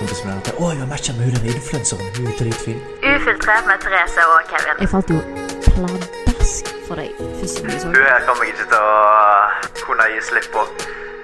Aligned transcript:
kompisen 0.00 0.30
min 0.30 0.38
at 0.40 0.52
å, 0.56 0.70
jeg 0.72 0.80
har 0.82 0.88
matcha 0.90 1.12
med 1.18 1.28
hun 1.28 1.36
den 1.36 1.58
influenseren. 1.60 2.06
Hun 2.16 2.30
er 2.32 2.38
dritfin. 2.40 2.80
Ufiltrert 3.04 3.68
med 3.68 3.82
Therese 3.84 4.24
og 4.32 4.40
Kevin. 4.52 4.80
Jeg 4.80 4.92
falt 4.94 5.12
jo 5.12 5.20
pladask 5.66 6.72
for 6.88 7.00
deg 7.00 7.12
første 7.40 7.62
gang 7.62 7.76
jeg 7.76 7.82
så 7.84 7.92
Hun 7.92 8.08
her 8.08 8.24
kommer 8.28 8.48
jeg 8.48 8.56
ikke 8.56 8.68
til 8.72 8.80
å 8.80 9.84
kunne 9.84 10.08
gi 10.14 10.24
slipp 10.30 10.50
på. 10.56 10.64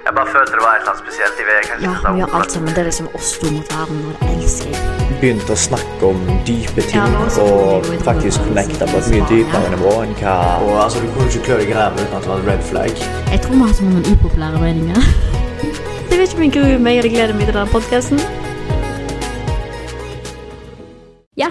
Jeg 0.07 0.15
bare 0.15 0.29
følte 0.31 0.53
det 0.55 0.63
var 0.63 0.77
et 0.77 0.81
eller 0.81 0.91
annet 0.93 1.03
spesielt. 1.03 1.39
i 1.41 1.45
vet 1.47 1.65
Ja, 1.83 1.89
hun 2.03 2.15
vi 2.15 2.21
gjør 2.21 2.35
alt 2.39 2.53
sammen. 2.53 2.69
Det 2.75 2.81
er 2.83 2.87
liksom 2.87 3.09
oss 3.17 3.31
to 3.41 3.49
mot 3.51 3.73
verden, 3.75 3.97
og 4.07 4.13
det 4.21 4.29
elsker 4.37 4.69
jeg. 4.71 4.85
Begynte 5.19 5.51
å 5.51 5.59
snakke 5.59 6.11
om 6.13 6.21
dype 6.47 6.85
ting 6.87 7.01
Ja, 7.01 7.27
og 7.43 7.89
faktisk 8.05 8.45
connecta 8.45 8.87
på 8.87 9.01
et 9.01 9.11
mye 9.11 9.27
dypere 9.31 9.71
nivå 9.73 9.93
enn 10.05 10.13
hva 10.21 10.37
Og 10.61 10.73
altså, 10.85 11.01
Du 11.03 11.09
kunne 11.15 11.27
ikke 11.31 11.43
klø 11.49 11.59
deg 11.63 11.73
i 11.73 11.77
ræva 11.79 11.99
uten 11.99 12.17
at 12.19 12.27
det 12.27 12.31
var 12.31 12.43
en 12.43 12.49
red 12.53 12.65
flag. 12.71 13.05
Jeg 13.33 13.43
tror 13.43 13.55
vi 13.57 13.63
har 13.65 13.77
så 13.81 13.89
mange 13.89 14.13
upopulære 14.13 14.63
meninger. 14.63 15.01
Jeg 16.09 16.19
vet 16.21 16.29
ikke 16.29 16.37
om 16.37 16.43
jeg 16.47 16.53
gruer 16.55 16.79
meg 16.81 16.97
eller 16.97 17.11
gleder 17.13 17.33
meg 17.35 17.49
til 17.49 17.57
denne 17.57 17.69
podkasten. 17.69 18.21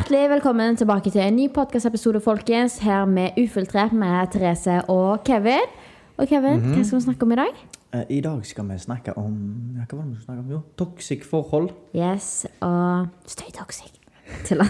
Hjertelig 0.07 0.29
velkommen 0.31 0.77
tilbake 0.79 1.11
til 1.11 1.19
en 1.19 1.35
ny 1.35 1.49
podkastepisode, 1.51 2.21
folkens. 2.23 2.77
Her 2.79 3.09
med 3.11 3.41
Ufiltrert 3.43 3.91
med 3.91 4.29
Therese 4.31 4.77
og 4.87 5.25
Kevin. 5.27 5.67
Og 6.15 6.29
Kevin, 6.31 6.61
hva 6.63 6.85
skal 6.87 7.01
vi 7.01 7.07
snakke 7.09 7.27
om 7.27 7.33
i 7.35 7.39
dag? 7.41 7.57
Eh, 7.91 8.05
I 8.15 8.21
dag 8.23 8.45
skal 8.47 8.69
vi 8.69 8.77
snakke 8.79 9.17
om 9.19 9.33
ja, 9.75 9.83
Hva 9.83 9.99
var 9.99 10.05
det 10.05 10.13
vi 10.13 10.21
skulle 10.21 10.29
snakke 10.29 10.45
om? 10.45 10.53
Jo, 10.55 10.61
toxic 10.79 11.27
forhold. 11.27 11.73
Yes, 11.91 12.47
og 12.63 13.09
støytoxic. 13.27 13.99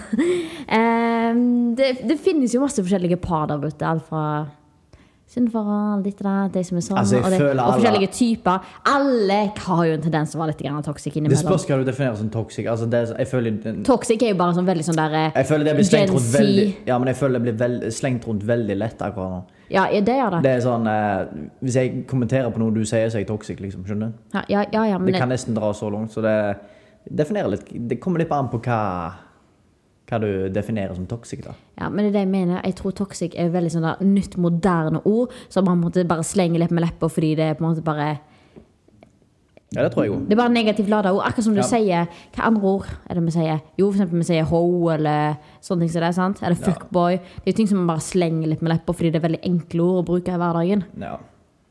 Em, 0.79 1.45
det, 1.77 1.91
det 2.09 2.17
finnes 2.17 2.57
jo 2.57 2.63
masse 2.65 2.81
forskjellige 2.81 3.21
par 3.21 3.45
der 3.53 3.61
ute. 3.61 3.85
Alt 3.85 4.09
fra 4.09 4.25
syndforhold, 5.27 6.03
ditt 6.05 6.21
og 6.21 6.27
datt, 6.29 6.53
de 6.53 6.61
som 6.63 6.77
er 6.79 6.83
sånn, 6.85 6.97
Altså, 7.01 7.17
og, 7.19 7.31
det, 7.31 7.41
og 7.41 7.49
alle- 7.51 7.81
forskjellige 7.81 8.11
typer. 8.15 8.59
Alle 8.87 9.39
har 9.57 9.81
jo 9.85 9.93
en 9.97 10.01
tendens 10.01 10.31
til 10.31 10.39
å 10.39 10.43
være 10.43 10.53
litt 10.53 10.85
toxic 10.85 11.17
innimellom. 11.17 11.35
Det 11.35 11.43
spørs 11.43 11.65
hva 11.67 11.77
du 11.77 11.83
definerer 11.83 12.15
som 12.15 12.29
toxic. 12.29 12.65
Altså, 12.65 12.89
det, 12.89 13.01
er- 13.09 13.25
føler 13.25 13.61
den, 13.63 13.83
Toxic 13.83 14.23
er 14.23 14.29
jo 14.29 14.35
bare 14.35 14.53
sånn 14.55 14.65
veldig 14.65 14.85
sånn 14.87 14.95
der 14.95 15.13
eh, 15.13 15.31
jeg 15.35 15.45
føler 15.45 15.65
det 15.65 15.75
blir 15.75 15.83
slengt 15.83 16.11
rundt 16.15 16.31
veldig 16.33 16.87
Ja, 16.87 16.97
men 16.97 17.07
jeg 17.07 17.15
føler 17.17 17.39
det 17.39 17.43
blir 17.43 17.57
veld, 17.59 17.83
slengt 17.91 18.27
rundt 18.27 18.47
veldig 18.47 18.77
lett 18.77 19.01
akkurat 19.01 19.31
nå. 19.31 19.43
Ja, 19.69 19.85
det 19.91 20.15
gjør 20.15 20.31
det. 20.37 20.41
Det 20.43 20.51
er 20.55 20.61
sånn 20.63 20.87
eh, 20.87 21.47
Hvis 21.61 21.75
jeg 21.75 22.07
kommenterer 22.07 22.49
på 22.53 22.59
noe 22.59 22.71
du 22.71 22.85
sier, 22.85 23.09
så 23.11 23.19
er 23.19 23.25
jeg 23.25 23.27
toxic, 23.27 23.59
liksom. 23.59 23.83
Skjønner 23.83 24.13
du? 24.13 24.13
Ja, 24.33 24.43
ja, 24.47 24.65
ja, 24.71 24.83
ja 24.93 24.97
men 24.97 25.11
Det 25.11 25.19
kan 25.19 25.29
nesten 25.29 25.53
dra 25.57 25.73
så 25.75 25.91
langt, 25.91 26.11
så 26.15 26.23
det 26.23 26.37
definerer 27.11 27.51
litt 27.57 27.67
Det 27.89 27.99
kommer 27.99 28.19
litt 28.23 28.31
an 28.31 28.47
på 28.47 28.61
hva 28.63 28.79
hva 30.07 30.19
du 30.21 30.49
definerer 30.49 30.95
som 30.95 31.05
toxic, 31.05 31.41
da. 31.43 31.51
Ja, 31.79 31.89
men 31.89 31.97
det 32.05 32.09
er 32.09 32.11
det 32.19 32.21
jeg 32.25 32.31
mener. 32.31 32.61
Jeg 32.63 32.75
tror 32.75 32.91
toxic 32.95 33.33
er 33.35 33.49
veldig 33.49 33.71
sånn 33.73 33.81
der 33.83 34.05
nytt, 34.05 34.37
moderne 34.37 35.01
ord 35.05 35.31
som 35.49 35.65
man 35.65 35.81
måtte 35.81 36.05
bare 36.07 36.23
slenge 36.23 36.57
litt 36.59 36.71
med 36.71 36.83
leppa 36.85 37.09
fordi 37.11 37.35
det 37.35 37.43
er 37.51 37.53
på 37.59 37.65
en 37.65 37.73
måte 37.75 37.83
bare 37.83 38.19
Ja, 39.75 39.83
det 39.83 39.91
tror 39.91 40.05
jeg 40.05 40.13
òg. 40.15 40.21
Det 40.29 40.31
er 40.31 40.39
bare 40.39 40.53
negativt 40.53 40.87
lada 40.87 41.11
ord. 41.11 41.25
Akkurat 41.27 41.43
som 41.43 41.53
du 41.53 41.59
Ja. 41.59 41.67
sier 41.67 42.07
Hva 42.33 42.45
andre 42.47 42.63
ord 42.63 42.85
er 43.09 43.15
det 43.15 43.23
vi 43.25 43.31
sier? 43.31 43.61
Jo, 43.77 43.91
for 43.91 43.97
eksempel 43.99 44.17
vi 44.19 44.23
sier 44.23 44.43
ho, 44.45 44.89
eller 44.89 45.37
sånne 45.61 45.79
ting 45.81 45.89
som 45.89 46.01
det. 46.01 46.15
sant? 46.15 46.41
Eller 46.41 46.55
fuckboy. 46.55 47.17
Det 47.17 47.47
er 47.47 47.51
jo 47.51 47.57
ting 47.57 47.67
som 47.67 47.77
man 47.79 47.87
bare 47.97 47.99
slenger 47.99 48.47
litt 48.47 48.61
med 48.61 48.71
leppa 48.71 48.93
fordi 48.93 49.11
det 49.11 49.15
er 49.21 49.27
veldig 49.27 49.43
enkle 49.43 49.81
ord 49.81 50.05
å 50.05 50.07
bruke 50.07 50.29
i 50.29 50.37
hverdagen. 50.37 50.85
Ja. 50.97 51.17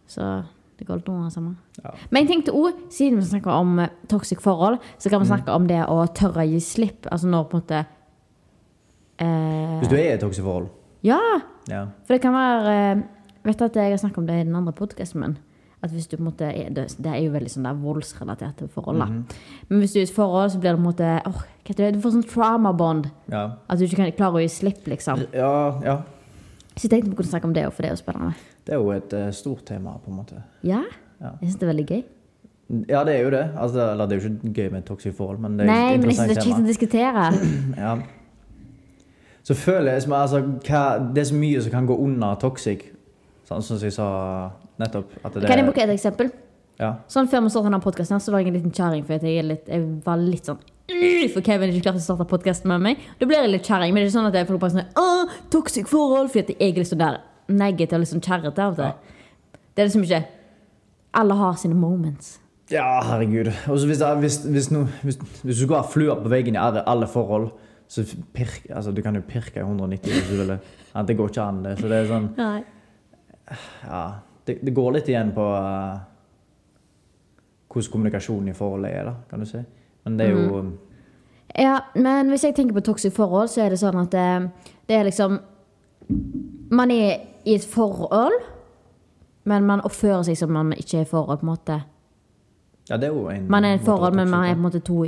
Så 0.06 0.45
det 0.78 0.87
går 0.87 0.97
litt 0.97 1.09
av 1.09 1.25
det 1.25 1.33
samme. 1.33 1.56
Ja. 1.83 1.91
Men 2.11 2.27
jeg 2.27 2.45
tenkte 2.45 2.53
òg, 2.55 2.75
siden 2.91 3.17
vi 3.17 3.25
snakker 3.25 3.50
om 3.50 3.78
eh, 3.78 3.89
toxic 4.09 4.41
forhold, 4.43 4.78
så 4.98 5.06
Mm. 5.09 5.11
kan 5.11 5.21
vi 5.23 5.27
snakke 5.27 5.55
om 5.55 5.67
det 5.67 5.87
å 5.89 6.06
tørre 6.15 6.45
å 6.45 6.50
gi 6.53 6.61
slipp. 6.61 7.06
Altså 7.11 7.25
når 7.28 7.48
på 7.48 7.55
en 7.55 7.61
måte 7.62 7.87
eh, 9.19 9.78
Hvis 9.81 9.91
du 9.91 9.97
er 9.97 10.05
i 10.05 10.14
et 10.14 10.20
toxic 10.20 10.45
forhold 10.45 10.69
Ja! 11.05 11.20
ja. 11.70 11.84
For 12.06 12.17
det 12.17 12.22
kan 12.22 12.34
være 12.34 12.77
eh, 12.77 13.05
Vet 13.47 13.59
du 13.59 13.64
at 13.64 13.77
jeg 13.77 13.91
har 13.91 14.00
snakket 14.03 14.19
om 14.19 14.27
det 14.27 14.41
i 14.41 14.47
den 14.47 14.56
andre 14.59 14.72
podkasten 14.72 15.20
min? 15.22 15.36
At 15.83 15.92
hvis 15.92 16.06
du 16.06 16.17
på 16.17 16.25
en 16.25 16.31
måte 16.31 16.45
er, 16.48 16.70
det, 16.75 17.06
er 17.06 17.20
jo 17.20 17.31
veldig 17.31 17.50
sånn 17.53 17.67
der 17.69 17.77
voldsrelaterte 17.78 18.67
forhold. 18.69 18.97
Mm 18.97 19.12
-hmm. 19.12 19.37
Men 19.69 19.78
hvis 19.78 19.92
du 19.92 19.98
er 19.98 20.00
i 20.00 20.09
et 20.09 20.14
forhold, 20.14 20.50
så 20.50 20.59
blir 20.59 20.70
det 20.70 20.78
på 20.78 20.83
en 20.83 20.89
måte 20.89 21.77
det? 21.77 21.94
Du 21.94 22.00
får 22.00 22.11
sånn 22.11 22.22
trauma-bond. 22.22 23.06
ja. 23.31 23.50
At 23.69 23.78
du 23.78 23.84
ikke 23.84 23.97
kan 23.97 24.12
klare 24.12 24.33
å 24.33 24.41
gi 24.41 24.48
slipp, 24.48 24.87
liksom. 24.87 25.20
Ja, 25.33 25.81
ja. 25.84 25.97
Så 26.77 26.84
jeg 26.84 26.91
tenkte 26.91 27.10
vi 27.10 27.16
kunne 27.16 27.28
snakke 27.28 27.44
om 27.44 27.54
det, 27.54 27.72
for 27.72 27.83
det 27.83 27.88
er 27.88 27.93
jo 27.93 27.97
spennende. 27.97 28.34
Det 28.66 28.75
er 28.75 28.78
jo 28.78 28.91
et 28.91 29.12
uh, 29.12 29.31
stort 29.31 29.65
tema, 29.65 29.91
på 30.04 30.10
en 30.10 30.16
måte. 30.16 30.43
Ja? 30.62 30.83
Ja. 31.21 31.31
Jeg 31.41 31.50
syns 31.50 31.60
det 31.60 31.62
er 31.62 31.72
veldig 31.72 31.87
gøy. 31.87 32.03
Ja, 32.88 33.04
det 33.04 33.15
er 33.15 33.22
jo 33.22 33.31
det. 33.31 33.44
Altså, 33.56 33.91
eller 33.93 34.06
det 34.06 34.16
er 34.16 34.21
jo 34.21 34.34
ikke 34.34 34.62
gøy 34.62 34.71
med 34.71 34.78
et 34.78 34.84
toxic 34.84 35.15
forhold, 35.15 35.38
men 35.38 35.59
det 35.59 35.69
er 35.69 35.71
Nei, 35.71 35.97
men 35.97 36.10
jeg 36.10 36.16
syns 36.19 36.28
det 36.28 36.37
er 36.37 36.43
kjekt 36.43 36.60
å 36.60 36.66
diskutere. 36.66 37.33
Ja. 37.87 37.97
Så 39.47 39.55
føler 39.55 39.93
jeg 39.95 40.09
altså, 40.11 40.41
hva, 40.67 40.83
Det 41.15 41.23
er 41.23 41.29
så 41.29 41.37
mye 41.39 41.61
som 41.62 41.75
kan 41.75 41.87
gå 41.87 41.97
under 42.03 42.34
toxic. 42.43 42.89
Sånn 43.47 43.62
som 43.62 43.79
jeg 43.79 43.95
sa 43.95 44.07
nettopp. 44.81 45.12
Det, 45.23 45.47
Kan 45.47 45.61
jeg 45.61 45.67
bruke 45.69 45.84
et 45.84 45.93
eksempel? 45.95 46.33
Ja. 46.81 46.97
Sånn 47.09 47.29
Før 47.31 47.45
vi 47.45 47.53
startet 47.55 47.71
denne 47.71 47.83
podkasten, 47.84 48.21
så 48.21 48.34
var 48.34 48.43
jeg 48.43 48.51
en 48.51 48.59
liten 48.59 48.75
kjerring. 48.75 49.05
For 49.07 49.23
jeg, 49.23 49.45
litt, 49.47 49.69
jeg 49.71 49.84
var 50.05 50.19
litt 50.21 50.51
sånn 50.51 50.59
For 51.33 51.43
Kevin 51.47 51.71
ikke 51.73 51.87
klarte 51.87 52.03
å 52.03 52.05
starte 52.05 52.27
podkasten 52.31 52.71
med 52.73 52.83
meg. 52.83 53.05
Da 53.21 53.29
blir 53.29 53.39
jeg 53.39 53.53
litt 53.53 53.69
kjerring. 53.69 53.95
Men 53.95 54.03
det 54.03 54.09
er 54.09 54.11
ikke 54.11 54.17
sånn 54.19 54.31
at 54.33 54.41
jeg 54.41 54.49
får 54.51 54.73
sånn 54.75 55.03
Åh, 55.03 55.37
toxic 55.55 55.93
forhold! 55.93 56.33
Fordi 56.34 56.57
jeg 56.59 56.75
er 56.75 56.89
sånn 56.91 57.05
der 57.05 57.21
negativ 57.47 58.01
og 58.01 58.03
litt 58.03 58.11
sånn 58.11 58.25
kjerrete 58.27 58.65
av 58.65 58.75
og 58.75 58.83
til. 58.83 59.15
Det 59.77 59.84
er 59.84 59.89
liksom 59.91 60.09
ikke 60.09 60.25
Alle 61.17 61.39
har 61.39 61.55
sine 61.61 61.78
moments. 61.78 62.34
Ja, 62.73 62.99
herregud. 63.07 63.53
Og 63.71 63.78
så 63.78 63.87
hvis, 63.87 64.03
hvis, 64.03 64.41
hvis, 64.43 64.69
hvis, 65.07 65.19
du 65.47 65.53
skulle 65.55 65.84
ha 65.84 65.87
flua 65.87 66.17
på 66.19 66.33
veggen 66.33 66.59
i 66.59 66.61
alle 66.61 67.07
forhold, 67.07 67.53
så 67.88 68.02
pirk, 68.34 68.66
altså, 68.70 68.92
du 68.92 69.02
kan 69.02 69.14
jo 69.14 69.22
pirke 69.28 69.60
i 69.60 69.62
190 69.62 70.12
hvis 70.12 70.30
du 70.30 70.36
vil. 70.41 70.58
Ja, 70.94 71.02
det 71.02 71.16
går 71.16 71.28
ikke 71.30 71.42
an, 71.42 71.62
det. 71.64 71.76
Så 71.78 71.91
det 71.91 72.00
er 72.00 72.10
sånn 72.10 72.28
Nei. 72.38 72.64
Ja. 73.86 74.04
Det, 74.47 74.58
det 74.62 74.74
går 74.74 74.92
litt 74.94 75.08
igjen 75.10 75.32
på 75.34 75.42
uh, 75.42 75.98
hvordan 77.66 77.92
kommunikasjonen 77.92 78.50
i 78.50 78.56
forholdet 78.56 78.92
er, 78.94 79.08
da, 79.10 79.14
kan 79.30 79.42
du 79.42 79.48
si. 79.48 79.62
Men 80.06 80.19
det 80.19 80.26
er 80.26 80.36
jo 80.36 80.64
Ja, 81.58 81.78
men 81.94 82.28
hvis 82.28 82.44
jeg 82.44 82.54
tenker 82.54 82.74
på 82.74 82.84
toxic 82.86 83.14
forhold, 83.14 83.48
så 83.48 83.64
er 83.64 83.70
det 83.70 83.80
sånn 83.80 83.98
at 84.03 84.12
det, 84.12 84.50
det 84.88 84.98
er 84.98 85.08
liksom 85.08 85.38
Man 86.70 86.91
er 86.91 87.20
i 87.47 87.54
et 87.54 87.64
forhold, 87.64 88.34
men 89.44 89.66
man 89.66 89.80
oppfører 89.86 90.24
seg 90.26 90.38
som 90.38 90.50
man 90.50 90.72
ikke 90.74 90.98
er 90.98 91.06
i 91.06 91.10
forhold, 91.10 91.38
på 91.38 91.47
en 91.47 91.53
måte. 91.53 91.76
Ja, 92.91 92.97
det 92.97 93.08
er 93.08 93.14
jo 93.14 93.28
en 93.30 93.47
Man 93.50 93.64
er 93.64 93.76
i 93.76 93.78
et 93.80 93.86
forhold, 93.86 94.14
men 94.14 94.30
man 94.30 94.44
er 94.44 94.54
på. 94.54 94.54
på 94.54 94.58
en 94.58 94.62
måte 94.62 94.80
to 94.80 95.04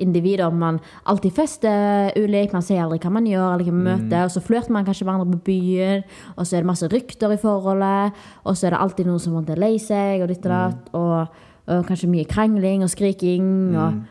individer. 0.00 0.50
Man 0.52 0.80
alltid 1.06 1.32
fester 1.36 2.10
ulikt, 2.16 2.52
man 2.56 2.62
sier 2.66 2.82
aldri 2.84 2.98
hva 3.02 3.12
man 3.12 3.26
gjør, 3.28 3.54
eller 3.54 3.64
hva 3.64 3.72
man 3.72 4.08
Mm. 4.10 4.24
Og 4.24 4.30
så 4.34 4.40
flørter 4.42 4.70
man 4.70 4.84
kanskje 4.84 5.04
med 5.06 5.14
andre 5.14 5.38
på 5.38 5.44
byen, 5.44 6.02
og 6.36 6.46
så 6.46 6.56
er 6.56 6.60
det 6.60 6.66
masse 6.66 6.88
rykter 6.88 7.32
i 7.32 7.36
forholdet. 7.40 8.12
Og 8.44 8.56
så 8.56 8.66
er 8.66 8.70
det 8.70 8.80
alltid 8.80 9.06
noen 9.06 9.20
som 9.20 9.36
er 9.36 9.56
lei 9.56 9.76
seg, 9.78 10.22
og 10.22 10.28
ditt 10.28 10.44
og 10.46 10.50
Mm. 10.50 10.58
datt. 10.58 10.94
Og, 10.94 11.28
og 11.68 11.86
kanskje 11.86 12.08
mye 12.10 12.24
krangling 12.26 12.82
og 12.82 12.90
skriking. 12.90 13.76
Og, 13.76 13.92
Mm. 13.92 14.04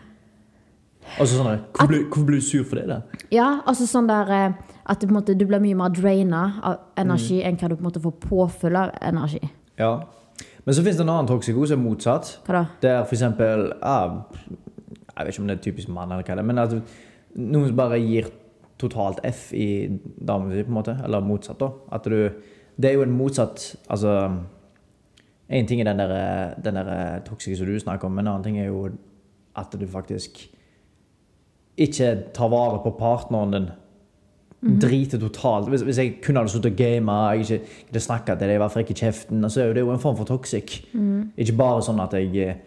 Og 1.20 1.26
så 1.26 1.40
sånn 1.40 1.46
der, 1.50 1.60
hvorfor, 1.74 2.26
blir, 2.26 2.36
du 2.38 2.42
sur 2.42 2.64
for 2.64 2.76
det, 2.76 2.88
da? 2.88 3.02
Ja, 3.32 3.62
altså 3.66 3.88
sånn 3.88 4.08
der 4.08 4.30
eh, 4.30 4.54
at 4.86 5.02
måte, 5.10 5.34
du 5.38 5.46
blir 5.46 5.60
mye 5.60 5.76
mer 5.76 5.90
draina 5.90 6.60
av 6.64 6.78
energi 6.98 7.42
Mm. 7.42 7.48
enn 7.48 7.58
hva 7.58 7.70
du 7.70 7.76
på 7.76 7.80
en 7.80 7.92
måte 7.92 8.02
får 8.02 8.14
påfyll 8.20 8.76
av 8.78 8.92
energi. 9.02 9.50
Ja. 9.78 10.04
Men 10.66 10.76
så 10.76 10.84
finnes 10.84 10.98
det 10.98 11.02
en 11.02 11.10
annen 11.10 11.28
toksikose 11.28 11.68
som 11.70 11.80
er 11.80 11.90
motsatt. 11.90 12.40
Hva 12.46 12.52
da? 12.54 12.66
Der 12.82 13.02
f.eks. 13.04 13.24
ah, 13.82 14.22
Jeg 15.19 15.28
vet 15.28 15.35
ikke 15.35 15.44
om 15.44 15.50
det 15.52 15.57
er 15.57 15.63
typisk 15.63 15.90
mann, 15.91 16.12
eller 16.12 16.24
hva 16.24 16.38
det 16.38 16.44
er, 16.44 16.47
men 16.47 16.62
altså, 16.63 16.80
noen 17.35 17.68
som 17.68 17.75
bare 17.78 18.00
gir 18.00 18.30
totalt 18.80 19.19
F 19.28 19.50
i 19.53 19.90
damen 20.16 20.53
sin, 20.53 20.63
på 20.63 20.72
en 20.72 20.78
måte. 20.78 20.96
Eller 21.03 21.25
motsatt, 21.25 21.59
da. 21.59 21.74
At 21.91 22.07
du 22.07 22.31
Det 22.80 22.90
er 22.90 22.94
jo 22.96 23.03
en 23.03 23.18
motsatt 23.18 23.75
Altså 23.90 24.13
En 25.50 25.68
ting 25.68 25.81
er 25.81 25.84
den 25.84 26.00
der, 26.00 26.53
den 26.63 26.75
der 26.75 27.19
toxic 27.25 27.57
som 27.57 27.68
du 27.68 27.80
snakker 27.80 28.07
om, 28.07 28.12
men 28.13 28.28
en 28.28 28.34
annen 28.34 28.44
ting 28.44 28.59
er 28.59 28.66
jo 28.69 28.90
at 29.57 29.74
du 29.74 29.88
faktisk 29.88 30.50
ikke 31.78 32.24
tar 32.34 32.50
vare 32.50 32.84
på 32.84 32.91
partneren 33.00 33.51
din. 33.51 33.69
Driter 34.81 35.18
totalt. 35.18 35.69
Hvis, 35.69 35.81
hvis 35.81 35.97
jeg 35.97 36.19
kun 36.24 36.36
hadde 36.36 36.50
sittet 36.53 36.72
og 36.72 36.78
gama, 36.78 37.31
jeg 37.31 37.40
ikke 37.40 37.59
kunne 37.90 38.00
snakka 38.00 38.36
til 38.36 38.47
deg, 38.47 38.59
var 38.59 38.69
fall 38.69 38.86
i 38.86 38.94
kjeften, 38.94 39.50
så 39.50 39.62
er 39.62 39.68
jo 39.68 39.74
det 39.74 39.81
jo 39.81 39.91
en 39.91 40.00
form 40.00 40.18
for 40.18 40.30
toxic. 40.30 40.84
Ikke 41.38 41.57
bare 41.57 41.81
sånn 41.81 42.00
at 42.00 42.13
jeg 42.13 42.57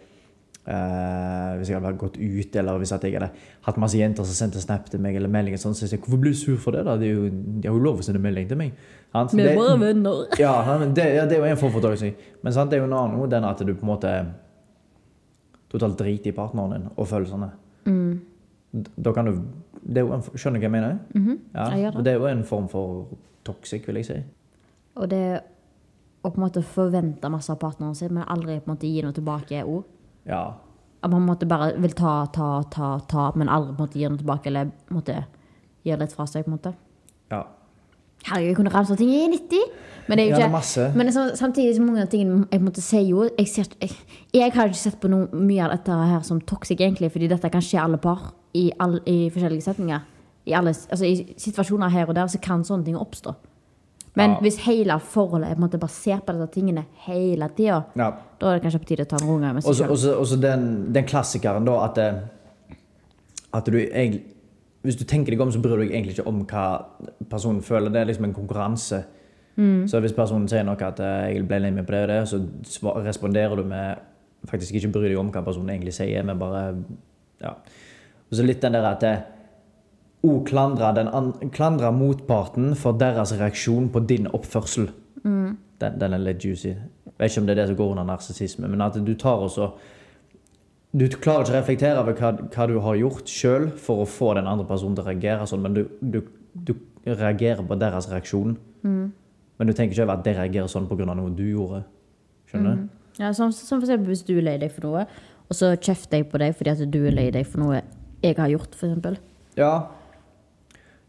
eh, 0.67 1.57
Hvis 1.59 1.69
jeg 1.69 1.79
hadde 1.81 1.97
gått 1.97 2.17
ut, 2.17 2.55
eller 2.55 2.77
hvis 2.79 2.91
jeg 2.95 3.13
hadde 3.17 3.29
hatt 3.67 3.77
masse 3.77 3.97
jenter 3.99 4.23
som 4.27 4.33
sendte 4.37 4.61
snap 4.61 4.89
til 4.89 4.99
meg, 5.03 5.15
eller 5.15 5.29
meldinger 5.31 5.57
sånn, 5.61 5.75
så 5.75 5.87
jeg 5.87 5.99
hvorfor 6.01 6.19
blir 6.23 6.31
du 6.31 6.37
sur 6.39 6.57
for 6.57 6.71
det? 6.71 6.85
da? 6.85 6.95
Det 6.97 7.07
er 7.09 7.13
jo, 7.13 7.29
de 7.29 7.67
har 7.67 7.75
jo 7.75 7.83
lov 7.83 7.99
å 7.99 8.05
sende 8.05 8.19
melding 8.23 8.47
til 8.49 8.57
meg. 8.57 8.73
Sant? 9.13 9.33
Vi 9.37 9.43
er 9.45 9.55
bare 9.57 9.79
venner. 9.81 10.23
ja, 10.39 10.53
det, 10.87 11.07
ja, 11.15 11.25
det 11.29 11.37
er 11.37 11.43
jo 11.43 11.49
en 11.51 11.57
form 11.61 11.71
for 11.75 11.81
toxic. 11.81 12.15
Men 12.43 12.53
sant, 12.55 12.71
det 12.71 12.77
er 12.79 12.83
jo 12.85 12.89
en 12.89 12.97
annen 12.97 13.17
noe, 13.19 13.27
den 13.31 13.43
at 13.45 13.59
du 13.61 13.73
på 13.73 13.85
en 13.85 13.91
måte 13.93 14.13
totalt 15.73 15.97
driter 15.97 16.29
i 16.31 16.35
partneren 16.37 16.75
din 16.77 16.89
og 16.95 17.07
følelsene. 17.09 17.49
Mm. 17.89 18.19
Da 19.03 19.13
kan 19.13 19.25
du 19.29 19.33
er 19.93 20.05
en, 20.07 20.21
Skjønner 20.33 20.61
du 20.61 20.63
hva 20.63 20.69
jeg 20.69 20.71
mener? 20.71 20.99
ja, 21.13 21.19
Mm. 21.19 21.39
jeg 21.53 21.79
gjør 21.83 21.91
det. 21.97 22.03
det 22.05 22.13
er 22.13 22.19
jo 22.19 22.25
en 22.29 22.43
form 22.43 22.67
for 22.69 23.07
toxic, 23.43 23.87
vil 23.87 23.95
jeg 23.99 24.05
si. 24.05 24.19
Og 24.95 25.09
det 25.09 25.41
å 26.23 26.29
på 26.31 26.37
en 26.39 26.45
måte 26.45 26.61
forvente 26.63 27.29
masse 27.29 27.51
av 27.51 27.59
partneren 27.59 27.95
sin, 27.95 28.13
men 28.13 28.23
aldri 28.23 28.59
på 28.61 28.69
en 28.69 28.75
måte 28.77 28.87
gi 28.87 29.01
noe 29.03 29.11
tilbake 29.11 29.63
òg. 29.65 29.83
Ja. 30.29 30.43
At 31.03 31.11
man 31.11 31.25
måtte 31.27 31.47
bare 31.49 31.73
vil 31.83 31.91
ta, 31.97 32.25
ta, 32.31 32.61
ta, 32.71 32.93
ta, 33.09 33.31
men 33.35 33.49
aldri 33.51 33.75
måtte 33.79 33.99
gi 33.99 34.07
noe 34.07 34.21
tilbake, 34.21 34.47
eller 34.47 34.71
måtte 34.93 35.17
gir 35.83 35.99
litt 35.99 36.13
fra 36.15 36.25
seg. 36.29 36.45
på 36.45 36.51
en 36.51 36.57
måte. 36.57 36.73
ja. 37.31 37.43
Herregud, 38.23 38.47
jeg 38.47 38.55
kunne 38.55 38.71
ramse 38.71 38.93
opp 38.93 38.99
ting 39.01 39.09
i 39.11 39.25
90. 39.27 39.63
Men 40.07 40.17
det 40.17 40.23
er 40.23 40.29
jo 40.29 40.31
Ja, 40.31 40.35
ikke 40.37 40.43
det 40.43 40.47
er 40.47 40.53
masse. 40.53 40.83
Men 40.95 41.09
så, 41.11 41.23
samtidig 41.35 41.75
som 41.75 41.85
mange 41.89 42.05
av 42.05 42.07
tingene 42.07 42.45
jeg 42.51 42.61
måtte 42.63 42.81
si 42.81 43.01
jo 43.09 43.25
Jeg, 43.37 43.47
ser, 43.51 43.67
jeg, 43.81 43.89
jeg 44.33 44.53
har 44.55 44.69
ikke 44.69 44.79
sett 44.79 44.95
på 45.01 45.09
noe, 45.11 45.27
mye 45.35 45.65
av 45.65 45.73
dette 45.73 45.91
her 45.91 46.21
som 46.23 46.39
toxic, 46.39 46.79
egentlig, 46.79 47.11
fordi 47.11 47.27
dette 47.27 47.49
kan 47.51 47.61
skje 47.61 47.81
alle 47.83 47.97
par 47.99 48.31
i, 48.55 48.69
all, 48.79 49.01
i 49.05 49.29
forskjellige 49.33 49.65
setninger. 49.65 49.99
I, 50.45 50.53
alle, 50.55 50.71
altså, 50.71 51.03
I 51.03 51.35
situasjoner 51.35 51.91
her 51.91 52.07
og 52.07 52.15
der 52.15 52.31
så 52.31 52.39
kan 52.39 52.63
sånne 52.63 52.85
ting 52.87 52.95
oppstå. 52.95 53.33
Men 54.15 54.29
Ja. 54.31 54.37
hvis 54.41 54.57
hele 54.65 54.99
forholdet 54.99 55.49
er 55.49 55.55
på 55.55 55.63
en 55.63 55.69
måte 55.69 55.79
basert 55.79 56.25
på 56.25 56.33
disse 56.33 56.51
tingene 56.53 56.85
hele 57.07 57.49
tida, 57.57 57.83
Ja. 57.95 58.11
da 58.39 58.47
er 58.47 58.59
det 58.59 58.63
kanskje 58.63 58.79
på 58.79 58.85
tide 58.85 59.05
å 59.05 59.07
ta 59.09 59.17
en 59.21 59.27
runde 59.29 59.53
med 59.53 59.63
seg 59.63 59.75
selv. 59.75 59.97
så 59.97 60.19
og 60.19 60.25
så 60.27 60.41
den, 60.41 60.93
den 60.93 61.05
klassikeren, 61.05 61.65
da, 61.65 61.85
at, 61.85 61.97
at 63.53 63.65
du 63.65 63.77
egentlig 63.77 64.23
Hvis 64.83 64.97
du 64.97 65.05
tenker 65.05 65.31
deg 65.31 65.39
om, 65.39 65.49
så 65.49 65.61
bryr 65.61 65.77
du 65.77 65.85
deg 65.87 65.91
egentlig 65.91 66.17
ikke 66.19 66.27
om 66.27 66.45
hva 66.45 66.83
personen 67.29 67.61
føler. 67.61 67.89
Det 67.89 68.01
er 68.01 68.05
liksom 68.05 68.25
en 68.25 68.33
konkurranse. 68.33 69.05
Så 69.87 69.99
hvis 70.01 70.11
personen 70.11 70.47
sier 70.49 70.63
noe 70.63 70.75
at 70.75 70.99
eh, 70.99 71.33
'jeg 71.33 71.47
ble 71.47 71.59
lei 71.59 71.71
meg 71.71 71.85
på 71.85 71.91
det 71.91 72.01
og 72.03 72.09
det', 72.09 72.27
så 72.27 73.03
responderer 73.05 73.55
du 73.55 73.63
med 73.63 73.97
faktisk 74.45 74.73
ikke 74.73 74.91
bry 74.91 75.07
deg 75.07 75.17
om 75.17 75.31
hva 75.31 75.41
personen 75.45 75.69
egentlig 75.69 75.93
sier, 75.93 76.21
men 76.23 76.37
bare 76.37 76.75
Ja. 77.41 77.49
Og 77.49 78.33
så 78.33 78.45
litt 78.45 78.59
den 78.61 78.73
der 78.73 78.83
at 78.83 79.23
O 80.23 80.37
klandre, 80.47 81.91
motparten 81.91 82.75
for 82.79 82.95
deres 82.99 83.33
reaksjon 83.39 83.89
på 83.91 84.03
din 84.07 84.29
oppførsel. 84.31 84.87
Den, 85.23 85.97
den 85.99 86.15
er 86.15 86.21
litt 86.21 86.45
juicy. 86.45 86.71
Jeg 86.73 87.17
vet 87.19 87.31
ikke 87.31 87.41
om 87.41 87.47
det 87.47 87.53
er 87.53 87.59
det 87.61 87.67
som 87.71 87.79
går 87.79 87.91
under 87.91 88.07
narsissisme, 88.07 88.69
men 88.71 88.81
at 88.81 88.95
du 88.95 89.13
tar 89.19 89.43
også 89.45 89.73
Du 90.93 91.07
klarer 91.09 91.41
ikke 91.41 91.53
å 91.53 91.57
reflektere 91.57 92.01
over 92.01 92.13
hva, 92.13 92.29
hva 92.53 92.65
du 92.69 92.75
har 92.85 92.95
gjort 92.99 93.29
sjøl 93.29 93.63
for 93.81 94.03
å 94.03 94.09
få 94.09 94.35
den 94.37 94.45
andre 94.45 94.65
personen 94.69 94.93
til 94.95 95.01
å 95.01 95.07
reagere 95.07 95.47
sånn, 95.49 95.63
men 95.63 95.73
du, 95.73 95.81
du, 95.99 96.19
du 96.53 96.75
reagerer 97.07 97.65
på 97.65 97.77
deres 97.81 98.07
reaksjon. 98.11 98.53
Men 98.83 99.69
du 99.69 99.73
tenker 99.73 99.95
ikke 99.95 100.05
over 100.05 100.19
at 100.19 100.27
de 100.27 100.35
reagerer 100.37 100.69
sånn 100.69 100.85
pga. 100.89 101.07
noe 101.15 101.33
du 101.33 101.47
gjorde. 101.47 101.81
Skjønner 102.51 102.77
du? 102.77 102.85
Ja, 103.17 103.31
som, 103.33 103.51
som 103.51 103.81
for 103.81 103.87
eksempel 103.87 104.13
hvis 104.13 104.23
du 104.27 104.35
er 104.37 104.45
lei 104.45 104.55
deg 104.61 104.71
for 104.73 104.85
noe, 104.87 105.07
og 105.49 105.57
så 105.57 105.73
kjefter 105.73 106.21
jeg 106.21 106.29
på 106.29 106.41
deg 106.41 106.55
fordi 106.57 106.71
at 106.75 106.85
du 106.93 106.99
er 107.01 107.17
lei 107.17 107.27
deg 107.33 107.49
for 107.49 107.63
noe 107.65 107.81
jeg 108.23 108.37
har 108.37 108.53
gjort, 108.53 108.77
for 108.77 108.87
eksempel. 108.87 109.17
Ja. 109.57 109.73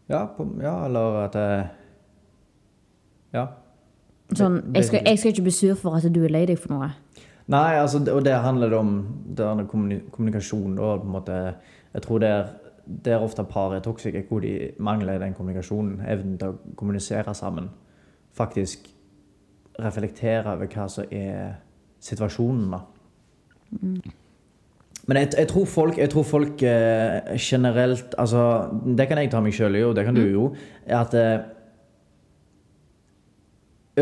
Ja, 0.09 0.25
på, 0.25 0.45
ja 0.61 0.85
eller 0.85 1.23
at 1.25 1.35
jeg 1.35 1.69
Ja. 3.33 3.47
Sånn, 4.33 4.73
jeg 4.73 4.85
skal, 4.87 5.01
jeg 5.05 5.19
skal 5.19 5.31
ikke 5.33 5.43
bli 5.45 5.51
sur 5.53 5.75
for 5.77 5.95
at 5.97 6.05
du 6.13 6.23
er 6.23 6.31
lei 6.33 6.45
deg 6.49 6.57
for 6.57 6.73
noe. 6.73 6.87
Nei, 7.47 7.75
altså, 7.77 7.99
og 8.09 8.23
det 8.25 8.33
handler 8.41 8.73
om 8.73 8.93
det 9.37 9.45
er 9.45 9.65
kommuni- 9.69 10.09
kommunikasjon. 10.09 10.77
På 10.77 10.93
en 11.01 11.11
måte, 11.13 11.55
jeg 11.93 12.01
tror 12.01 12.19
det 12.19 12.29
er, 12.29 12.47
det 12.87 13.13
er 13.13 13.19
ofte 13.21 13.43
par 13.43 13.75
er 13.75 13.83
toxic, 13.85 14.15
hvor 14.29 14.41
de 14.41 14.71
mangler 14.79 15.19
den 15.19 15.33
kommunikasjonen. 15.33 16.01
Evnen 16.07 16.37
til 16.39 16.47
å 16.55 16.75
kommunisere 16.75 17.33
sammen. 17.35 17.69
Faktisk 18.33 18.89
reflektere 19.79 20.55
over 20.55 20.65
hva 20.65 20.87
som 20.89 21.05
er 21.11 21.55
situasjonen. 21.99 22.71
da. 22.71 22.79
Men 25.05 25.19
jeg, 25.21 25.33
jeg 25.37 25.49
tror 25.51 25.65
folk, 25.69 25.97
jeg 26.01 26.09
tror 26.09 26.23
folk 26.25 26.63
eh, 26.65 27.35
generelt 27.37 28.15
altså, 28.17 28.41
Det 28.97 29.05
kan 29.07 29.19
jeg 29.21 29.29
ta 29.31 29.41
meg 29.43 29.53
sjøl 29.53 29.77
i, 29.77 29.83
og 29.85 29.93
det 29.97 30.05
kan 30.07 30.17
du 30.17 30.23
jo. 30.23 30.47
er 30.85 30.97
at 30.97 31.13
eh, 31.19 31.51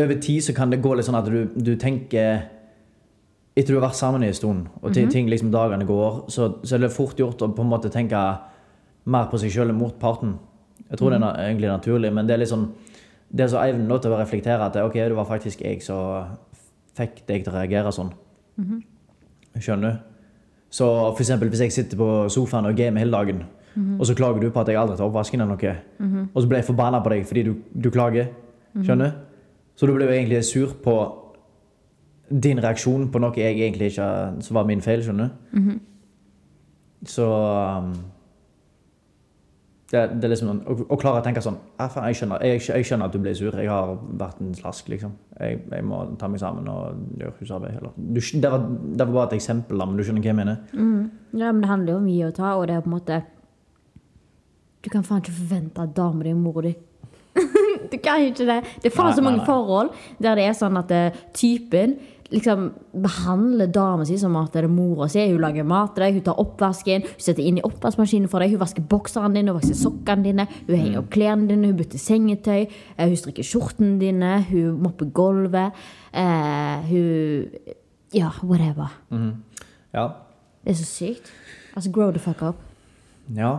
over 0.00 0.20
tid 0.20 0.40
så 0.42 0.54
kan 0.56 0.72
det 0.72 0.80
gå 0.82 0.94
litt 0.96 1.06
sånn 1.06 1.18
at 1.20 1.28
du, 1.30 1.44
du 1.54 1.74
tenker 1.80 2.48
Etter 3.54 3.70
du 3.70 3.76
har 3.78 3.84
vært 3.86 4.00
sammen 4.00 4.24
i 4.24 4.30
en 4.32 4.34
stund, 4.34 4.64
og 4.82 4.90
ting, 4.96 5.06
ting 5.12 5.28
liksom 5.30 5.52
dagene 5.54 5.86
går, 5.86 6.24
så, 6.26 6.48
så 6.66 6.74
er 6.74 6.80
det 6.82 6.88
fort 6.90 7.20
gjort 7.20 7.44
å 7.44 7.52
på 7.54 7.62
en 7.62 7.68
måte 7.70 7.86
tenke 7.94 8.18
mer 9.06 9.28
på 9.30 9.38
seg 9.38 9.52
sjøl 9.54 9.70
enn 9.70 9.78
motparten. 9.78 10.32
Jeg 10.88 10.98
tror 10.98 11.14
det 11.14 11.20
er 11.20 11.38
egentlig 11.44 11.70
naturlig, 11.70 12.10
men 12.16 12.26
det 12.26 12.34
er 12.34 12.42
litt 12.42 12.50
sånn 12.50 12.64
Det 13.30 13.44
er 13.44 13.52
så 13.52 13.60
evnen 13.62 13.94
til 14.02 14.10
å 14.10 14.18
reflektere 14.18 14.66
at 14.66 14.80
ok, 14.82 14.98
det 14.98 15.14
var 15.14 15.28
faktisk 15.30 15.62
jeg 15.62 15.84
som 15.86 16.34
fikk 16.98 17.22
deg 17.30 17.46
til 17.46 17.52
å 17.52 17.56
reagere 17.60 17.94
sånn. 17.94 18.10
Skjønner 19.62 19.94
du? 19.94 20.13
Så 20.74 20.86
for 20.86 21.22
eksempel 21.22 21.50
hvis 21.52 21.60
jeg 21.62 21.72
sitter 21.74 21.98
på 22.00 22.08
sofaen 22.34 22.66
og 22.66 22.74
gamer 22.78 23.04
hele 23.04 23.14
dagen, 23.14 23.44
og 23.98 24.06
så 24.06 24.14
klager 24.14 24.40
du 24.42 24.48
på 24.50 24.60
at 24.62 24.68
jeg 24.70 24.78
aldri 24.78 24.96
tar 24.96 25.06
oppvasken 25.06 25.40
eller 25.42 25.54
noe, 25.54 25.74
og 26.34 26.42
så 26.42 26.48
blir 26.48 26.60
jeg 26.60 26.66
forbanna 26.68 27.00
på 27.02 27.12
deg 27.12 27.26
fordi 27.26 27.42
du, 27.46 27.52
du 27.84 27.90
klager, 27.94 28.32
skjønner 28.82 29.10
du? 29.10 29.22
Så 29.76 29.86
du 29.86 29.92
blir 29.94 30.06
jo 30.06 30.14
egentlig 30.14 30.44
sur 30.46 30.74
på 30.82 30.94
din 32.30 32.58
reaksjon 32.62 33.08
på 33.12 33.20
noe 33.22 33.34
jeg 33.36 33.58
egentlig 33.58 33.92
ikke 33.92 34.08
som 34.42 34.54
var 34.58 34.66
min 34.66 34.82
feil, 34.82 35.02
skjønner 35.02 35.28
du? 35.28 35.54
Så 37.06 37.26
um, 37.28 37.92
det, 39.94 40.02
det 40.18 40.26
er 40.26 40.32
liksom 40.32 40.50
sånn, 40.50 40.60
å, 40.68 40.74
å 40.94 40.98
klare 41.00 41.20
å 41.20 41.24
tenke 41.24 41.42
sånn 41.44 41.56
«Ah, 41.80 41.92
jeg, 42.08 42.18
skjønner, 42.18 42.42
jeg, 42.46 42.62
jeg 42.66 42.86
skjønner 42.88 43.08
at 43.08 43.14
du 43.14 43.20
ble 43.22 43.34
sur. 43.38 43.54
Jeg 43.54 43.70
har 43.70 43.92
vært 44.20 44.40
en 44.42 44.54
slask, 44.58 44.88
liksom. 44.92 45.12
Jeg, 45.38 45.60
jeg 45.70 45.86
må 45.86 46.00
ta 46.20 46.28
meg 46.30 46.42
sammen 46.42 46.68
og 46.70 47.20
gjøre 47.20 47.34
husarbeid. 47.40 47.76
Eller. 47.80 47.92
Du, 47.96 48.20
det, 48.20 48.50
var, 48.50 48.66
det 48.66 49.06
var 49.06 49.14
bare 49.18 49.28
et 49.30 49.36
eksempel, 49.38 49.78
da, 49.80 49.86
men 49.88 50.00
du 50.00 50.06
skjønner 50.06 50.24
hva 50.24 50.32
jeg 50.32 50.40
mener? 50.40 50.58
Ja, 50.74 51.52
men 51.52 51.62
det 51.62 51.70
handler 51.70 51.94
jo 51.94 52.00
om 52.00 52.10
gi 52.10 52.18
og 52.26 52.34
ta, 52.38 52.56
og 52.58 52.66
det 52.70 52.78
er 52.78 52.84
på 52.84 52.90
en 52.90 52.96
måte 52.98 53.22
Du 54.84 54.90
kan 54.92 55.06
faen 55.06 55.22
ikke 55.22 55.38
forvente 55.38 55.80
at 55.80 55.94
dama 55.96 56.26
di 56.26 56.34
er 56.34 56.36
mora 56.36 56.66
di. 56.66 56.74
du 57.92 57.96
kan 58.02 58.20
ikke 58.20 58.46
det. 58.50 58.58
Det 58.82 58.90
er 58.90 58.94
faen 58.94 59.14
så 59.16 59.24
mange 59.24 59.40
nei, 59.40 59.46
nei. 59.46 59.48
forhold 59.48 59.94
der 60.22 60.38
det 60.38 60.44
er 60.48 60.58
sånn 60.58 60.76
at 60.78 60.92
eh, 60.94 61.22
typen 61.34 61.96
liksom 62.32 62.70
behandler 63.04 63.68
dama 63.72 64.06
si 64.08 64.16
som 64.18 64.36
at 64.40 64.54
det 64.54 64.64
er 64.64 64.72
mora 64.72 65.08
si. 65.12 65.22
Hun 65.30 65.42
lager 65.42 65.66
mat 65.68 65.94
til 65.94 66.06
deg, 66.06 66.18
hun 66.18 66.26
tar 66.26 66.40
oppvasken, 66.40 67.06
hun 67.10 67.24
setter 67.26 67.44
inn 67.44 67.60
i 67.60 67.66
oppvaskmaskinen 67.66 68.30
for 68.32 68.42
deg, 68.42 68.54
hun 68.54 68.62
vasker 68.62 68.86
bokserne 68.90 69.34
dine, 69.36 69.52
hun 69.52 69.60
vasker 69.60 69.78
sokkene 69.78 70.26
dine, 70.26 70.48
hun 70.66 70.74
henger 70.74 71.02
opp 71.02 71.12
klærne 71.14 71.48
dine, 71.50 71.70
hun 71.70 71.78
bytter 71.78 72.02
sengetøy, 72.02 72.66
eh, 72.96 73.06
hun 73.06 73.16
strikker 73.20 73.46
skjortene 73.46 73.98
dine, 74.00 74.34
hun 74.50 74.82
mopper 74.84 75.10
gulvet, 75.14 75.86
eh, 76.12 76.90
hun 76.90 77.72
Ja, 78.14 78.28
whatever. 78.44 78.92
Ja. 79.92 80.08
Det 80.62 80.70
er 80.70 80.74
så 80.74 80.84
sykt. 80.84 81.32
Altså, 81.74 81.90
grow 81.90 82.10
the 82.10 82.20
fuck 82.22 82.42
up. 82.42 82.54
Ja. 83.36 83.56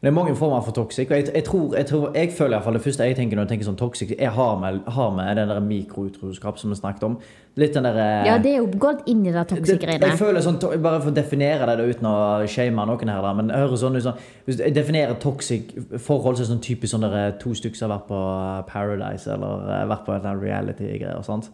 Men 0.00 0.08
det 0.08 0.10
er 0.10 0.16
mange 0.16 0.34
former 0.36 0.60
for 0.64 0.76
toxic. 0.76 1.10
Og 1.10 1.16
jeg, 1.16 1.28
jeg, 1.34 1.44
tror, 1.44 1.76
jeg, 1.76 1.86
tror, 1.86 2.10
jeg 2.14 2.32
føler 2.32 2.52
i 2.52 2.56
hvert 2.56 2.64
fall 2.64 2.78
det 2.78 2.82
første 2.84 3.08
jeg 3.08 3.16
tenker 3.18 3.38
når 3.38 3.46
jeg 3.46 3.52
tenker 3.54 3.68
sånn 3.68 3.80
toxic, 3.80 4.14
jeg 4.18 4.30
har 4.36 4.60
med, 4.60 4.80
har 4.96 5.10
med 5.16 5.40
den 5.40 5.50
der 5.52 5.60
mikroutroskap 5.64 6.60
som 6.60 6.72
vi 6.74 6.78
snakket 6.78 7.08
om. 7.08 7.18
Litt 7.60 7.76
den 7.76 7.86
der 7.86 7.98
eh, 8.02 8.26
Ja, 8.26 8.38
det 8.42 8.54
er 8.54 8.62
jo 8.62 8.70
gått 8.82 9.04
inn 9.10 9.20
i 9.26 9.34
det 9.34 9.44
toxic-greiene. 9.52 10.08
jeg 10.10 10.18
føler 10.18 10.42
sånn, 10.42 10.58
Bare 10.82 10.98
for 11.02 11.12
å 11.12 11.14
definere 11.14 11.68
det 11.70 11.76
da, 11.78 11.84
uten 11.86 12.08
å 12.10 12.16
shame 12.50 12.86
noen 12.88 13.12
her, 13.12 13.20
da, 13.22 13.34
men 13.38 13.52
jeg 13.52 13.62
hører 13.62 13.80
sånn 13.84 13.98
ut 13.98 14.06
sånn 14.06 14.24
Hvis 14.48 14.58
jeg 14.64 14.74
definerer 14.74 15.20
toxic 15.22 15.70
forhold 16.02 16.40
som 16.40 16.50
sånn 16.50 16.64
typisk 16.64 16.96
sånn 16.96 17.06
der, 17.06 17.14
eh, 17.20 17.36
to 17.38 17.54
stykker 17.54 17.78
som 17.78 17.92
har 17.92 18.00
vært 18.00 18.10
på 18.10 18.24
eh, 18.24 18.64
Paradise 18.72 19.30
eller 19.36 19.86
vært 19.92 20.08
på 20.08 20.16
en 20.18 20.42
reality-greier. 20.42 21.14
og 21.20 21.28
sånt. 21.28 21.52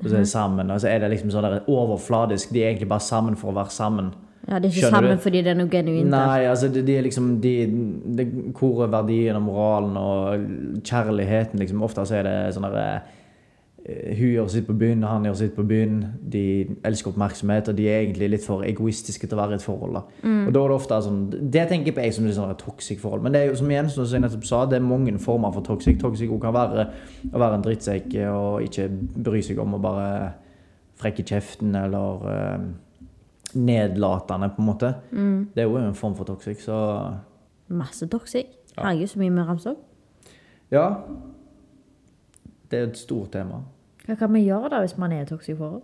Og 0.00 0.08
så 0.08 0.16
er 0.16 0.24
de 0.24 0.26
sammen, 0.30 0.70
og 0.70 0.80
så 0.80 0.88
er 0.88 1.02
det 1.02 1.10
liksom 1.12 1.30
sånn 1.34 1.44
der 1.44 1.66
overfladisk. 1.68 2.52
De 2.54 2.62
er 2.62 2.70
egentlig 2.70 2.88
bare 2.88 3.04
sammen 3.04 3.36
for 3.36 3.52
å 3.52 3.58
være 3.58 3.74
sammen. 3.74 4.12
Ja, 4.48 4.58
det 4.58 4.66
er 4.66 4.72
ikke 4.72 4.80
Skjønner 4.80 4.98
sammen 4.98 5.16
du? 5.16 5.22
fordi 5.22 5.40
det 5.46 5.50
er 5.52 5.58
noe 5.60 5.70
genuint. 5.70 6.10
der. 6.10 6.26
Nei, 6.26 6.44
altså 6.50 6.68
det, 6.68 6.86
det 6.86 6.98
er 6.98 7.02
liksom 7.06 7.40
de, 7.40 7.54
de, 8.18 8.24
Hvor 8.58 8.82
er 8.84 8.90
verdien 8.90 9.36
og 9.38 9.42
moralen 9.46 9.96
og 9.96 10.82
kjærligheten, 10.82 11.58
liksom? 11.62 11.82
Ofte 11.86 12.06
så 12.08 12.18
er 12.18 12.26
det 12.26 12.34
sånn 12.56 12.66
der 12.66 12.80
eh, 13.86 14.10
Hun 14.18 14.28
gjør 14.32 14.50
sitt 14.50 14.66
på 14.66 14.74
byen, 14.78 15.06
han 15.06 15.24
gjør 15.26 15.38
sitt 15.44 15.54
på 15.54 15.62
byen. 15.66 15.96
De 16.34 16.42
elsker 16.86 17.10
oppmerksomhet, 17.14 17.70
og 17.70 17.78
de 17.78 17.88
er 17.90 18.02
egentlig 18.02 18.32
litt 18.34 18.44
for 18.46 18.66
egoistiske 18.66 19.26
til 19.26 19.38
å 19.38 19.42
være 19.44 19.56
i 19.56 19.60
et 19.62 19.64
forhold. 19.66 19.96
da. 20.00 20.04
Og 20.46 20.52
da 20.54 20.60
er 20.60 20.68
det 20.74 20.76
ofte 20.80 21.00
sånn 21.06 21.24
Det 21.30 21.64
tenker 21.70 21.92
jeg 21.92 21.96
på 21.96 22.04
jeg 22.06 22.14
som 22.18 22.26
litt 22.26 22.38
sånn 22.38 22.50
et 22.50 22.62
toxic 22.62 23.00
forhold. 23.02 23.22
Men 23.22 23.34
det 23.34 23.40
er 23.42 23.50
jo 23.50 23.58
som 23.62 23.70
Jensen 23.70 24.04
som 24.06 24.18
jeg 24.18 24.26
nettopp 24.26 24.46
sa, 24.50 24.64
det 24.66 24.78
er 24.78 24.86
mange 24.86 25.18
former 25.22 25.54
for 25.54 25.66
toxic. 25.66 25.98
Toxic 26.02 26.30
kan 26.42 26.54
være 26.54 26.90
å 27.30 27.38
være 27.38 27.58
en 27.58 27.66
drittsekk 27.66 28.14
og 28.30 28.62
ikke 28.66 28.88
bry 29.22 29.42
seg 29.42 29.58
om 29.62 29.78
å 29.78 29.82
bare 29.82 30.08
frekke 31.02 31.24
kjeften 31.26 31.74
eller 31.78 32.26
eh, 32.30 32.72
nedlatende, 33.54 34.48
på 34.54 34.62
en 34.62 34.66
måte. 34.68 34.94
Det 35.12 35.62
er 35.62 35.68
jo 35.68 35.76
en 35.76 35.94
form 35.94 36.16
for 36.16 36.24
toxic, 36.28 36.64
så 36.64 36.78
Masse 37.72 38.06
toxic. 38.08 38.46
Herregud, 38.76 39.08
så 39.08 39.18
mye 39.20 39.32
vi 39.32 39.46
ramser 39.48 39.70
opp. 39.70 40.32
ja. 40.70 40.88
Det 42.70 42.78
er 42.78 42.86
et 42.88 42.96
stort 42.96 43.32
tema. 43.32 43.58
Hva 44.06 44.14
kan 44.16 44.32
vi 44.32 44.46
gjøre 44.46 44.70
da 44.72 44.78
hvis 44.80 44.94
man 44.96 45.12
er 45.12 45.18
i 45.18 45.22
et 45.26 45.28
toxic 45.28 45.58
forhold? 45.58 45.82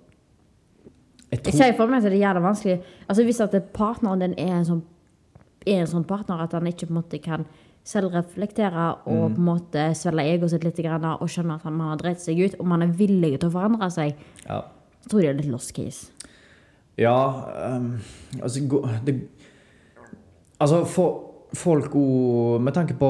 Jeg 1.30 1.38
Jeg 1.38 1.42
tror, 1.44 1.52
sier 1.52 1.74
for 1.76 1.86
meg 1.86 1.98
at 1.98 2.04
det 2.04 2.12
er 2.12 2.26
jævla 2.26 2.40
vanskelig. 2.40 2.82
Altså 3.08 3.24
Hvis 3.24 3.40
at 3.40 3.64
partneren 3.74 4.20
din 4.20 4.34
er 4.38 4.54
en 4.56 4.64
sånn 4.64 4.82
er 5.66 5.82
en 5.82 5.90
sånn 5.90 6.06
partner 6.08 6.40
at 6.40 6.54
han 6.56 6.66
ikke 6.66 6.86
på 6.86 6.94
en 6.94 7.00
måte 7.02 7.20
kan 7.22 7.44
selvreflektere 7.88 8.88
og 9.08 9.34
på 9.34 9.40
en 9.40 9.46
måte 9.46 9.84
svelge 9.96 10.26
egoet 10.34 10.52
sitt 10.52 10.64
litt 10.64 10.78
og 10.78 11.28
skjønne 11.28 11.56
at 11.56 11.64
man 11.70 11.88
har 11.92 12.00
dreit 12.00 12.20
seg 12.20 12.40
ut, 12.40 12.56
og 12.60 12.66
man 12.66 12.82
er 12.82 12.92
villig 12.92 13.38
til 13.38 13.48
å 13.48 13.54
forandre 13.54 13.90
seg, 13.90 14.14
ja. 14.44 14.62
tror 15.08 15.22
jeg 15.22 15.34
det 15.34 15.34
er 15.34 15.42
litt 15.42 15.52
lost 15.52 15.74
case. 15.76 16.12
Ja, 16.98 17.18
um, 17.76 17.92
altså 18.42 18.82
det, 19.06 19.14
Altså, 20.58 20.84
for 20.84 21.24
folk 21.54 21.94
òg 21.94 22.60
Med 22.60 22.74
tanke 22.74 22.96
på 22.98 23.08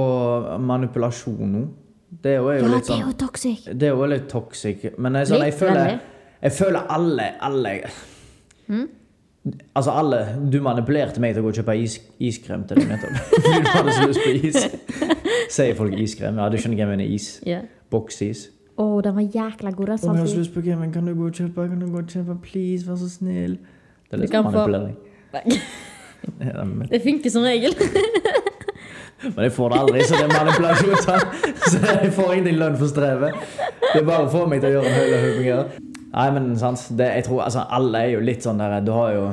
manipulasjon 0.61 1.49
nå 1.55 1.65
Det 2.11 2.35
er 2.35 2.43
jo, 2.43 2.51
Ja, 2.53 2.69
litt 2.69 2.75
det 2.75 2.79
er 2.79 2.87
sånn 2.93 3.07
jo 3.07 3.17
toxic! 3.25 3.65
Det 3.73 3.89
er 3.89 3.97
jo 3.97 4.09
litt 4.09 4.29
toxic. 4.29 4.85
Men 4.99 5.17
jeg, 5.21 5.31
sånn, 5.33 5.45
jeg, 5.45 5.57
føler, 5.57 5.99
jeg 6.43 6.57
føler 6.57 6.93
alle, 6.99 7.33
alle 7.41 7.75
Altså 9.75 9.91
alle, 9.97 10.21
Du 10.53 10.61
manipulerte 10.65 11.23
meg 11.25 11.35
til 11.35 11.43
å 11.43 11.49
gå 11.49 11.55
og 11.55 11.61
kjøpe 11.61 11.77
is, 11.81 11.99
iskrem 12.21 12.67
til 12.69 12.81
deg 12.81 12.93
nettopp. 12.93 13.17
Du 13.49 13.71
hadde 13.73 13.97
så 13.97 14.09
lyst 14.11 14.25
på 14.25 14.35
is. 14.49 15.09
Sier 15.55 15.77
folk 15.79 15.97
iskrem? 15.97 16.37
Ja, 16.41 16.51
du 16.53 16.59
skjønner 16.61 16.77
hva 16.77 16.85
jeg 16.85 16.91
mener 16.93 17.17
is. 17.17 17.29
Yeah. 17.49 17.65
Boksis. 17.93 18.49
Å, 18.79 18.85
den 19.03 19.17
var 19.17 19.25
jækla 19.25 19.73
god, 19.75 19.95
den. 19.95 20.11
Om 20.11 20.19
jeg 20.19 20.25
har 20.27 20.31
så 20.35 20.43
lyst 20.43 20.55
på 20.55 20.63
gamen, 20.67 20.93
kan 20.95 21.09
du 21.09 21.15
gå 21.17 21.31
og 21.31 21.41
kjøpe? 21.41 21.65
Kan 21.71 21.81
du 21.81 21.89
gå 21.89 22.03
og 22.03 22.13
kjøpe? 22.13 22.37
Please, 22.45 22.85
vær 22.87 22.99
så 23.01 23.09
snill. 23.11 23.57
Det 24.09 24.17
er 24.17 24.25
litt 24.25 24.35
få- 24.35 24.43
manipulering. 24.49 24.97
Men 26.39 26.89
Det 26.91 27.01
funker 27.05 27.31
som 27.31 27.43
regel. 27.47 27.75
men 29.35 29.45
jeg 29.49 29.53
får 29.53 29.73
det 29.73 29.79
aldri, 29.83 30.03
så 30.07 30.19
det 30.19 30.27
er 30.27 30.35
manipulasjon. 30.35 30.97
Så 31.67 31.79
jeg 31.83 32.11
får 32.15 32.35
ingenting 32.35 32.59
lønn 32.61 32.77
for 32.79 32.91
strevet. 32.91 33.39
Det 33.83 34.03
er 34.03 34.07
bare 34.07 34.27
å 34.29 34.33
få 34.33 34.45
meg 34.51 34.63
til 34.63 34.71
å 34.71 34.79
gjøre 34.79 34.93
en 34.93 35.25
høy 35.25 35.33
fungere. 35.39 35.65
Nei, 36.13 36.29
men 36.37 36.53
sant. 36.61 36.85
Det, 36.99 37.09
jeg 37.19 37.27
tror, 37.27 37.43
altså, 37.47 37.65
alle 37.75 38.05
er 38.05 38.15
jo 38.15 38.21
litt 38.25 38.47
sånn 38.47 38.63
der 38.63 38.79
Du 38.87 38.93
har 38.97 39.11
jo 39.17 39.25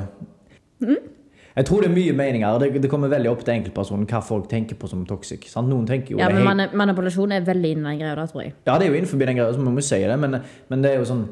Jeg 1.55 1.67
tror 1.69 1.85
det 1.85 1.91
er 1.91 1.95
mye 1.95 2.17
meninger. 2.17 2.57
Det, 2.59 2.81
det 2.83 2.91
kommer 2.91 3.13
veldig 3.13 3.31
opp 3.31 3.45
til 3.45 3.55
enkeltpersonen 3.59 4.09
hva 4.09 4.23
folk 4.25 4.49
tenker 4.51 4.75
på 4.79 4.89
som 4.91 5.05
toxic. 5.07 5.45
Sant? 5.51 5.69
Noen 5.71 5.85
tenker 5.89 6.15
jo 6.15 6.19
Ja, 6.23 6.31
men 6.33 6.65
Manipulasjon 6.75 7.37
er 7.37 7.45
veldig 7.47 7.75
innen 7.77 7.91
den 7.93 8.01
greia 8.01 8.17
der, 8.17 8.27
tror 8.31 8.43
jeg. 8.43 8.55
Ja, 8.65 8.75
det 8.79 8.87
er 8.87 8.91
jo 8.91 8.99
innenfor 8.99 9.21
den 9.21 9.37
greia, 9.39 9.53
så 9.53 9.63
må 9.63 9.75
vi 9.77 9.85
si 9.85 10.01
det, 10.01 10.17
men, 10.19 10.41
men 10.73 10.83
det 10.83 10.95
er 10.95 11.03
jo 11.03 11.09
sånn 11.13 11.27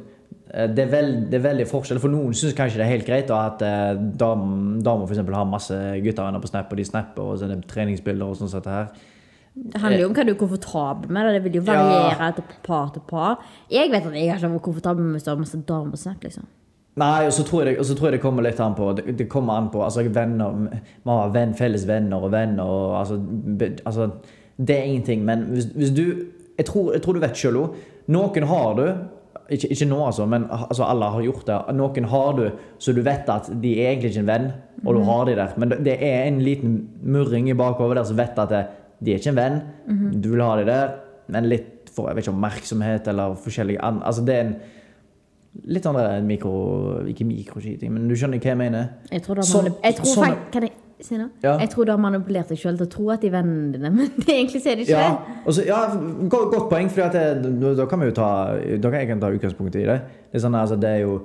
det 0.75 0.79
er, 0.85 0.89
veld, 0.91 1.15
det 1.31 1.37
er 1.39 1.43
veldig 1.47 1.65
forskjell. 1.69 1.99
For 2.03 2.09
noen 2.13 2.33
syns 2.37 2.53
kanskje 2.57 2.77
det 2.81 2.85
er 2.85 2.91
helt 2.93 3.07
greit 3.07 3.27
da, 3.31 3.39
at 3.51 3.61
eh, 3.65 3.95
dam- 4.19 4.79
damer 4.85 5.07
eksempel 5.15 5.35
har 5.37 5.45
masse 5.49 5.73
guttevenner 6.03 6.41
på 6.43 6.47
Snap, 6.51 6.71
og 6.71 6.77
de 6.77 6.85
snapper, 6.85 7.23
og 7.33 7.39
så 7.39 7.47
er 7.47 7.55
det 7.55 7.67
treningsbilder 7.71 8.25
og 8.29 8.37
sånn 8.39 8.51
sett 8.53 8.69
her. 8.69 8.87
Det 9.53 9.77
handler 9.81 10.01
jo 10.01 10.07
om 10.09 10.13
hva 10.17 10.23
du 10.25 10.31
er 10.33 10.37
komfortabel 10.39 11.11
med. 11.13 11.27
Det 11.35 11.43
vil 11.45 11.59
jo 11.59 11.63
Ja. 11.67 11.73
variere 11.77 12.29
etter 12.31 12.43
par 12.63 12.89
til 12.95 13.01
par. 13.07 13.37
Jeg 13.69 13.91
vet 13.91 14.05
at 14.05 14.13
jeg 14.13 14.29
har 14.31 14.37
ikke 14.39 14.49
vært 14.55 14.61
komfortabel 14.65 15.03
med 15.05 15.23
du 15.23 15.29
har 15.29 15.37
masse 15.37 15.57
damer 15.67 15.91
på 15.91 15.97
Snap. 15.97 16.23
liksom. 16.23 16.45
Nei, 16.95 17.25
og 17.25 17.31
så 17.33 17.43
tror 17.45 17.63
tror 17.97 18.09
jeg 18.11 18.19
det 18.19 18.21
kommer 18.21 18.43
litt 18.43 18.59
an 18.59 18.75
på 18.75 18.95
Det, 18.95 19.17
det 19.17 19.25
kommer 19.29 19.53
an 19.57 19.69
på 19.73 19.81
altså 19.81 20.03
venner 20.13 20.51
Man 21.05 21.17
har 21.17 21.29
venn, 21.33 21.53
felles 21.57 21.87
venner 21.87 22.21
og 22.21 22.31
venner 22.31 22.61
og 22.63 22.99
altså, 22.99 23.17
be, 23.57 23.71
altså 23.83 24.11
Det 24.59 24.75
er 24.77 24.83
ingenting, 24.83 25.23
men 25.25 25.39
hvis, 25.49 25.65
hvis 25.73 25.89
du 25.89 26.03
jeg 26.57 26.65
tror, 26.67 26.91
jeg 26.93 27.01
tror 27.01 27.13
du 27.13 27.19
vet 27.19 27.33
sjøl 27.35 27.55
òg. 27.57 27.75
Noen 28.13 28.43
har 28.45 28.75
du 28.77 28.83
ikke, 29.57 29.69
ikke 29.75 29.87
nå, 29.89 29.99
altså, 30.05 30.25
men 30.29 30.45
altså, 30.51 30.83
alle 30.87 31.09
har 31.15 31.25
gjort 31.25 31.47
det. 31.47 31.57
Noen 31.77 32.07
har 32.11 32.31
du 32.37 32.43
så 32.81 32.93
du 32.95 33.01
vet 33.05 33.29
at 33.29 33.49
de 33.63 33.73
er 33.79 33.93
egentlig 33.93 34.11
ikke 34.13 34.23
en 34.25 34.31
venn, 34.31 34.47
og 34.85 34.97
du 34.97 35.03
har 35.07 35.25
de 35.29 35.35
der. 35.39 35.53
Men 35.57 35.75
det, 35.85 35.97
er 36.01 36.27
en 36.27 36.41
liten 36.43 36.77
murring 37.03 37.49
i 37.49 37.57
bakover 37.57 37.95
der 37.99 38.07
som 38.09 38.17
vet 38.19 38.39
at 38.39 38.49
det, 38.53 38.63
de 39.03 39.13
er 39.13 39.21
ikke 39.21 39.33
en 39.33 39.39
venn. 39.39 39.59
Du 40.23 40.29
vil 40.33 40.43
ha 40.43 40.55
de 40.59 40.67
der, 40.69 40.95
men 41.33 41.49
litt 41.51 41.69
for 41.93 42.09
jeg 42.09 42.17
vet 42.17 42.25
ikke, 42.25 42.33
oppmerksomhet 42.33 43.07
eller 43.11 43.35
forskjellige 43.37 43.81
an, 43.85 43.99
altså 44.03 44.23
Det 44.25 44.35
er 44.35 44.47
en 44.47 44.55
litt 45.69 45.85
sånn 45.85 45.99
mikro... 46.25 46.53
Ikke 47.11 47.27
mikroskyting, 47.29 47.91
men 47.93 48.07
du 48.09 48.15
skjønner 48.17 48.41
hva 48.41 48.53
jeg 48.53 48.57
mener? 48.57 48.87
Jeg 49.11 49.21
tror, 49.25 49.37
det 49.37 49.45
har 49.45 49.51
Sånn- 49.51 49.75
jeg 49.83 49.97
tror, 49.99 50.15
sånn- 50.17 50.39
kan 50.55 50.65
jeg 50.65 50.73
si? 51.05 51.17
Ja. 51.43 51.53
Jeg 51.59 51.69
tror 51.73 51.85
du 51.85 51.91
har 51.93 51.99
manipulert 52.01 52.49
deg 52.51 52.57
sjøl 52.61 52.77
til 52.79 52.87
å 52.87 52.91
tro 52.91 53.09
at 53.13 53.21
de 53.23 53.29
er 53.29 53.35
vennene 53.35 53.71
dine, 53.75 53.91
men 53.97 54.09
det 54.17 54.29
egentlig 54.33 54.61
så 54.63 54.71
er 54.73 54.79
det 54.79 54.87
ikke 54.87 54.99
Ja, 54.99 55.39
Også, 55.45 55.65
ja 55.67 55.79
godt, 56.29 56.51
godt 56.53 56.69
poeng, 56.71 56.89
for 56.91 57.13
da, 57.13 57.85
kan 57.89 57.99
vi 58.03 58.09
jo 58.11 58.15
ta 58.17 58.29
Da 58.81 58.91
kan 58.93 58.99
jeg 59.03 59.19
ta 59.21 59.31
utgangspunkt 59.35 59.75
i 59.79 59.85
det. 59.87 59.99
Det 60.31 60.39
er 60.39 60.45
sånn, 60.45 60.55
altså, 60.59 60.77
det 60.79 60.89
er 60.89 61.03
jo 61.05 61.17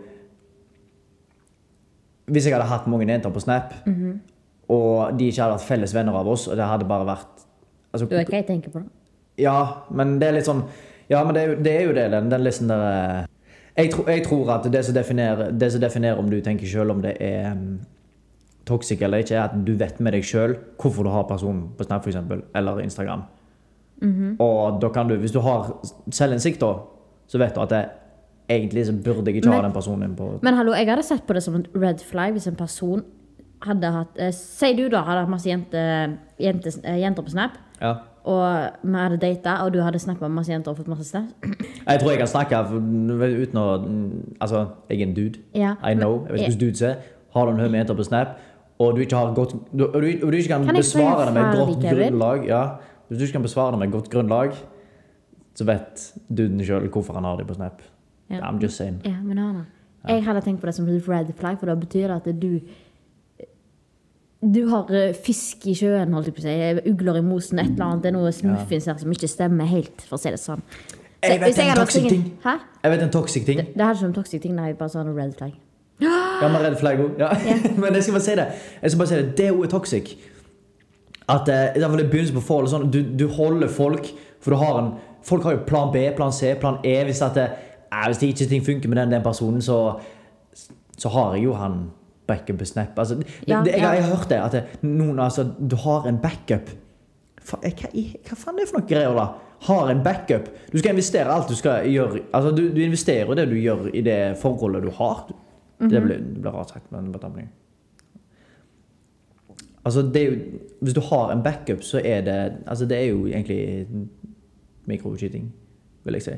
Hvis 2.28 2.44
jeg 2.49 2.54
hadde 2.58 2.68
hatt 2.68 2.87
mange 2.90 3.06
jenter 3.08 3.32
på 3.32 3.40
Snap, 3.40 3.73
Mhm. 3.87 4.20
og 4.68 5.16
de 5.18 5.30
ikke 5.30 5.42
hadde 5.42 5.54
vært 5.56 5.68
felles 5.68 5.94
venner 5.97 6.12
av 6.18 6.28
oss, 6.28 6.49
og 6.49 6.56
det 6.56 6.66
hadde 6.68 6.85
bare 6.88 7.06
vært 7.08 7.47
altså, 7.94 8.06
Du 8.08 8.16
vet 8.16 8.28
hva 8.28 8.42
jeg 8.42 8.47
tenker 8.47 8.70
på? 8.70 8.82
Ja, 9.38 9.85
men 9.90 10.18
det 10.18 10.28
er 10.28 10.32
litt 10.32 10.47
sånn 10.49 10.64
Ja, 11.08 11.25
men 11.25 11.35
det 11.35 11.42
er 11.42 11.54
det, 11.56 11.73
er 11.73 11.85
jo 11.87 11.92
det 11.97 12.11
den, 12.12 12.28
den 12.28 12.44
listen 12.44 12.68
der 12.68 12.82
eh, 12.85 13.26
jeg, 13.78 13.92
tro, 13.92 14.04
jeg 14.11 14.25
tror 14.26 14.50
at 14.56 14.66
det 14.73 14.85
som 14.85 14.94
det 14.94 15.73
som 15.73 15.80
definerer 15.80 16.18
om 16.18 16.28
du 16.30 16.40
tenker 16.42 16.66
sjøl 16.66 16.90
om 16.90 17.00
det 17.00 17.16
er 17.23 17.52
um, 17.52 17.78
toxic 18.68 19.00
eller 19.02 19.25
ikke, 19.25 19.34
er 19.38 19.48
at 19.48 19.56
du 19.66 19.72
vet 19.80 19.98
med 20.04 20.14
deg 20.16 20.26
sjøl 20.28 20.54
hvorfor 20.78 21.06
du 21.08 21.10
har 21.14 21.25
personen 21.30 21.70
på 21.78 21.87
Snap 21.88 22.04
for 22.04 22.12
eksempel, 22.12 22.44
eller 22.56 22.80
Instagram. 22.84 23.25
Og 24.38 24.80
da 24.82 24.88
kan 24.94 25.08
du, 25.10 25.16
hvis 25.18 25.32
du 25.34 25.40
har 25.42 25.72
selvinnsikt, 26.14 26.60
da, 26.62 26.75
så 27.28 27.38
vet 27.42 27.56
du 27.56 27.62
at 27.64 27.72
det, 27.72 27.80
egentlig 28.48 28.87
så 28.87 28.92
burde 28.94 29.26
jeg 29.30 29.40
ikke 29.42 29.50
ha 29.52 29.62
den 29.66 29.72
personen 29.75 30.14
på 30.16 30.38
Men 30.42 30.54
hallo, 30.56 30.72
jeg 30.72 30.88
hadde 30.88 31.02
sett 31.04 31.26
på 31.28 31.34
det 31.37 31.42
som 31.44 31.56
en 31.58 31.66
red 31.76 32.00
flag 32.06 32.32
hvis 32.37 32.46
en 32.48 32.56
person 32.56 33.02
hadde 33.66 33.90
hatt 33.92 34.16
eh, 34.22 34.30
Si 34.32 34.70
du 34.78 34.87
da 34.88 35.02
hadde 35.04 35.25
hatt 35.26 35.32
masse 35.32 35.50
jente, 35.50 35.82
jente, 36.40 36.72
eh, 36.84 37.00
jenter 37.02 37.26
på 37.26 37.34
Snap, 37.34 37.58
Ja. 37.82 37.90
og 38.25 38.70
vi 38.82 38.94
hadde 38.94 39.18
data, 39.20 39.58
og 39.64 39.75
du 39.75 39.80
hadde 39.82 39.98
snappa 39.98 40.28
masse 40.32 40.52
jenter 40.52 40.70
og 40.72 40.78
fått 40.80 40.88
masse 40.88 41.04
Snap. 41.10 41.28
Jeg 41.88 42.00
tror 42.00 42.10
jeg 42.14 42.18
kan 42.22 42.30
snakke 42.30 42.62
uten 42.70 43.58
å 43.60 43.66
mm, 43.84 44.37
Altså, 44.40 44.66
jeg 44.88 45.00
er 45.00 45.06
en 45.06 45.14
dude. 45.14 45.38
Ja, 45.54 45.75
I 45.84 45.94
know. 45.94 46.22
Jeg 46.26 46.32
vet 46.32 46.40
ikke 46.40 46.50
hvordan 46.54 46.60
dudes 46.60 46.82
er. 46.82 46.94
Har 47.34 47.44
du 47.46 47.52
en 47.52 47.60
haug 47.60 47.70
med 47.70 47.80
jenter 47.82 47.94
på 47.98 48.04
Snap, 48.08 48.38
og 48.78 48.97
du 48.97 49.00
ikke 49.02 49.16
har 49.16 49.35
godt 49.35 49.54
du, 49.73 49.85
og, 49.87 50.02
du, 50.02 50.08
og 50.23 50.32
du 50.32 50.37
ikke 50.38 50.49
kan, 50.54 50.64
Kan 50.64 50.78
besvare 50.78 51.26
det 51.26 51.35
med 51.35 51.42
et 51.42 51.56
godt 51.58 51.80
Kevin? 51.82 52.12
grunnlag 52.12 52.47
ja, 52.47 52.62
Hvis 53.08 53.18
du 53.18 53.25
ikke 53.25 53.32
kan 53.38 53.42
besvare 53.42 53.73
det 53.73 53.78
med 53.78 53.88
et 53.88 53.92
godt 53.92 54.11
grunnlag, 54.11 54.52
så 55.54 55.64
vet 55.64 56.12
duden 56.28 56.61
sjøl 56.64 56.88
hvorfor 56.88 57.14
han 57.18 57.25
har 57.25 57.37
det 57.40 57.47
på 57.49 57.54
Snap. 57.54 57.82
Ja. 58.30 58.40
I'm 58.44 58.61
just 58.62 58.76
saying. 58.76 59.00
Ja, 59.04 59.16
men 59.23 59.38
Anna, 59.38 59.64
jeg 60.08 60.25
hadde 60.25 60.40
tenkt 60.44 60.61
på 60.61 60.66
det 60.66 60.75
som 60.75 60.87
red 60.87 61.32
flag, 61.37 61.58
for 61.58 61.66
da 61.66 61.75
betyr 61.75 62.06
det 62.06 62.16
at 62.20 62.42
du 62.42 62.61
du 64.38 64.68
har 64.70 64.87
eh, 64.94 65.14
fisk 65.14 65.66
i 65.66 65.75
sjøen, 65.75 66.12
holdt 66.14 66.28
jeg 66.30 66.37
på 66.37 66.42
å 66.44 66.47
si. 66.47 66.90
Ugler 66.92 67.18
i 67.18 67.23
mosen, 67.26 67.58
et 67.58 67.73
eller 67.73 67.88
annet. 67.88 68.04
Det 68.04 68.11
er 68.12 68.14
noe 68.14 68.30
muffins 68.52 68.87
her 68.87 69.00
som 69.00 69.11
ikke 69.11 69.30
stemmer 69.30 69.66
helt, 69.66 70.04
for 70.06 70.14
å 70.14 70.23
si 70.23 70.30
det 70.30 70.38
sånn. 70.38 70.62
Så 71.18 71.32
Jeg 71.32 71.40
vet 71.40 71.49
hvis 71.49 71.58
en 71.58 71.70
hadde 71.73 71.80
toxic 71.82 72.04
ting. 72.06 72.26
Hæ? 72.44 72.52
Jeg 72.85 72.92
vet 72.92 73.02
en 73.02 73.11
toxic 73.16 73.49
ting. 73.49 73.58
Det, 73.58 73.73
det 73.75 73.82
er 73.82 73.97
ikke 73.97 74.06
om 74.06 74.12
toxic 74.14 74.44
ting, 74.44 74.54
nei, 74.54 74.68
bare 74.78 74.92
sånn 74.94 75.11
red 75.16 75.35
flag. 75.40 75.56
Ja, 76.42 76.49
men 76.52 76.62
redd 76.62 76.76
flagg 76.80 77.00
òg. 77.04 77.18
Ja. 77.21 77.28
men 77.83 77.95
jeg 77.99 78.02
skal 78.07 78.14
bare 78.18 78.25
si 78.26 78.35
det. 78.38 78.47
Jeg 78.83 78.90
skal 78.92 78.99
bare 79.02 79.11
si 79.12 79.18
det. 79.21 79.28
Det 79.38 79.47
er 79.47 79.54
jo 79.57 79.66
toxic. 79.73 80.12
At 81.28 81.49
eh, 81.52 81.64
i 81.76 81.80
hvert 81.83 81.90
fall 81.92 82.00
i 82.04 82.09
begynnelsen 82.09 82.38
på 82.38 82.45
forholdet 82.47 82.73
sånn, 82.73 82.87
du, 82.95 83.02
du 83.21 83.26
holder 83.37 83.68
folk 83.68 84.07
For 84.40 84.54
du 84.54 84.61
har 84.62 84.78
en 84.80 84.92
Folk 85.28 85.42
har 85.45 85.57
jo 85.59 85.64
plan 85.66 85.90
B, 85.92 86.04
plan 86.16 86.30
C, 86.33 86.54
plan 86.62 86.78
E. 86.87 86.95
Hvis, 87.04 87.21
at 87.26 87.37
eh, 87.42 87.50
hvis 88.07 88.21
det 88.23 88.28
ikke 88.33 88.47
ting 88.52 88.62
funker 88.64 88.88
med 88.88 89.00
den, 89.02 89.11
den 89.16 89.25
personen, 89.26 89.61
så, 89.64 89.99
så 90.97 91.11
har 91.12 91.35
jeg 91.37 91.45
jo 91.49 91.57
han 91.59 91.80
backup 92.28 92.62
Snap. 92.68 92.95
Altså, 93.02 93.16
det, 93.18 93.26
Ja, 93.49 93.59
det, 93.64 93.75
jeg, 93.75 93.83
ja. 93.83 93.90
jeg 93.99 94.04
har 94.07 94.14
hørt 94.14 94.30
det. 94.30 94.38
At 94.47 94.54
det, 94.57 94.62
noen 94.87 95.18
altså 95.21 95.45
Du 95.59 95.75
har 95.85 96.07
en 96.09 96.21
backup. 96.23 96.71
Eh, 96.71 97.75
Hva, 97.75 97.90
i- 97.99 98.14
hva 98.28 98.37
faen 98.38 98.57
er 98.57 98.62
det 98.64 98.71
for 98.71 98.78
noe 98.80 98.88
greier, 98.88 99.18
da? 99.18 99.26
Har 99.68 99.90
en 99.90 100.00
backup. 100.07 100.49
Du 100.71 100.78
skal 100.78 100.95
investere 100.95 101.35
alt 101.35 101.50
du 101.50 101.57
skal 101.59 101.85
gjøre. 101.90 102.23
Altså, 102.33 102.54
du, 102.57 102.68
du 102.73 102.80
investerer 102.87 103.35
det 103.40 103.49
du 103.50 103.57
gjør 103.59 103.88
i 103.90 104.04
det 104.07 104.18
forholdet 104.40 104.87
du 104.87 104.92
har. 105.00 105.26
Det 105.80 106.02
blir, 106.02 106.16
det 106.18 106.40
blir 106.42 106.50
rart 106.50 106.70
sagt, 106.70 106.92
men 106.92 107.12
bare 107.12 107.23
ta 107.23 107.28
med. 107.28 107.49
Altså, 109.85 110.02
er 110.23 110.30
jo, 110.32 110.58
hvis 110.80 110.94
du 110.94 111.00
har 111.00 111.30
en 111.32 111.42
backup, 111.42 111.82
så 111.82 112.00
er 112.04 112.20
det 112.26 112.38
Altså, 112.66 112.85
det 112.87 112.97
er 112.99 113.04
jo 113.12 113.26
egentlig 113.26 113.87
mikrocheating, 114.87 115.52
vil 116.04 116.12
jeg 116.18 116.23
si. 116.23 116.30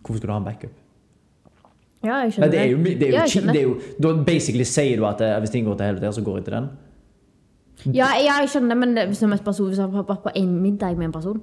Hvorfor 0.00 0.16
skal 0.18 0.28
du 0.28 0.32
ha 0.32 0.38
en 0.38 0.44
backup? 0.44 0.74
Ja, 2.04 2.14
jeg 2.22 2.32
skjønner 2.32 2.50
det 2.50 2.60
er 2.60 2.64
jo, 2.70 2.76
det 2.78 3.02
er 3.02 3.06
jo, 3.06 3.14
Ja, 3.16 3.52
det 3.52 3.60
er 3.60 3.62
jo 3.66 3.78
Da 4.02 4.12
basically 4.26 4.64
sier 4.68 4.96
du 5.00 5.06
at 5.08 5.20
eh, 5.20 5.38
hvis 5.42 5.50
ting 5.50 5.64
går 5.66 5.74
til 5.80 5.86
helvete, 5.86 6.12
så 6.12 6.22
går 6.22 6.36
jeg 6.36 6.44
til 6.44 6.54
den. 6.54 6.68
Ja, 7.94 8.06
ja, 8.22 8.36
jeg 8.40 8.48
skjønner 8.52 8.68
det, 8.74 8.78
men 8.78 8.96
det- 8.96 9.08
du 9.08 9.26
har 9.26 9.42
person, 9.44 9.66
hvis 9.68 9.78
jeg 9.78 9.88
har 9.90 10.02
vært 10.02 10.22
på 10.22 10.30
en 10.36 10.60
middag 10.62 10.96
med 10.98 11.06
en 11.06 11.12
person 11.12 11.40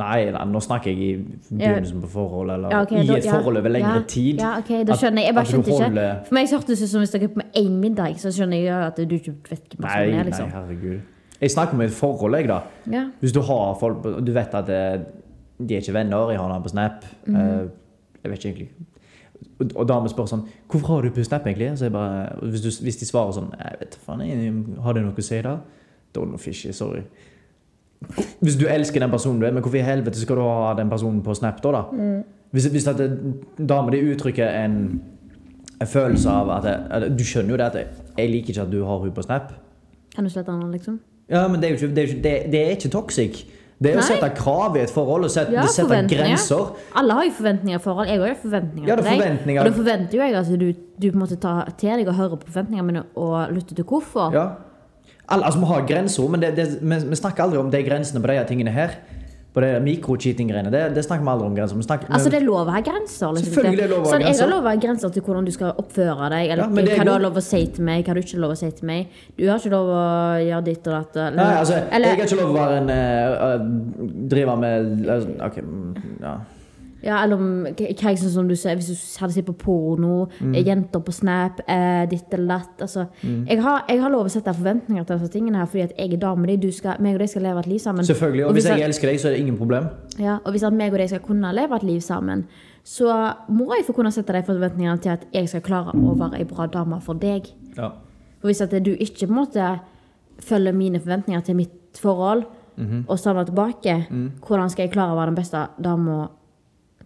Nei, 0.00 0.30
nei, 0.32 0.42
nå 0.48 0.60
snakker 0.64 0.90
jeg 0.90 0.98
i 1.04 1.10
begynnelsen 1.50 2.00
på 2.00 2.10
forhold, 2.14 2.50
eller 2.54 2.72
ja, 2.72 2.82
ok, 2.86 2.92
i 2.96 3.16
et 3.18 3.26
forhold 3.28 3.60
over 3.60 3.72
lengre 3.72 3.94
ja, 3.98 4.02
tid. 4.08 4.40
Ja, 4.40 4.52
ok, 4.62 4.70
da 4.88 4.96
skjønner 4.96 5.22
jeg. 5.22 5.28
Jeg 5.28 5.36
bare 5.36 5.50
skjønte 5.50 5.72
ikke. 5.72 5.84
holder- 5.84 6.20
For 6.26 6.38
meg 6.38 6.48
så 6.48 6.60
hørtes 6.60 6.82
det 6.82 6.88
ut 6.88 6.92
som 6.92 7.04
hvis 7.04 7.14
dere 7.14 7.28
er 7.28 7.34
på 7.34 7.46
en 7.62 7.80
middag, 7.80 8.20
så 8.22 8.32
skjønner 8.32 8.62
jeg 8.62 8.86
at 8.86 9.00
du 9.00 9.14
ikke 9.18 9.34
vet 9.50 9.74
hvem 9.74 9.84
Nei, 9.84 9.88
personen 9.88 10.14
er, 10.14 10.16
nei, 10.16 10.28
liksom. 10.30 10.52
herregud. 10.56 11.00
Jeg 11.40 11.50
snakker 11.50 11.74
om 11.74 11.80
et 11.80 11.96
forhold, 11.96 12.36
jeg, 12.36 12.48
da. 12.48 12.60
Ja. 12.92 13.06
Hvis 13.20 13.32
du 13.32 13.40
har 13.40 13.76
folk 13.80 14.02
Du 14.26 14.32
vet 14.32 14.54
at 14.54 14.68
eh, 14.68 15.00
de 15.60 15.74
er 15.76 15.80
ikke 15.84 15.94
venner, 15.96 16.30
jeg 16.30 16.40
har 16.40 16.52
dem 16.52 16.62
på 16.62 16.68
Snap. 16.68 17.04
Mm 17.26 17.36
-hmm. 17.36 17.68
Jeg 18.22 18.30
vet 18.30 18.44
ikke 18.44 18.48
egentlig. 18.48 18.68
Og, 19.74 19.88
damer 19.88 20.08
spør 20.08 20.26
sånn 20.26 20.48
'Hvorfor 20.68 20.86
har 20.86 21.02
du 21.02 21.10
på 21.10 21.24
Snap, 21.24 21.46
egentlig?' 21.46 21.78
Så 21.78 21.84
jeg 21.84 21.92
bare, 21.92 22.28
hvis, 22.42 22.60
du, 22.60 22.82
hvis 22.82 22.96
de 22.96 23.06
svarer 23.06 23.32
sånn 23.32 23.52
'Jeg 23.58 23.76
vet 23.80 23.98
faen, 24.06 24.76
har 24.82 24.92
det 24.92 25.02
noe 25.02 25.12
å 25.12 25.22
si 25.22 25.42
da?' 25.42 25.58
Don't 26.18 26.36
fishy, 26.38 26.72
sorry. 26.72 27.02
Hvis 28.40 28.56
du 28.56 28.66
elsker 28.66 29.00
den 29.00 29.10
personen 29.12 29.40
du 29.40 29.46
er, 29.46 29.52
men 29.52 29.62
hvorfor 29.62 29.78
i 29.78 29.84
helvete 29.84 30.20
skal 30.20 30.36
du 30.40 30.42
ha 30.42 30.74
den 30.78 30.90
personen 30.90 31.22
på 31.22 31.34
Snap 31.36 31.60
da? 31.62 31.72
da? 31.76 31.82
Mm. 31.92 32.22
Hvis, 32.50 32.66
hvis 32.72 32.86
at 32.90 32.98
det- 32.98 33.68
damer 33.68 33.94
uttrykker 34.00 34.48
en, 34.64 35.02
en 35.80 35.86
følelse 35.86 36.30
av 36.30 36.50
at, 36.50 36.64
jeg, 36.64 37.18
Du 37.18 37.24
skjønner 37.24 37.50
jo 37.50 37.56
det 37.56 37.66
at 37.66 37.74
jeg, 37.74 37.86
jeg 38.18 38.30
liker 38.30 38.48
ikke 38.54 38.62
at 38.62 38.72
du 38.72 38.84
har 38.84 38.98
henne 38.98 39.14
på 39.14 39.22
Snap. 39.22 39.52
Kan 40.14 40.24
du 40.24 40.30
slette 40.30 40.50
henne, 40.50 40.72
liksom? 40.72 41.00
Ja, 41.30 41.46
men 41.48 41.60
det 41.60 41.68
er 41.68 41.76
jo 41.76 41.78
ikke, 41.86 41.94
det 41.94 42.02
er, 42.02 42.08
ikke, 42.08 42.22
det, 42.22 42.52
det 42.52 42.60
er 42.66 42.70
ikke 42.70 42.90
toxic. 42.90 43.44
Det 43.80 43.94
er 43.94 44.00
å 44.00 44.02
sette 44.04 44.28
krav 44.36 44.74
i 44.76 44.82
et 44.82 44.90
forhold 44.92 45.24
og 45.24 45.30
sette, 45.32 45.54
Ja, 45.56 45.62
sette 45.70 46.02
grenser. 46.10 46.74
Alle 47.00 47.14
har 47.16 47.24
jo 47.24 47.30
forventninger 47.38 47.78
i 47.78 47.82
forhold. 47.82 48.10
Jeg 48.10 48.20
har 48.20 48.28
jo 48.28 48.34
forventninger 48.42 48.88
Ja, 48.90 48.96
til 48.96 49.04
deg. 49.06 49.56
Og 49.56 49.64
da 49.70 49.76
forventer 49.78 50.18
jo 50.18 50.24
jeg 50.26 50.34
at 50.36 50.50
du, 50.60 50.66
du 51.00 51.06
på 51.06 51.14
en 51.14 51.22
måte 51.22 51.38
tar 51.40 51.70
til 51.80 51.94
deg 52.02 52.10
og 52.10 52.18
hører 52.18 52.36
på 52.42 52.50
forventningene 52.50 52.86
mine 52.90 53.04
og 53.16 53.54
lytter 53.56 53.78
til 53.78 53.86
hvorfor. 53.88 54.34
Ja. 54.36 54.44
Altså, 55.30 55.58
vi 55.62 55.70
har 55.70 55.86
grenser, 55.86 56.28
men 56.28 56.42
det, 56.42 56.56
det, 56.56 56.68
vi, 56.82 57.00
vi 57.12 57.16
snakker 57.18 57.46
aldri 57.46 57.58
om 57.62 57.70
de 57.70 57.82
grensene 57.86 58.22
på 58.22 58.30
de 58.32 58.44
tingene 58.50 58.74
her. 58.74 58.98
på 59.50 59.58
det 59.64 59.68
mikrocheating-greiene, 59.82 60.70
det, 60.70 60.80
det 60.94 61.02
snakker 61.02 61.24
vi 61.26 61.30
aldri 61.32 61.46
om 61.48 61.54
grenser. 61.56 61.80
Snakker, 61.82 62.06
Altså, 62.14 62.30
det 62.30 62.38
er 62.38 62.44
lov 62.46 62.68
å 62.70 62.70
ha 62.70 62.82
grenser. 62.86 63.32
Liksom. 63.34 63.48
Selvfølgelig 63.50 63.82
er 63.82 63.88
det 63.88 63.90
lov 63.90 64.04
å 64.04 64.06
ha 64.06 64.12
sånn, 64.12 64.22
Jeg 64.28 64.38
har 64.38 64.50
lov 64.52 64.62
å 64.62 64.70
ha 64.70 64.74
grenser 64.84 65.10
til 65.16 65.24
hvordan 65.26 65.48
du 65.48 65.50
skal 65.56 65.72
oppføre 65.82 66.28
deg, 66.30 66.52
eller 66.54 66.62
Ja, 66.62 66.68
hva 66.70 67.06
du 67.08 67.10
har 67.10 67.24
lov 67.24 67.40
å 67.40 67.42
si 67.42 67.62
til 67.66 67.88
meg, 67.88 68.04
hva 68.06 68.14
du 68.14 68.20
ikke 68.22 68.36
har 68.36 68.44
lov 68.44 68.54
å 68.54 68.60
si 68.60 68.70
til 68.78 68.86
meg. 68.92 69.18
Du 69.34 69.42
har 69.48 69.58
ikke 69.58 69.72
lov 69.74 69.90
å 69.90 70.04
gjøre 70.46 70.62
ditt 70.70 70.86
og 70.86 70.94
datt. 70.94 71.18
Eller, 71.24 71.40
Nei, 71.40 71.58
altså, 71.64 71.80
eller, 71.90 72.14
jeg 72.14 72.22
har 72.22 72.30
ikke 72.30 72.40
lov 72.44 72.54
å 72.54 72.58
være 72.60 72.78
en 72.78 72.94
uh, 72.94 73.66
Drive 74.30 74.56
med 74.62 75.10
uh, 75.10 75.28
Ok, 75.48 75.60
mm, 75.66 76.16
ja. 76.22 76.36
Ja, 77.02 77.22
eller 77.24 77.36
om 77.36 77.64
hva 77.64 77.74
jeg 77.94 78.18
syns 78.18 78.34
som 78.34 78.48
du 78.48 78.54
sier, 78.56 78.74
hvis 78.76 78.88
du 78.88 79.20
hadde 79.20 79.32
sett 79.32 79.46
på 79.46 79.54
porno, 79.56 80.28
Mm. 80.40 80.54
eh, 80.54 80.64
jenter 80.64 81.00
på 81.00 81.12
Snap, 81.12 81.60
eh, 81.68 82.06
ditt 82.06 82.32
eller 82.34 82.58
datt. 82.58 82.80
Altså, 82.80 83.06
jeg, 83.22 83.60
har, 83.62 83.84
jeg 83.88 84.00
har 84.00 84.10
lov 84.10 84.26
å 84.26 84.30
sette 84.30 84.54
forventninger 84.54 85.04
til 85.06 85.18
disse 85.18 85.32
tingene 85.32 85.56
her, 85.58 85.66
fordi 85.66 85.82
at 85.84 85.92
jeg 85.98 86.12
er 86.12 86.16
dame 86.18 86.46
di, 86.46 86.56
meg 87.00 87.14
og 87.14 87.18
deg 87.20 87.28
skal 87.28 87.42
leve 87.42 87.58
et 87.60 87.66
liv 87.66 87.78
sammen. 87.78 88.04
Selvfølgelig. 88.04 88.46
Og 88.46 88.52
hvis 88.52 88.64
hvis, 88.64 88.76
jeg 88.78 88.88
elsker 88.88 89.08
deg, 89.08 89.20
så 89.20 89.28
er 89.28 89.32
det 89.32 89.40
ingen 89.40 89.56
problem. 89.56 89.88
Ja, 90.18 90.38
og 90.44 90.52
hvis 90.52 90.62
at 90.66 90.72
meg 90.72 90.92
og 90.92 90.98
deg 90.98 91.08
skal 91.08 91.20
kunne 91.20 91.52
leve 91.54 91.76
et 91.76 91.82
liv 91.82 92.00
sammen, 92.00 92.44
så 92.84 93.34
må 93.48 93.74
jeg 93.76 93.84
få 93.86 93.92
kunne 93.94 94.12
sette 94.12 94.32
de 94.32 94.42
forventningene 94.42 95.00
til 95.00 95.10
at 95.10 95.24
jeg 95.32 95.48
skal 95.48 95.60
klare 95.60 95.92
å 95.94 96.16
være 96.18 96.38
ei 96.38 96.44
bra 96.44 96.66
dame 96.66 97.00
for 97.00 97.14
deg. 97.14 97.46
Ja. 97.76 97.90
For 98.40 98.48
hvis 98.48 98.60
at 98.62 98.70
du 98.84 98.94
ikke 98.96 99.26
måte 99.28 99.80
følger 100.40 100.72
mine 100.72 101.00
forventninger 101.00 101.40
til 101.44 101.56
mitt 101.56 101.70
forhold, 102.00 102.44
Mhm. 102.78 103.04
og 103.08 103.18
samme 103.18 103.44
tilbake, 103.44 104.06
Mm. 104.10 104.30
hvordan 104.40 104.70
skal 104.70 104.84
jeg 104.86 104.92
klare 104.92 105.12
å 105.12 105.16
være 105.16 105.26
den 105.26 105.34
beste 105.34 105.68
dama 105.82 106.28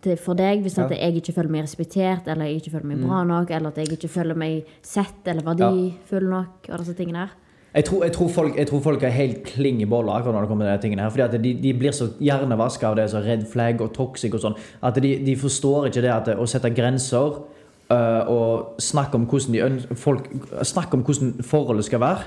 til- 0.05 0.17
for 0.21 0.35
deg 0.39 0.61
hvis 0.63 0.77
Ja. 0.79 0.87
jeg 0.89 1.17
ikke 1.23 1.33
føler 1.35 1.51
meg 1.51 1.65
respektert, 1.65 2.29
eller 2.29 2.45
jeg 2.47 2.61
ikke 2.63 2.71
føler 2.77 2.87
meg 2.93 3.01
bra 3.07 3.25
nok, 3.25 3.51
eller 3.51 3.69
at 3.73 3.77
jeg 3.81 3.89
ikke 3.97 4.09
føler 4.13 4.37
meg 4.37 4.65
sett 4.83 5.27
eller 5.27 5.43
verdifull 5.43 6.29
nok, 6.31 6.69
og 6.71 6.79
disse 6.79 6.95
tingene 6.95 7.25
her? 7.25 7.33
Jeg 7.75 7.85
tror, 7.89 8.05
jeg, 8.05 8.13
tror 8.13 8.29
folk, 8.29 8.57
jeg 8.57 8.67
tror 8.69 8.81
folk 8.81 9.03
er 9.03 9.11
helt 9.11 9.41
kling 9.49 9.81
i 9.83 9.85
bolla 9.91 10.13
akkurat 10.15 10.35
når 10.37 10.41
det 10.45 10.49
kommer 10.49 10.65
til 10.69 10.77
de 10.79 10.83
tingene 10.87 11.03
her. 11.03 11.11
Fordi 11.11 11.39
de, 11.43 11.55
de 11.63 11.73
blir 11.75 11.91
så 11.91 12.07
hjernevaska 12.23 12.87
av 12.87 12.95
det 12.97 13.09
som 13.11 13.23
red 13.25 13.43
flag 13.51 13.81
og 13.83 13.93
toxic 13.93 14.33
og 14.35 14.41
sånn. 14.45 14.55
At 14.81 14.95
de, 15.03 15.17
de 15.27 15.35
forstår 15.37 15.89
ikke 15.89 16.03
det 16.05 16.13
at 16.13 16.31
å 16.39 16.47
sette 16.47 16.71
grenser 16.71 17.41
øh, 17.91 18.29
og 18.31 18.79
snakke 18.79 19.15
om 19.19 19.27
folk, 19.27 20.29
snakke 20.63 20.95
om 20.95 21.03
hvordan 21.03 21.35
forholdet 21.43 21.85
skal 21.89 22.01
være. 22.01 22.23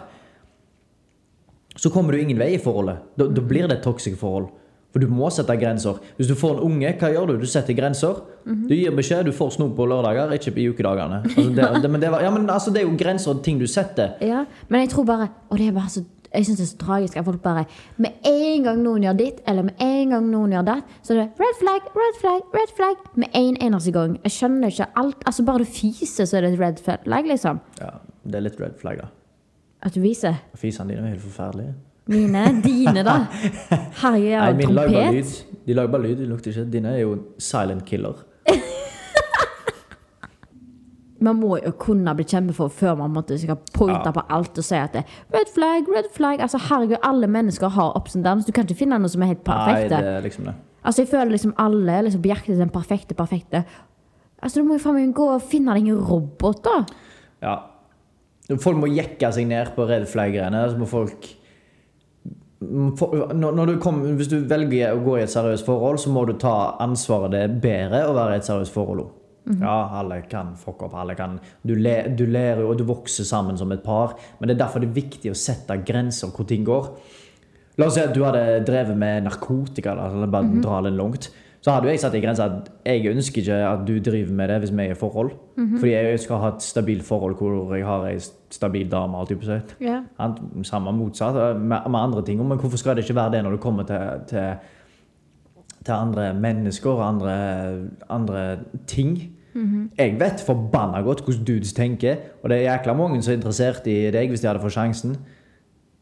Så 1.77 1.89
kommer 1.93 2.12
du 2.12 2.17
ingen 2.19 2.38
vei 2.39 2.55
i 2.55 2.62
forholdet. 2.62 2.98
Da, 3.17 3.27
da 3.29 3.41
blir 3.41 3.67
det 3.69 3.77
et 3.77 3.84
toxic 3.86 4.17
forhold. 4.19 4.50
For 4.98 5.06
du 5.06 5.13
må 5.13 5.27
sette 5.30 5.54
grenser. 5.62 6.00
Hvis 6.18 6.25
du 6.25 6.34
får 6.34 6.56
en 6.56 6.63
unge, 6.72 6.89
hva 6.98 7.10
gjør 7.13 7.27
du? 7.30 7.34
Du 7.44 7.46
setter 7.46 7.75
grenser. 7.77 8.18
Du 8.48 8.74
gir 8.74 8.96
beskjed. 8.98 9.27
Du 9.30 9.36
får 9.36 9.51
snop 9.54 9.75
på 9.77 9.86
lørdager, 9.86 10.34
ikke 10.34 10.56
i 10.58 10.63
ukedagene. 10.72 11.20
Altså, 11.22 11.51
det, 11.54 11.68
det, 11.84 11.92
men 11.94 12.01
det, 12.01 12.10
var, 12.10 12.24
ja, 12.25 12.32
men, 12.34 12.50
altså, 12.50 12.74
det 12.74 12.82
er 12.82 12.88
jo 12.88 12.96
grenser 12.98 13.36
og 13.36 13.44
ting 13.46 13.60
du 13.62 13.68
setter. 13.70 14.16
Ja, 14.25 14.48
men 14.74 14.82
jeg 14.82 14.89
tror 14.96 15.06
bare 15.06 15.27
Og 15.51 15.60
det 15.60 15.68
er 15.68 15.75
bare 15.77 15.92
så 15.94 16.01
jeg 16.34 16.46
synes 16.46 16.58
det 16.60 16.66
er 16.66 16.70
så 16.70 16.77
tragisk 16.82 17.18
at 17.18 17.25
folk 17.25 17.39
bare 17.42 17.63
Med 17.98 18.18
en 18.25 18.63
gang 18.66 18.82
noen 18.84 19.06
gjør 19.06 19.13
ditt, 19.22 19.38
eller 19.48 19.63
med 19.70 19.80
en 19.80 20.10
gang 20.12 20.25
noen 20.27 20.51
gjør 20.51 20.66
datt, 20.68 20.98
så 21.01 21.13
er 21.13 21.22
det 21.22 21.27
red 21.39 21.56
flag, 21.62 21.88
red 21.96 22.20
flag, 22.20 22.42
red 22.58 22.74
flag 22.75 23.06
med 23.16 23.38
en 23.38 23.58
eneste 23.70 23.94
gang. 23.96 24.18
Jeg 24.24 24.36
skjønner 24.36 24.74
ikke 24.74 24.89
alt 24.96 25.24
Altså, 25.25 25.46
bare 25.48 25.63
du 25.63 25.70
fiser, 25.72 26.25
så 26.25 26.38
er 26.38 26.48
det 26.48 26.54
et 26.54 26.60
red 26.60 26.82
flag, 27.06 27.30
liksom. 27.32 27.62
Ja, 27.80 27.94
det 28.25 28.42
er 28.42 28.48
litt 28.50 28.60
red 28.62 28.75
flag, 28.82 29.06
da. 29.06 29.12
At 29.82 29.96
du 29.96 30.01
viser. 30.01 30.42
Fisene 30.58 30.92
dine 30.92 31.06
er 31.06 31.16
helt 31.16 31.24
forferdelige. 31.24 31.77
Mine, 32.07 32.43
dine, 32.63 33.03
da. 33.03 33.17
Herregud, 34.01 34.27
jeg 34.29 34.39
har 34.41 34.53
mine 34.55 34.73
lager 34.73 34.93
bare 34.93 35.03
trompet. 35.11 35.13
lyd. 35.15 35.61
De 35.67 35.73
lager 35.75 35.91
bare 35.91 36.01
lyd, 36.07 36.15
de 36.21 36.25
lukter 36.29 36.51
ikke. 36.53 36.65
Dine 36.71 36.93
er 36.95 37.01
jo 37.03 37.17
silent 37.39 37.85
killer. 37.85 38.21
Man 41.19 41.39
må 41.41 41.55
jo 41.57 41.71
kunne 41.81 42.13
bli 42.13 42.25
kjempefor 42.29 42.67
før 42.69 42.93
man 42.99 43.09
måtte 43.15 43.33
skal 43.41 43.57
pointe 43.73 44.05
Ja. 44.05 44.11
på 44.13 44.21
alt 44.29 44.59
og 44.61 44.63
si 44.63 44.75
at 44.77 44.93
det 44.93 45.01
er 45.01 45.37
red 45.39 45.49
flag, 45.53 45.87
red 45.89 46.09
flag. 46.13 46.39
Altså, 46.45 46.59
herregud, 46.61 46.99
alle 47.03 47.27
mennesker 47.27 47.71
har 47.73 47.95
ups 47.97 48.15
and 48.15 48.23
downs. 48.23 48.45
Du 48.45 48.51
kan 48.53 48.67
ikke 48.67 48.77
finne 48.83 48.99
noe 49.01 49.09
som 49.09 49.23
er 49.25 49.31
helt 49.33 49.47
Nei, 49.49 49.87
det 49.89 49.97
er 49.97 50.21
liksom 50.21 50.45
det. 50.45 50.53
Altså, 50.85 51.01
jeg 51.01 51.09
føler 51.09 51.31
liksom 51.33 51.55
alle 51.57 52.03
liksom 52.05 52.21
på 52.21 52.29
jakt 52.29 52.45
etter 52.49 52.61
den 52.61 52.69
perfekte, 52.69 53.15
perfekte. 53.17 53.63
Altså, 54.43 54.59
du 54.61 54.67
må 54.69 54.77
jo 54.77 54.83
faen 54.83 54.93
meg 54.99 55.15
gå 55.17 55.25
og 55.33 55.41
finne 55.41 55.73
deg 55.73 55.87
en 55.89 56.05
robot, 56.05 56.61
da. 56.63 56.85
Ja. 57.41 57.55
Folk 58.61 58.77
må 58.77 58.87
jekke 58.93 59.31
seg 59.33 59.47
ned 59.49 59.73
på 59.75 59.87
red 59.89 60.05
flag-greiene. 60.07 60.61
Så 60.69 60.77
må 60.77 60.85
folk 60.87 61.25
for, 62.97 63.33
når, 63.37 63.69
du 63.69 63.75
kom, 63.77 63.99
Hvis 64.17 64.31
du 64.31 64.39
velger 64.49 64.95
å 64.95 65.03
gå 65.05 65.19
i 65.19 65.23
et 65.27 65.29
seriøst 65.29 65.65
forhold, 65.67 65.99
så 66.01 66.09
må 66.13 66.23
du 66.25 66.33
ta 66.41 66.77
ansvaret 66.81 67.33
det 67.33 67.43
er 67.45 67.55
bedre 67.61 68.01
å 68.09 68.15
være 68.17 68.37
i 68.37 68.41
et 68.41 68.49
seriøst 68.49 68.73
forhold 68.73 69.03
òg. 69.05 69.13
Ja, 69.61 69.75
alle 70.01 70.17
kan 70.27 70.55
fucke 70.59 70.89
opp. 70.89 70.95
alle 70.99 71.15
kan, 71.15 71.37
Du, 71.63 71.75
le, 71.75 72.09
du 72.17 72.25
ler 72.25 72.59
jo, 72.59 72.71
og 72.71 72.77
du 72.79 72.83
vokser 72.83 73.23
sammen 73.23 73.57
som 73.57 73.71
et 73.71 73.83
par. 73.83 74.17
Men 74.39 74.49
det 74.49 74.57
er 74.57 74.65
derfor 74.65 74.83
det 74.83 74.89
er 74.89 74.97
viktig 74.97 75.31
å 75.31 75.37
sette 75.37 75.77
grenser 75.87 76.33
hvor 76.35 76.48
ting 76.50 76.65
går. 76.67 76.89
La 77.77 77.87
oss 77.87 77.96
si 77.96 78.01
at 78.01 78.15
du 78.15 78.24
hadde 78.25 78.63
drevet 78.67 78.98
med 78.98 79.27
narkotika, 79.27 79.93
da, 79.96 80.09
eller 80.09 80.31
bare 80.33 80.61
dra 80.63 80.81
den 80.83 80.98
langt. 80.98 81.29
Så 81.68 81.74
hadde 81.75 81.90
jo 81.90 81.92
jeg 81.92 82.00
satt 82.00 82.14
i 82.16 82.20
grensa 82.24 82.46
at 82.48 82.68
jeg 82.88 83.10
ønsker 83.12 83.42
ikke 83.42 83.56
at 83.68 83.82
du 83.84 83.98
driver 84.00 84.32
med 84.40 84.48
det 84.48 84.60
hvis 84.64 84.72
vi 84.72 84.86
er 84.86 84.94
i 84.94 84.96
forhold. 84.96 85.34
Fordi 85.82 85.92
jeg 85.92 86.20
skal 86.24 86.40
ha 86.40 86.51
et 86.56 86.64
stabilt 86.64 87.03
forhold 87.03 87.36
hvor 87.36 87.74
jeg 87.75 87.84
har 87.86 88.06
ei 88.08 88.20
stabil 88.50 88.88
dame. 88.92 89.25
På 89.27 89.44
seg. 89.44 89.74
Samme 90.64 90.94
motsatt 90.96 91.36
med, 91.60 91.90
med 91.90 92.00
andre 92.00 92.24
ting. 92.24 92.40
Men 92.40 92.58
hvorfor 92.58 92.77
skal 92.80 92.96
det 92.96 93.03
ikke 93.03 93.16
være 93.20 93.32
det 93.32 93.44
når 93.44 93.51
det 93.51 93.60
kommer 93.60 93.84
til, 93.84 94.00
til, 94.27 94.53
til 95.84 95.92
andre 95.92 96.34
mennesker 96.34 96.90
og 96.90 97.08
andre, 97.08 97.36
andre 98.10 98.58
ting? 98.88 99.18
Jeg 99.98 100.20
vet 100.20 100.44
forbanna 100.48 101.01
godt 101.01 101.25
hvordan 101.25 101.44
dudes 101.44 101.74
tenker, 101.74 102.16
og 102.44 102.50
det 102.50 102.58
er 102.58 102.72
jækla 102.77 102.94
mange 102.94 103.24
som 103.24 103.32
er 103.32 103.38
interessert 103.42 103.88
i 103.88 104.12
deg 104.12 104.30
hvis 104.30 104.40
de 104.40 104.48
hadde 104.48 104.62
fått 104.62 104.72
sjansen. 104.77 105.18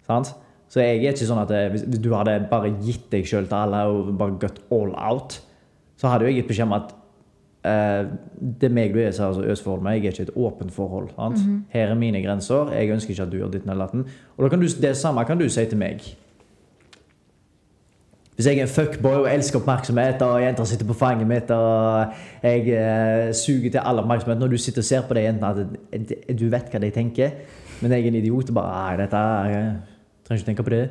Sant? 0.05 0.35
Så 0.69 0.81
jeg 0.81 0.97
er 0.97 1.13
ikke 1.13 1.25
sånn 1.25 1.39
at 1.39 1.51
eh, 1.55 1.69
hvis 1.71 1.85
du 2.01 2.13
hadde 2.13 2.47
bare 2.51 2.73
gitt 2.83 3.09
deg 3.13 3.25
sjøl 3.25 3.47
til 3.47 3.57
alle 3.57 3.83
og 3.87 4.13
bare 4.19 4.37
gått 4.41 4.59
all 4.69 4.91
out, 4.93 5.39
så 6.05 6.11
hadde 6.13 6.27
jeg 6.29 6.35
gitt 6.37 6.49
beskjed 6.51 6.67
om 6.67 6.75
at 6.77 6.91
eh, 7.65 8.09
det 8.61 8.69
meg 8.69 8.93
du 8.93 8.99
er 9.01 9.13
som 9.15 9.39
øser 9.41 9.65
forhold 9.65 9.81
med. 9.81 9.95
Jeg 9.97 10.05
er 10.05 10.13
ikke 10.13 10.27
et 10.27 10.35
åpent 10.37 10.73
forhold. 10.73 11.07
Sant? 11.15 11.41
Her 11.73 11.95
er 11.95 11.97
mine 11.97 12.21
grenser. 12.21 12.69
Jeg 12.75 12.93
ønsker 12.93 13.15
ikke 13.15 13.25
at 13.25 13.31
du 13.31 13.39
gjør 13.39 13.55
ditt 13.55 13.65
eller 13.65 13.87
datten. 13.87 14.05
Og 14.37 14.45
da 14.45 14.51
kan 14.53 14.61
du, 14.61 14.67
det 14.81 14.91
samme 14.97 15.25
kan 15.25 15.41
du 15.41 15.49
si 15.49 15.65
til 15.65 15.81
meg. 15.81 16.05
Hvis 18.35 18.49
jeg 18.51 18.59
er 18.59 18.67
en 18.67 18.69
fuckboy 18.69 19.23
og 19.23 19.29
elsker 19.31 19.59
oppmerksomhet, 19.61 20.21
og 20.21 20.43
jenter 20.43 20.67
sitter 20.67 20.85
på 20.85 20.97
fanget 20.99 21.27
mitt, 21.27 21.51
og 21.55 22.13
jeg 22.43 22.67
eh, 22.67 23.33
suger 23.33 23.71
til 23.71 23.81
all 23.81 24.03
oppmerksomhet 24.03 24.43
når 24.43 24.53
du 24.53 24.57
sitter 24.59 24.83
og 24.83 24.89
ser 24.91 25.07
på 25.07 25.17
de 25.17 25.23
jentene, 25.23 25.67
at 25.95 26.13
du 26.39 26.45
vet 26.51 26.69
hva 26.69 26.83
de 26.83 26.91
tenker, 26.93 27.31
men 27.81 27.95
jeg 27.95 28.03
er 28.03 28.11
en 28.11 28.19
idiot 28.19 28.51
og 28.51 28.59
bare 28.59 28.75
Nei, 28.75 28.99
dette 29.01 29.23
er, 29.23 29.49
jeg 29.53 29.71
trenger 30.27 30.43
ikke 30.43 30.49
tenke 30.51 30.67
på 30.67 30.75
det. 30.75 30.83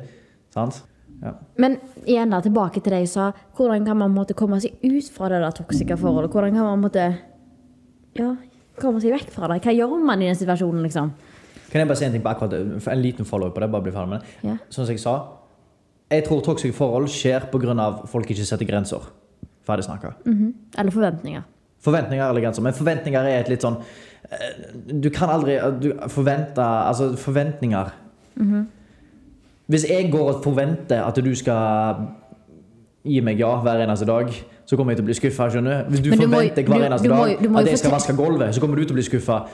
Sant? 0.57 0.81
Ja. 1.21 1.31
Men 1.61 1.77
igjen 2.05 2.33
da, 2.33 2.41
tilbake 2.43 2.81
til 2.83 2.93
det 2.93 3.05
jeg 3.05 3.13
sa. 3.13 3.29
Hvordan 3.57 3.85
kan 3.87 3.97
man 3.97 4.13
måtte 4.13 4.35
komme 4.37 4.59
seg 4.63 4.75
ut 4.83 5.07
fra 5.13 5.29
det 5.31 5.39
der 5.43 5.55
toksike 5.55 5.97
forholdet? 5.99 6.33
Hvordan 6.33 6.57
kan 6.57 6.67
man 6.67 6.83
måtte 6.83 7.05
ja, 8.19 8.33
komme 8.81 9.01
seg 9.03 9.15
vekk 9.15 9.31
fra 9.33 9.49
det? 9.51 9.61
Hva 9.65 9.73
gjør 9.75 9.97
man 10.05 10.21
i 10.21 10.29
den 10.29 10.37
situasjonen, 10.39 10.83
liksom? 10.85 11.13
Kan 11.71 11.81
jeg 11.81 11.89
bare 11.89 11.99
si 11.99 12.05
en 12.07 12.13
ting 12.13 12.23
på 12.23 12.31
akkurat 12.31 12.53
En 12.93 13.01
liten 13.01 13.27
follow 13.27 13.49
på 13.51 13.59
det, 13.59 13.71
bare 13.71 13.83
bli 13.83 13.95
ferdig 13.95 14.13
med 14.13 14.21
det. 14.21 14.37
Ja. 14.47 14.57
Sånn 14.69 14.85
som 14.85 14.93
jeg 14.93 15.03
sa, 15.03 15.15
jeg 16.13 16.23
tror 16.27 16.43
toksiske 16.45 16.77
forhold 16.77 17.09
skjer 17.09 17.49
pga. 17.51 18.05
folk 18.07 18.29
ikke 18.29 18.45
setter 18.45 18.65
grenser. 18.65 19.01
Ferdig 19.65 19.87
snakka. 19.87 20.13
Eller 20.77 20.91
forventninger. 20.91 21.43
Forventninger 21.81 22.29
eller 22.29 22.41
grenser. 22.41 22.61
Men 22.61 22.73
forventninger 22.73 23.27
er 23.29 23.39
et 23.39 23.49
litt 23.49 23.61
sånn 23.65 23.77
eh, 24.29 24.73
Du 25.01 25.09
kan 25.13 25.29
aldri 25.29 25.57
du, 25.81 25.91
forvente 26.09 26.61
Altså, 26.61 27.11
forventninger 27.17 27.91
Hvis 29.67 29.85
jeg 29.89 30.11
går 30.11 30.33
og 30.33 30.43
forventer 30.43 31.01
at 31.07 31.15
du 31.25 31.31
skal 31.35 31.95
gi 33.05 33.19
meg 33.21 33.39
ja 33.39 33.51
hver 33.61 33.81
eneste 33.85 34.05
dag, 34.05 34.29
så 34.65 34.77
kommer 34.77 34.93
jeg 34.93 34.97
til 34.97 35.05
å 35.05 35.09
bli 35.09 35.13
skuffa. 35.17 35.47
Skjønner 35.53 35.83
du? 35.85 35.89
Hvis 35.93 36.01
du 36.05 36.09
forventer 36.11 36.63
må 36.65 36.73
hver 36.73 36.79
du- 36.79 36.85
eneste 36.85 37.07
du 37.07 37.13
må 37.13 37.17
jo- 37.27 37.33
dag 37.35 37.43
du 37.43 37.49
må 37.49 37.59
at 37.59 37.67
jeg 37.69 37.77
skal 37.79 37.91
vaske 37.91 38.15
gulvet, 38.17 38.53
så 38.55 38.61
kommer 38.61 38.75
du 38.75 38.83
til 38.85 38.93
å 38.95 38.97
bli 38.97 39.03
skuffa. 39.03 39.47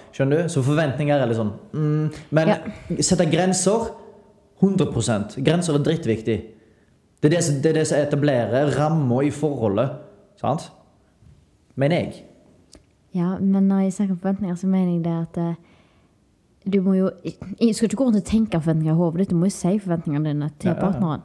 Du? 0.43 0.49
Så 0.49 0.63
forventninger 0.63 1.15
er 1.21 1.25
litt 1.27 1.37
sånn 1.37 1.51
mm, 1.73 2.13
Men 2.31 2.47
Ja. 2.47 2.55
sette 2.99 3.25
grenser 3.31 3.91
100 4.61 5.43
Grenser 5.43 5.73
er 5.75 5.79
drittviktig. 5.79 6.41
Det 7.21 7.25
er 7.25 7.29
det, 7.37 7.43
som- 7.43 7.61
det 7.61 7.65
er 7.69 7.73
det 7.73 7.87
som 7.87 7.97
etablerer 7.97 8.71
rammer 8.77 9.21
i 9.23 9.29
forholdet. 9.31 9.91
Sant? 10.39 10.69
Mener 11.75 11.95
jeg. 11.99 12.23
Ja, 13.13 13.37
men 13.39 13.67
når 13.67 13.79
jeg 13.83 13.93
snakker 13.93 14.11
om 14.11 14.17
forventninger, 14.19 14.55
så 14.55 14.67
mener 14.67 14.93
jeg 14.93 15.03
det 15.03 15.27
at 15.27 15.37
eh, 15.37 15.55
du 16.65 16.81
må 16.81 16.93
jo 16.93 17.09
Jeg 17.25 17.75
skal 17.75 17.87
ikke 17.87 17.97
gå 17.97 18.05
rundt 18.05 18.19
og 18.19 18.25
tenke 18.27 18.59
forventninger 18.61 18.93
i 18.93 18.97
hodet 18.97 19.23
ditt, 19.23 19.31
du 19.31 19.39
må 19.39 19.49
jo 19.49 19.55
si 19.55 19.79
forventningene 19.79 20.29
dine 20.29 20.49
til 20.59 20.69
Ja, 20.69 20.75
ja, 20.75 20.81
partneren. 20.81 21.23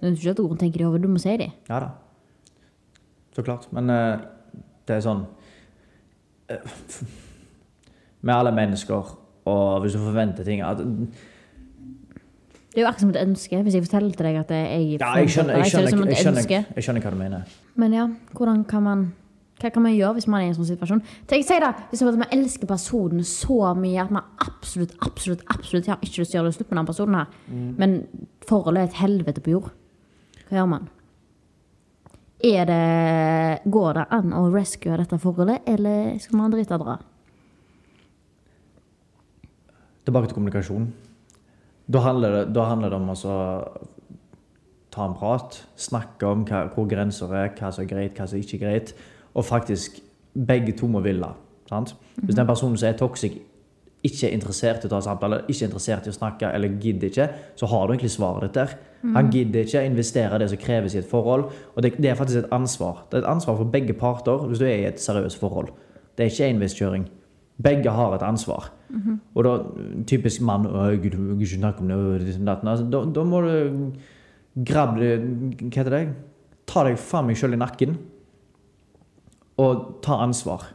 Du 0.00 0.06
er 0.06 0.12
ikke 0.12 0.34
gå 0.34 0.42
rundt 0.42 0.58
og 0.58 0.60
tenke 0.60 0.78
det 0.78 0.84
i 0.84 0.88
hodet, 0.88 1.02
du 1.02 1.08
må 1.08 1.18
si 1.22 1.36
dem. 1.40 1.54
Ja 1.68 1.80
da. 1.80 1.88
Så 3.34 3.42
klart. 3.42 3.68
Men 3.72 3.90
uh, 3.90 4.18
det 4.88 4.96
er 4.96 5.02
sånn 5.04 5.24
eh, 6.50 6.76
Med 8.20 8.34
alle 8.34 8.52
mennesker, 8.52 9.16
og 9.48 9.80
hvis 9.82 9.94
du 9.94 10.02
forventer 10.02 10.44
ting 10.44 10.60
at, 10.66 10.82
Det 10.82 12.76
er 12.76 12.82
jo 12.82 12.88
akkurat 12.88 13.04
som 13.04 13.14
et 13.14 13.22
ønske. 13.22 13.62
Hvis 13.62 13.78
jeg 13.78 13.86
forteller 13.86 14.16
til 14.16 14.26
deg 14.26 14.40
at 14.42 14.50
jeg 14.50 14.98
Ja, 14.98 15.14
jeg 15.22 15.30
skjønner, 15.32 15.54
jeg, 15.56 15.64
det 15.64 15.70
skjønner, 15.72 16.12
jeg, 16.12 16.16
skjønner, 16.18 16.42
ønske. 16.42 16.64
jeg 16.76 16.84
skjønner 16.84 17.06
hva 17.06 17.14
du 17.14 17.20
mener. 17.22 17.56
Men 17.78 17.96
ja, 17.96 18.08
hvordan 18.34 18.64
kan 18.68 18.82
man 18.84 19.08
hva 19.58 19.70
kan 19.74 19.82
man 19.82 19.94
gjøre 19.94 20.14
hvis 20.18 20.28
man 20.30 20.40
er 20.40 20.46
i 20.46 20.50
en 20.52 20.58
sånn 20.58 20.68
situasjon? 20.68 21.02
Tenk, 21.26 21.46
si 21.46 21.58
da, 21.58 21.72
Hvis 21.90 22.02
man 22.06 22.28
elsker 22.30 22.66
personen 22.70 23.24
så 23.26 23.74
mye 23.74 24.04
at 24.04 24.12
man 24.14 24.28
absolutt 24.44 24.94
absolutt, 25.02 25.42
absolutt 25.50 25.86
har 25.90 25.98
ikke 25.98 26.22
lyst 26.22 26.30
til 26.30 26.38
å 26.38 26.42
gjøre 26.42 26.52
det 26.52 26.58
slutt 26.58 26.70
med 26.70 26.78
den 26.78 26.86
personen, 26.86 27.14
her 27.14 27.26
Mm. 27.48 27.74
men 27.78 28.06
forholdet 28.46 28.82
er 28.82 28.88
et 28.88 29.00
helvete 29.02 29.40
på 29.42 29.50
jord. 29.50 29.70
Hva 30.48 30.58
gjør 30.58 30.68
man? 30.68 30.88
Er 32.40 32.64
det, 32.64 33.70
går 33.70 33.94
det 33.94 34.06
an 34.14 34.32
å 34.32 34.52
rescue 34.54 34.96
dette 34.96 35.18
forholdet, 35.18 35.60
eller 35.66 36.18
skal 36.18 36.38
man 36.38 36.52
drite 36.52 36.74
og 36.74 36.84
dra? 36.84 36.98
Tilbake 40.06 40.28
til 40.28 40.34
kommunikasjon. 40.38 40.92
Da 41.90 42.00
handler 42.04 42.30
det, 42.30 42.54
da 42.54 42.64
handler 42.68 42.90
det 42.90 42.96
om 42.96 43.10
å 43.10 43.16
ta 44.94 45.04
en 45.04 45.14
prat, 45.18 45.66
snakke 45.76 46.26
om 46.26 46.44
hva, 46.48 46.66
hvor 46.72 46.88
grenser 46.88 47.32
er, 47.34 47.50
hva 47.58 47.72
som 47.72 47.84
er 47.84 47.90
greit, 47.90 48.16
hva 48.16 48.26
som 48.28 48.38
ikke 48.40 48.56
er 48.56 48.64
greit, 48.64 48.94
og 49.38 49.46
faktisk 49.46 50.00
begge 50.48 50.74
to 50.78 50.88
må 50.90 51.02
ville. 51.04 51.30
Sant? 51.68 51.94
Hvis 52.16 52.36
den 52.36 52.48
personen 52.48 52.76
som 52.80 52.88
er 52.88 52.98
toxic, 52.98 53.38
ikke 54.06 54.28
er 54.28 54.34
interessert 54.36 54.84
i 54.84 54.86
å 54.86 54.92
ta 54.92 55.00
samtale, 55.02 55.40
ikke 55.48 55.64
er 55.64 55.68
interessert 55.68 56.06
i 56.06 56.12
å 56.12 56.14
snakke 56.14 56.50
eller 56.54 56.76
gidder 56.80 57.10
ikke, 57.10 57.26
så 57.58 57.66
har 57.70 57.86
du 57.86 57.92
egentlig 57.94 58.12
svaret 58.14 58.46
ditt 58.46 58.58
der. 58.60 58.76
Han 59.14 59.30
gidder 59.30 59.66
ikke 59.66 59.84
investere 59.86 60.38
det 60.38 60.48
som 60.52 60.60
kreves 60.62 60.94
i 60.94 61.00
et 61.00 61.10
forhold, 61.10 61.48
og 61.74 61.82
det, 61.82 61.92
det 61.98 62.12
er 62.12 62.18
faktisk 62.18 62.44
et 62.44 62.52
ansvar. 62.54 63.04
Det 63.10 63.18
er 63.18 63.24
et 63.24 63.30
ansvar 63.30 63.58
for 63.58 63.74
begge 63.74 63.94
parter 63.98 64.46
hvis 64.46 64.62
du 64.62 64.66
er 64.66 64.84
i 64.84 64.88
et 64.90 65.02
seriøst 65.02 65.38
forhold. 65.42 65.72
Det 66.16 66.26
er 66.26 66.32
ikke 66.32 66.50
enveiskjøring. 66.54 67.08
Begge 67.62 67.90
har 67.90 68.14
et 68.14 68.22
ansvar. 68.26 68.70
Og 69.34 69.44
da, 69.44 69.56
typisk 70.06 70.42
mann 70.46 70.66
«Å, 70.66 70.88
Gud, 71.02 71.18
gud, 71.18 71.42
ikke 71.42 71.58
snakke 71.58 71.82
om 71.82 71.90
det. 71.90 72.38
Altså, 72.46 72.86
da, 72.90 73.02
da 73.14 73.24
må 73.26 73.42
du 73.44 73.52
grabbe 74.66 75.10
Hva 75.58 75.74
heter 75.74 75.94
det? 75.94 76.04
Ta 76.68 76.86
deg 76.86 76.98
faen 77.02 77.28
meg 77.28 77.38
sjøl 77.38 77.56
i 77.56 77.60
nakken 77.60 77.98
og 79.58 79.98
ta 80.04 80.20
ansvar. 80.22 80.68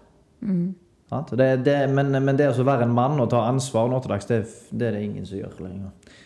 Sant? 1.10 1.34
Det, 1.38 1.48
det, 1.66 1.78
men, 1.94 2.12
men 2.12 2.40
det 2.40 2.50
å 2.52 2.66
være 2.66 2.88
en 2.88 2.96
mann 2.96 3.22
og 3.22 3.30
ta 3.32 3.44
ansvar 3.48 3.90
nå 3.92 4.02
til 4.04 4.14
dags, 4.14 4.28
det, 4.30 4.44
det 4.72 4.90
er 4.90 4.98
det 4.98 5.06
ingen 5.06 5.28
som 5.30 5.40
gjør 5.40 5.64
lenger. 5.64 6.20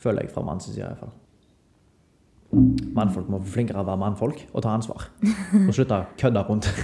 Føler 0.00 0.24
jeg 0.24 0.32
fra 0.34 0.44
manns 0.44 0.68
side, 0.68 0.80
i 0.80 0.86
hvert 0.86 1.02
fall. 1.04 1.16
Mannfolk 2.96 3.28
må 3.30 3.38
bli 3.42 3.52
flinkere 3.52 3.78
til 3.78 3.84
å 3.84 3.90
være 3.92 4.00
mannfolk 4.00 4.40
og 4.50 4.64
ta 4.64 4.72
ansvar. 4.74 5.06
Og 5.68 5.70
slutte 5.76 6.00
å 6.00 6.10
kødde 6.20 6.48
rundt. 6.48 6.72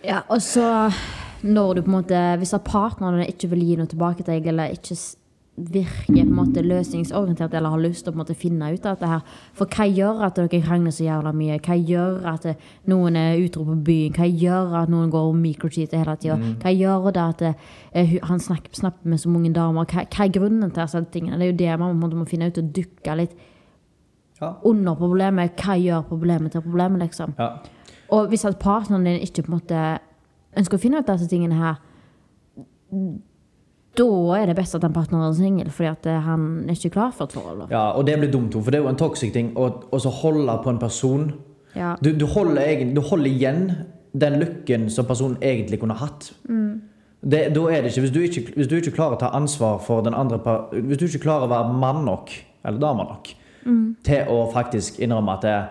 Ja, 0.00 0.22
og 0.32 0.40
så 0.40 0.64
når 1.44 1.74
du 1.74 1.80
på 1.82 1.90
en 1.90 1.96
måte 1.98 2.20
Hvis 2.40 2.54
partneren 2.64 3.20
ikke 3.26 3.50
vil 3.52 3.66
gi 3.68 3.74
noe 3.76 3.90
tilbake 3.90 4.24
til 4.24 4.32
deg, 4.32 4.46
eller 4.48 4.72
ikke 4.72 4.96
virker 5.68 6.14
på 6.14 6.20
en 6.22 6.32
måte 6.34 6.62
løsningsorientert 6.64 7.54
eller 7.54 7.70
har 7.74 7.82
lyst 7.82 8.04
til 8.04 8.10
å 8.10 8.14
på 8.14 8.18
en 8.18 8.22
måte 8.24 8.36
finne 8.38 8.68
ut 8.72 8.86
av 8.86 8.96
dette 8.96 9.10
her 9.10 9.20
For 9.58 9.66
hva 9.66 9.86
gjør 9.90 10.22
at 10.26 10.36
dere 10.40 10.60
krangler 10.64 10.94
så 10.96 11.04
jævla 11.04 11.32
mye? 11.36 11.58
Hva 11.60 11.76
gjør 11.76 12.26
at 12.32 12.46
noen 12.90 13.16
er 13.20 13.38
utro 13.44 13.64
på 13.68 13.76
byen? 13.86 14.14
Hva 14.16 14.26
gjør 14.30 14.74
at 14.82 14.88
noen 14.92 15.10
går 15.12 15.28
og 15.30 15.36
microcheater 15.36 15.98
hele 16.02 16.16
tida? 16.22 16.36
Hva 16.62 16.72
gjør 16.74 17.10
det 17.16 17.24
at 17.26 17.42
eh, 17.92 18.16
han 18.30 18.40
snakker, 18.40 18.72
snakker 18.80 19.08
med 19.12 19.20
så 19.20 19.28
mange 19.28 19.52
damer? 19.54 19.84
Hva, 19.90 20.06
hva 20.08 20.24
er 20.26 20.34
grunnen 20.38 20.70
til 20.70 20.82
disse 20.82 21.04
tingene? 21.12 21.38
Det 21.38 21.46
er 21.48 21.52
jo 21.52 21.58
det 21.64 21.78
man 21.84 22.00
måte 22.00 22.16
må 22.16 22.24
finne 22.30 22.48
ut 22.50 22.58
og 22.58 22.72
dukke 22.80 23.16
litt 23.22 23.36
Ja. 24.40 24.54
under 24.64 24.94
problemet. 24.96 25.52
Hva 25.60 25.74
gjør 25.76 26.06
problemet 26.08 26.52
til 26.52 26.62
problemet, 26.64 27.02
liksom? 27.02 27.34
Ja. 27.38 27.50
Og 28.10 28.28
hvis 28.32 28.44
at 28.48 28.56
partneren 28.58 29.04
din 29.04 29.20
ikke 29.20 29.42
på 29.44 29.52
en 29.52 29.58
måte 29.60 29.80
ønsker 30.56 30.78
å 30.78 30.80
finne 30.80 30.98
ut 31.02 31.10
av 31.12 31.18
disse 31.18 31.28
tingene 31.28 31.54
her, 31.60 31.76
da 33.98 34.06
er 34.38 34.46
det 34.46 34.56
best 34.56 34.74
at 34.74 34.82
den 34.82 34.92
partneren 34.94 35.28
er 35.28 35.32
singel, 35.34 35.70
fordi 35.70 35.88
at 35.90 36.06
eh, 36.06 36.20
han 36.22 36.64
er 36.68 36.72
ikke 36.76 36.90
klar 36.94 37.10
for 37.12 37.24
et 37.24 37.32
forhold. 37.32 37.64
ja, 37.70 37.90
og 37.90 38.06
det 38.06 38.18
blir 38.18 38.30
dumt, 38.32 38.54
for 38.54 38.70
det 38.70 38.78
er 38.80 38.84
jo 38.84 38.88
en 38.88 38.96
toxic 38.96 39.32
ting 39.32 39.52
å 39.56 39.70
holde 40.22 40.58
på 40.64 40.70
en 40.70 40.78
person 40.78 41.32
Ja. 41.76 41.94
du, 42.02 42.10
du, 42.18 42.26
holder 42.26 42.62
egen, 42.66 42.94
du 42.94 43.00
holder 43.00 43.26
igjen 43.30 43.70
den 44.12 44.38
lykken 44.40 44.88
som 44.90 45.06
personen 45.06 45.36
egentlig 45.42 45.78
kunne 45.80 45.94
hatt. 45.94 46.32
Det, 47.22 47.54
da 47.54 47.60
er 47.70 47.82
det 47.82 47.90
ikke 47.92 48.00
hvis, 48.00 48.10
du 48.14 48.20
ikke 48.24 48.54
hvis 48.56 48.66
du 48.70 48.76
ikke 48.76 48.90
klarer 48.96 49.14
å 49.14 49.20
ta 49.20 49.28
ansvar 49.36 49.78
for 49.84 50.00
den 50.02 50.14
andre 50.14 50.38
par- 50.38 50.70
Hvis 50.72 50.98
du 50.98 51.04
ikke 51.06 51.20
klarer 51.28 51.44
å 51.46 51.50
være 51.52 51.72
mann 51.78 52.04
nok, 52.06 52.30
eller 52.64 52.78
dame 52.80 53.04
nok, 53.04 53.28
til 54.04 54.24
å 54.32 54.50
faktisk 54.52 54.98
innrømme 55.04 55.34
at 55.36 55.42
det, 55.44 55.52
ja, 55.52 55.66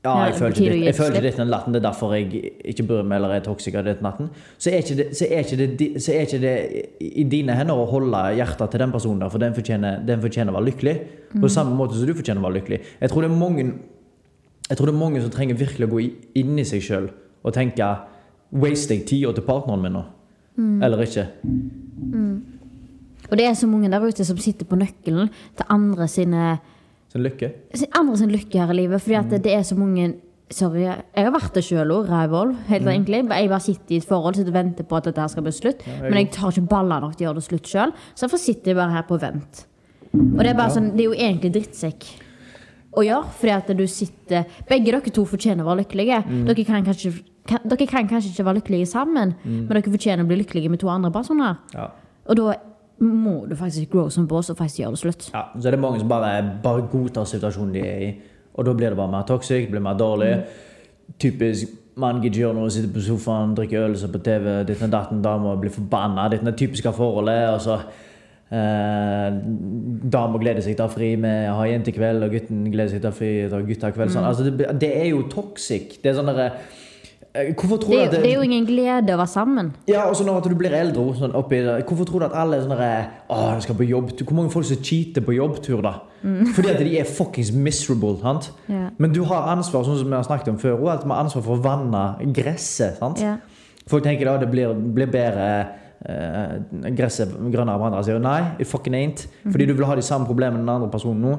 Ja, 0.00 0.14
jeg 0.24 0.36
føler 0.38 0.54
ikke 0.54 0.76
jeg 0.80 0.94
ikke 0.96 1.20
ditt 1.20 1.36
den 1.36 1.50
latten, 1.52 1.74
det 1.74 1.82
er 1.82 1.90
derfor 1.90 2.14
jeg 2.16 2.52
ikke 2.72 2.86
bryr 2.88 3.04
meg 3.04 3.18
eller 3.18 3.34
er 3.36 3.42
toksiker 3.44 3.84
ditt 3.84 4.00
natten. 4.00 4.30
Så 4.56 4.72
er 4.72 4.80
det, 4.96 5.10
så 5.18 5.26
er 5.28 5.44
det, 5.60 5.88
så 6.00 6.14
er 6.14 6.24
ikke 6.24 6.40
det 6.40 6.54
i 7.04 7.24
dine 7.28 7.52
hender 7.58 7.76
å 7.76 7.84
holde 7.90 8.22
hjertet 8.38 8.72
til 8.72 8.80
den 8.80 8.94
personen 8.94 9.20
der, 9.20 9.32
for 9.32 9.42
den 9.42 9.56
fortjener, 9.56 10.00
den 10.08 10.22
fortjener 10.24 10.54
å 10.54 10.56
være 10.56 10.70
lykkelig. 10.70 10.94
På 11.42 11.52
samme 11.52 11.76
måte 11.76 11.98
som 11.98 12.08
du 12.08 12.14
fortjener 12.16 12.40
å 12.40 12.46
være 12.48 12.58
lykkelig. 12.62 12.80
Jeg 13.02 13.12
tror 13.12 13.26
det 13.26 13.30
er 13.30 13.42
mange 13.42 13.66
jeg 14.70 14.78
tror 14.78 14.86
det 14.86 14.94
er 14.94 15.00
mange 15.00 15.20
som 15.20 15.32
trenger 15.34 15.58
virkelig 15.58 15.86
å 15.88 15.90
gå 15.90 16.00
inn 16.38 16.58
i 16.62 16.64
seg 16.68 16.84
sjøl 16.86 17.10
og 17.42 17.54
tenke 17.56 17.88
Waste 18.50 18.94
jeg 18.94 19.04
tida 19.06 19.32
til 19.34 19.44
partneren 19.46 19.82
min 19.82 19.94
nå? 19.94 20.04
Eller 20.82 21.02
ikke? 21.04 21.26
Og 23.30 23.38
det 23.38 23.46
er 23.46 23.54
så 23.58 23.68
mange 23.70 23.90
der 23.90 24.02
ute 24.02 24.26
som 24.26 24.38
sitter 24.42 24.66
på 24.66 24.78
nøkkelen 24.78 25.30
til 25.58 25.70
andre 25.70 26.08
sine 26.10 26.58
Sin 27.10 27.22
lykke? 27.26 27.52
sin- 27.74 27.90
andre 27.98 28.16
sin 28.16 28.30
lykke 28.30 28.58
her 28.62 28.70
i 28.72 28.76
livet. 28.82 29.00
Fordi 29.02 29.14
at 29.18 29.30
det, 29.30 29.42
det 29.44 29.54
er 29.58 29.62
så 29.66 29.76
mange 29.78 30.12
Sorry, 30.50 30.80
jeg 30.82 30.98
har 31.14 31.30
vært 31.30 31.54
det 31.54 31.62
sjøl 31.62 31.92
òg, 31.94 32.08
rævhold. 32.10 32.56
Helt 32.66 32.82
egentlig. 32.90 33.20
Jeg 33.30 33.48
bare 33.52 33.60
sitter 33.62 33.94
i 33.94 33.98
et 34.00 34.06
forhold 34.08 34.34
sitter 34.34 34.50
og 34.50 34.56
venter 34.56 34.82
på 34.82 34.96
at 34.98 35.04
dette 35.06 35.20
her 35.22 35.28
skal 35.30 35.44
bli 35.46 35.52
slutt. 35.54 35.84
jeg 35.86 36.00
men 36.10 36.16
jeg 36.24 36.30
tar 36.34 36.50
ikke 36.50 36.64
baller 36.72 37.00
nok 37.04 37.12
til 37.14 37.22
å 37.22 37.28
gjøre 37.28 37.38
det 37.38 37.44
slutt 37.46 37.68
sjøl, 37.70 37.92
så 38.16 38.24
derfor 38.26 38.40
sitter 38.42 38.72
jeg 38.72 38.78
bare 38.80 38.90
her 38.96 39.04
på 39.06 39.20
vent. 39.22 39.60
Og 40.10 40.40
det 40.42 40.48
er 40.50 40.56
bare 40.58 40.74
sånn, 40.74 40.88
det 40.96 41.04
er 41.04 41.06
jo 41.06 41.14
egentlig 41.14 41.52
drittsekk 41.54 42.08
å 42.98 43.04
gjøre, 43.06 43.30
fordi 43.38 43.52
at 43.54 43.70
du 43.78 43.84
sitter 43.86 44.44
Begge 44.68 44.90
dere 44.90 45.14
to 45.14 45.22
fortjener 45.24 45.62
å 45.62 45.70
være 45.70 45.84
lykkelige. 45.84 46.18
Dere, 46.48 46.64
kan 46.66 46.82
kanskje, 46.84 47.12
kan, 47.46 47.62
dere 47.70 47.86
kan 47.86 48.08
kanskje 48.10 48.32
ikke 48.34 48.48
være 48.50 48.58
lykkelige 48.58 48.90
sammen, 48.90 49.36
men 49.44 49.68
dere 49.70 49.86
fortjener 49.86 50.26
å 50.26 50.30
bli 50.32 50.40
lykkelige 50.42 50.68
med 50.74 50.80
to 50.82 50.90
andre 50.90 51.12
personer. 51.14 51.60
Ja. 51.76 51.92
Og 52.26 52.36
da 52.42 52.56
må 53.00 53.46
du 53.48 53.54
faktisk 53.56 53.92
grow 53.92 54.10
som 54.12 54.26
boss 54.28 54.50
og 54.52 54.58
faktisk 54.58 54.82
gjøre 54.82 54.96
det 54.96 55.02
slutt. 55.02 55.30
ja. 55.32 55.44
Så 55.56 55.68
er 55.68 55.76
det 55.76 55.80
mange 55.80 56.00
som 56.00 56.08
bare, 56.08 56.34
bare 56.62 56.86
godtar 56.92 57.24
situasjonen 57.24 57.72
de 57.74 57.84
er 57.86 58.02
i, 58.06 58.10
og 58.54 58.66
da 58.66 58.74
blir 58.76 58.92
det 58.92 58.98
bare 58.98 59.12
mer 59.12 59.24
toxic, 59.28 59.70
blir 59.70 59.80
mer 59.80 59.96
dårlig. 59.98 60.34
Typisk 61.18 61.76
man 62.00 62.20
gidder 62.22 62.44
gjøre 62.44 62.54
noe, 62.56 62.70
sitter 62.70 62.92
på 62.94 63.02
sofaen, 63.04 63.56
drikker 63.56 63.86
øl, 63.86 63.96
ser 63.98 64.12
på 64.12 64.20
TV, 64.24 64.52
ditt 64.68 64.82
og 64.82 64.92
datten, 64.92 65.22
dama 65.24 65.56
blir 65.60 65.72
forbanna. 65.74 66.28
Ditt 66.32 66.46
og 66.46 66.56
typiske 66.56 66.92
forholdet. 66.96 67.48
og 67.54 67.60
så 67.60 67.80
Eh, 68.50 69.26
Dama 70.10 70.38
gleder 70.42 70.64
seg 70.64 70.74
til 70.74 70.82
å 70.82 70.88
ha 70.88 70.90
fri 70.90 71.12
med 71.20 71.44
å 71.52 71.58
ha 71.60 71.68
jentekveld, 71.70 72.24
og 72.26 72.32
gutten 72.34 72.64
gleder 72.72 72.90
seg 72.90 73.02
til 73.02 73.06
å 73.06 73.12
ha 73.12 73.18
fri 73.20 73.28
til 73.44 73.54
å 73.54 73.60
ha 73.60 73.66
guttekveld. 73.68 74.14
Sånn. 74.14 74.26
Altså, 74.26 74.46
det, 74.50 74.66
det 74.82 74.90
er 74.98 75.10
jo 75.12 75.20
toxic. 75.30 76.00
Det 76.02 76.10
er 76.10 76.16
sånn 76.18 76.32
derre 76.32 76.48
eh, 76.50 76.78
Hvorfor 77.30 77.76
tror 77.78 77.90
Det, 77.90 77.98
du 77.98 78.02
at 78.02 78.12
jo- 78.16 78.22
det 78.22 78.30
er 78.30 78.34
jo 78.34 78.42
ingen 78.42 78.66
glede 78.66 79.14
å 79.14 79.18
være 79.20 79.28
sammen. 79.28 79.72
Ja, 79.86 80.08
og 80.08 80.16
så 80.16 80.24
når 80.26 80.40
du 80.48 80.54
blir 80.56 80.72
eldre, 80.74 81.14
sånn 81.14 81.32
oppi 81.34 81.60
hvorfor 81.86 82.04
tror 82.08 82.18
du 82.20 82.24
at 82.26 82.32
alle 82.34 82.56
er 82.56 82.62
sånn 82.64 82.72
Åh, 82.72 83.36
Å, 83.36 83.52
jeg 83.54 83.62
skal 83.62 83.74
på 83.76 83.86
jobbtur. 83.88 84.24
Hvor 84.26 84.34
mange 84.34 84.50
folk 84.50 84.64
som 84.66 84.76
cheater 84.82 85.20
på 85.22 85.36
jobbtur, 85.36 85.80
da? 85.82 85.92
Fordi 86.54 86.68
at 86.70 86.78
de 86.78 86.98
er 86.98 87.04
fuckings 87.04 87.52
miserable. 87.52 88.18
sant? 88.20 88.50
Yeah. 88.68 88.90
Men 88.98 89.12
du 89.12 89.22
har 89.24 89.46
ansvar, 89.56 89.84
sånn 89.84 89.98
som 89.98 90.08
vi 90.10 90.12
har 90.16 90.24
snakket 90.24 90.48
om 90.48 90.58
før, 90.58 90.72
og 90.80 90.88
alt 90.90 91.06
med 91.06 91.16
ansvar 91.16 91.42
for 91.42 91.56
å 91.56 91.62
vanne 91.62 92.16
gresset. 92.34 92.98
sant? 92.98 93.20
Yeah. 93.20 93.36
Folk 93.86 94.02
tenker 94.04 94.24
da 94.24 94.36
det 94.38 94.50
blir, 94.50 94.74
blir 94.74 95.06
bedre 95.06 95.60
eh, 95.60 95.66
gresset 96.00 97.32
grønnere 97.52 97.76
på 97.78 97.88
andre 97.90 98.04
siden. 98.04 98.24
Nei, 98.24 98.40
it 98.58 98.68
fucking 98.68 98.96
ain't. 98.96 99.26
Fordi 99.44 99.66
du 99.68 99.74
vil 99.74 99.84
ha 99.84 99.96
de 99.98 100.04
samme 100.04 100.26
problemene 100.26 100.62
med 100.62 100.66
den 100.66 100.74
andre 100.78 100.90
personen 100.90 101.20
nå. 101.20 101.34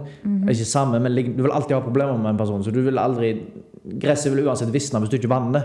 Ikke 0.51 0.67
samme, 0.69 0.99
men 1.01 1.17
du 1.17 1.41
vil 1.41 1.53
alltid 1.53 1.75
ha 1.75 1.81
problemer 1.81 2.17
med 2.17 2.35
en 2.35 2.37
person. 2.37 2.63
Så 2.63 2.71
du 2.71 2.81
vil 2.85 3.01
aldri 3.01 3.35
Gresset 3.81 4.29
vil 4.29 4.45
uansett 4.45 4.69
visne 4.69 4.99
hvis 5.01 5.09
du 5.09 5.15
ikke 5.17 5.31
vanner 5.31 5.55
det. 5.55 5.61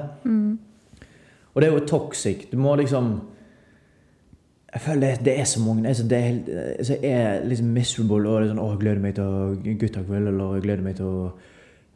Og 1.53 1.61
det 1.61 1.69
er 1.69 1.75
jo 1.75 1.89
toxic. 1.89 2.47
Du 2.49 2.57
må 2.57 2.77
liksom 2.81 3.19
Jeg 4.73 4.81
føler 4.81 5.01
det, 5.01 5.25
det 5.25 5.35
er 5.41 5.45
så 5.45 5.61
mange 5.61 5.89
altså 5.89 6.05
det 6.05 6.19
er, 6.19 6.33
altså 6.79 6.97
jeg 7.03 7.13
er 7.13 7.45
liksom 7.49 7.67
miserable 7.73 8.29
og 8.29 8.49
sånn, 8.49 8.59
å, 8.61 8.67
jeg 8.75 8.81
gleder 8.83 9.01
meg 9.01 9.15
til 9.17 9.25
å 9.25 9.77
guttakveld, 9.81 10.29
eller 10.29 10.57
jeg 10.57 10.65
gleder 10.67 10.85
meg 10.85 10.97
til 10.99 11.07
å 11.07 11.21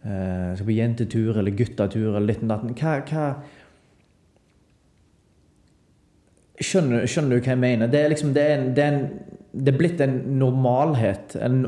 eh, 0.07 0.55
skal 0.55 0.69
på 0.69 0.77
jentetur 0.79 1.41
eller 1.43 1.57
guttatur 1.59 2.15
eller 2.15 2.29
litt 2.31 2.41
og 2.47 2.53
datten. 2.55 2.73
Hva, 2.79 2.95
hva 3.11 3.27
skjønner, 6.61 7.07
skjønner 7.09 7.37
du 7.37 7.45
hva 7.45 7.55
jeg 7.55 7.61
mener? 7.61 7.91
Det 7.91 8.01
er 8.01 8.13
liksom 8.13 8.33
det 8.37 8.43
er, 8.45 8.57
en, 8.59 8.71
det 8.77 8.85
er, 8.85 8.97
en, 8.97 9.37
det 9.53 9.73
er 9.73 9.79
blitt 9.79 10.03
en 10.05 10.17
normalhet. 10.41 11.37
En, 11.41 11.61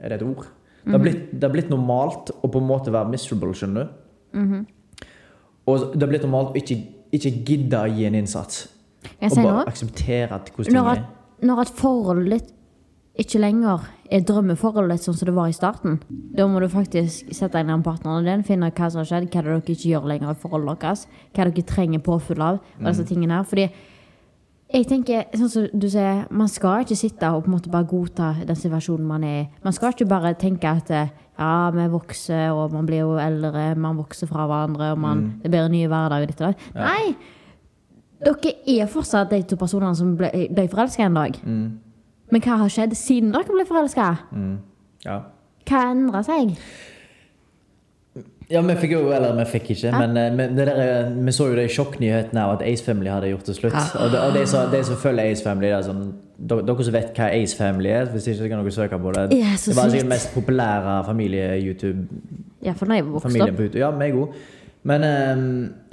er 0.00 0.12
det 0.12 0.20
et 0.20 0.26
ord? 0.26 0.46
Det 0.82 0.96
har, 0.96 1.02
blitt, 1.02 1.26
det 1.30 1.46
har 1.46 1.52
blitt 1.54 1.70
normalt 1.70 2.32
å 2.34 2.50
på 2.50 2.58
en 2.58 2.66
måte 2.66 2.94
være 2.94 3.12
miserable, 3.12 3.54
skjønner 3.54 3.86
du? 3.86 3.98
Og 5.70 5.92
det 5.92 6.02
har 6.02 6.10
blitt 6.10 6.24
normalt 6.26 6.56
å 6.56 6.58
ikke, 6.58 6.78
ikke 7.14 7.30
gidde 7.46 7.82
å 7.84 7.90
gi 7.92 8.08
en 8.08 8.16
innsats. 8.18 8.64
Jeg 9.20 9.30
Og 9.30 9.36
bare 9.36 9.52
noe? 9.60 9.68
akseptere 9.70 10.34
at 10.38 10.50
hvordan 10.54 10.74
ting 10.74 10.90
er. 10.94 11.04
når 11.42 11.62
at 11.64 11.72
forholdet 11.78 12.32
ditt 12.32 12.50
ikke 13.22 13.38
lenger 13.42 13.86
er 14.10 14.22
drømmeforholdet 14.24 14.96
ditt 14.96 15.06
sånn 15.06 15.16
som 15.18 15.28
det 15.28 15.34
var 15.36 15.50
i 15.50 15.54
starten, 15.54 15.98
da 16.08 16.46
må 16.48 16.62
du 16.62 16.68
faktisk 16.72 17.28
sette 17.34 17.58
deg 17.58 17.66
ned 17.68 17.82
med 17.82 17.84
partneren 17.84 18.24
din, 18.24 18.44
finne 18.46 18.70
hva 18.72 18.88
som 18.90 19.02
har 19.02 19.08
skjedd, 19.10 19.26
hva 19.28 19.42
er 19.42 19.48
dere 19.50 19.60
ikke 19.60 19.90
gjør 19.90 20.08
lenger 20.08 20.32
i 20.32 20.38
forholdet 20.40 20.80
deres, 20.80 21.06
hva 21.34 21.44
dere 21.44 21.66
trenger 21.68 22.00
påfyll 22.06 22.40
av, 22.42 22.60
og 22.80 22.86
disse 22.88 23.04
tingene 23.10 23.36
her. 23.36 23.44
Fordi 23.50 23.66
jeg 24.72 24.86
tenker, 24.88 25.26
sånn 25.36 25.50
som 25.52 25.66
du 25.76 25.86
sier, 25.90 26.22
man 26.32 26.48
skal 26.48 26.86
ikke 26.86 26.96
sitte 26.96 27.28
og 27.28 27.44
på 27.44 27.50
en 27.50 27.56
måte 27.58 27.72
bare 27.72 27.88
godta 27.88 28.30
den 28.48 28.56
situasjonen 28.56 29.04
man 29.08 29.26
er 29.28 29.36
i. 29.42 29.44
Man 29.64 29.76
skal 29.76 29.92
ikke 29.92 30.08
bare 30.08 30.32
tenke 30.40 30.70
at 30.70 30.90
eh, 30.94 31.12
ja, 31.38 31.70
vi 31.74 31.86
vokser, 31.92 32.50
og 32.56 32.72
man 32.72 32.88
blir 32.88 33.02
jo 33.02 33.18
eldre, 33.20 33.72
man 33.76 33.98
vokser 34.00 34.30
fra 34.30 34.46
hverandre, 34.48 34.92
og 34.94 35.00
man, 35.02 35.24
det 35.42 35.52
blir 35.52 35.66
en 35.66 35.74
ny 35.74 35.84
hverdag 35.90 36.24
og 36.24 36.32
ditt 36.32 36.42
og 36.42 36.50
datt. 36.52 36.66
Nei! 36.76 37.14
Dere 38.22 38.52
er 38.70 38.90
fortsatt 38.90 39.32
de 39.32 39.40
to 39.50 39.58
personene 39.58 39.98
som 39.98 40.12
ble, 40.16 40.30
ble 40.54 40.68
forelska 40.70 41.08
en 41.08 41.16
dag. 41.18 41.38
Men 42.32 42.44
hva 42.44 42.60
har 42.60 42.70
skjedd 42.72 42.94
siden 42.96 43.32
dere 43.34 43.50
ble 43.50 43.64
forelska? 43.68 44.08
Ja. 45.04 45.16
Hva 45.68 45.80
endra 45.90 46.22
seg? 46.26 46.54
Ja, 48.50 48.60
vi 48.66 48.74
fikk 48.80 48.92
jo, 48.96 49.00
eller 49.14 49.34
vi 49.38 49.44
fikk 49.50 49.70
ikke, 49.74 49.92
men, 49.94 50.16
eh, 50.16 50.30
men 50.34 50.56
det 50.56 50.66
der, 50.66 50.80
eh, 50.82 51.10
vi 51.26 51.32
så 51.32 51.48
jo 51.50 51.54
det 51.56 51.64
i 51.70 51.72
sjokknyheten 51.74 52.38
her 52.38 52.52
at 52.56 52.62
Ace 52.66 52.84
Family 52.84 53.10
hadde 53.10 53.30
gjort 53.30 53.46
det 53.46 53.56
slutt. 53.56 53.74
Og, 53.74 54.10
det, 54.12 54.20
og 54.20 54.34
de, 54.34 54.46
som, 54.46 54.70
de 54.72 54.80
som 54.84 54.96
følger 54.96 55.30
Ace 55.30 55.44
Family, 55.44 55.66
det 55.68 55.76
er 55.78 55.86
sånn, 55.86 56.02
dere 56.52 56.84
som 56.88 56.96
vet 56.96 57.12
hva 57.16 57.28
Ace 57.36 57.56
Family 57.56 57.92
er, 57.92 58.10
hvis 58.12 58.26
ikke 58.32 58.48
kan 58.50 58.62
dere 58.64 58.74
søke 58.74 58.98
på 58.98 59.12
det. 59.16 59.26
Ja, 59.38 59.52
det 59.54 59.76
var 59.76 59.90
sikkert 59.92 60.00
den 60.00 60.08
mest 60.12 60.32
populære 60.34 60.96
familie-YouTube 61.06 62.08
Iallfall 62.62 62.88
når 62.92 62.94
jeg 63.00 63.06
vokste 63.08 63.28
familien 63.28 63.50
opp. 63.54 63.56
på 63.56 63.62
YouTube. 63.68 63.82
Ja, 63.82 63.90
meg 63.90 64.14
òg. 64.14 64.34
Men 64.82 65.04
eh, 65.06 65.42